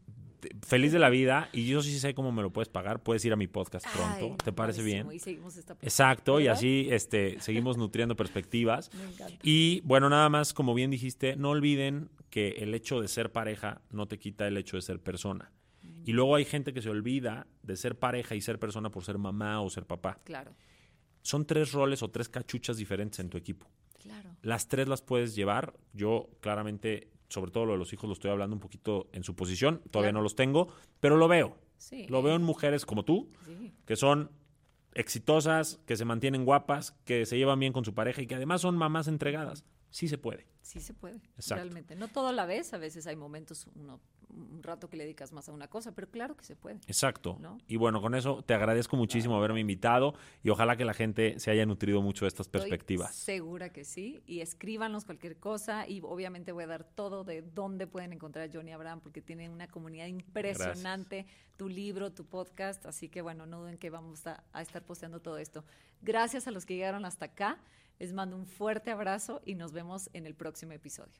[0.62, 1.50] Feliz de la vida.
[1.52, 3.02] Y yo sí sé cómo me lo puedes pagar.
[3.02, 4.26] Puedes ir a mi podcast pronto.
[4.32, 5.12] Ay, ¿Te parece bien?
[5.12, 5.74] Y seguimos esta.
[5.82, 6.40] Exacto.
[6.40, 8.94] Y así este, seguimos nutriendo perspectivas.
[8.96, 9.40] Me encanta.
[9.44, 13.82] Y bueno, nada más, como bien dijiste, no olviden que el hecho de ser pareja
[13.90, 15.52] no te quita el hecho de ser persona.
[16.06, 19.18] Y luego hay gente que se olvida de ser pareja y ser persona por ser
[19.18, 20.20] mamá o ser papá.
[20.24, 20.54] Claro,
[21.22, 23.68] Son tres roles o tres cachuchas diferentes en tu equipo.
[24.02, 24.36] Claro.
[24.42, 25.74] Las tres las puedes llevar.
[25.94, 29.36] Yo claramente, sobre todo lo de los hijos, lo estoy hablando un poquito en su
[29.36, 29.80] posición.
[29.92, 30.20] Todavía Claro.
[30.20, 30.68] no los tengo,
[31.00, 31.58] pero lo veo.
[31.78, 32.08] Sí.
[32.08, 34.32] Lo veo en mujeres como tú, Sí, que son
[34.94, 38.62] exitosas, que se mantienen guapas, que se llevan bien con su pareja y que además
[38.62, 39.64] son mamás entregadas.
[39.90, 40.48] Sí se puede.
[40.62, 41.22] sí se puede.
[41.38, 41.64] Exacto.
[41.64, 41.96] Realmente.
[41.96, 42.74] No todo a la vez.
[42.74, 46.10] A veces hay momentos, uno, un rato que le dedicas más a una cosa, pero
[46.10, 46.76] claro que se puede.
[46.88, 47.38] Exacto.
[47.40, 47.58] ¿No?
[47.68, 50.14] Y bueno, con eso te agradezco muchísimo haberme invitado
[50.44, 53.16] y ojalá que la gente se haya nutrido mucho de estas Estoy perspectivas.
[53.16, 54.22] segura que sí.
[54.26, 55.88] Y escríbanos cualquier cosa.
[55.88, 59.50] Y obviamente voy a dar todo de dónde pueden encontrar a Johnny Abraham, porque tiene
[59.50, 61.26] una comunidad impresionante.
[61.58, 62.86] Tu libro, tu podcast.
[62.86, 65.64] Así que bueno, no duden que vamos a, a estar posteando todo esto.
[66.02, 67.60] Gracias a los que llegaron hasta acá.
[68.00, 71.20] Les mando un fuerte abrazo y nos vemos en el próximo episodio.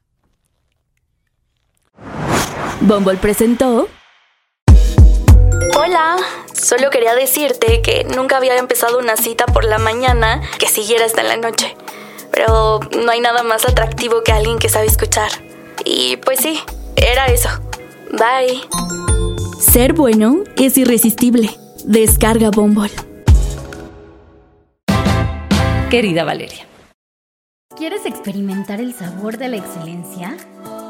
[2.82, 3.88] Bumble presentó
[5.76, 6.18] Hola,
[6.54, 11.22] solo quería decirte que nunca había empezado una cita por la mañana que siguiera hasta
[11.22, 11.76] en la noche.
[12.32, 15.30] Pero no hay nada más atractivo que alguien que sabe escuchar.
[15.86, 16.60] Y pues sí,
[16.96, 17.50] era eso.
[18.12, 18.62] Bye.
[19.60, 21.50] Ser bueno es irresistible.
[21.86, 22.92] Descarga Bombol.
[25.90, 26.66] Querida Valeria.
[27.76, 30.36] ¿Quieres experimentar el sabor de la excelencia?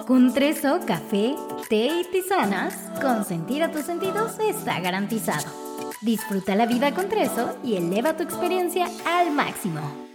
[0.07, 1.35] Con Treso, café,
[1.67, 5.51] té y tisanas, consentir a tus sentidos está garantizado.
[5.99, 10.06] Disfruta la vida con Treso y eleva tu experiencia al máximo.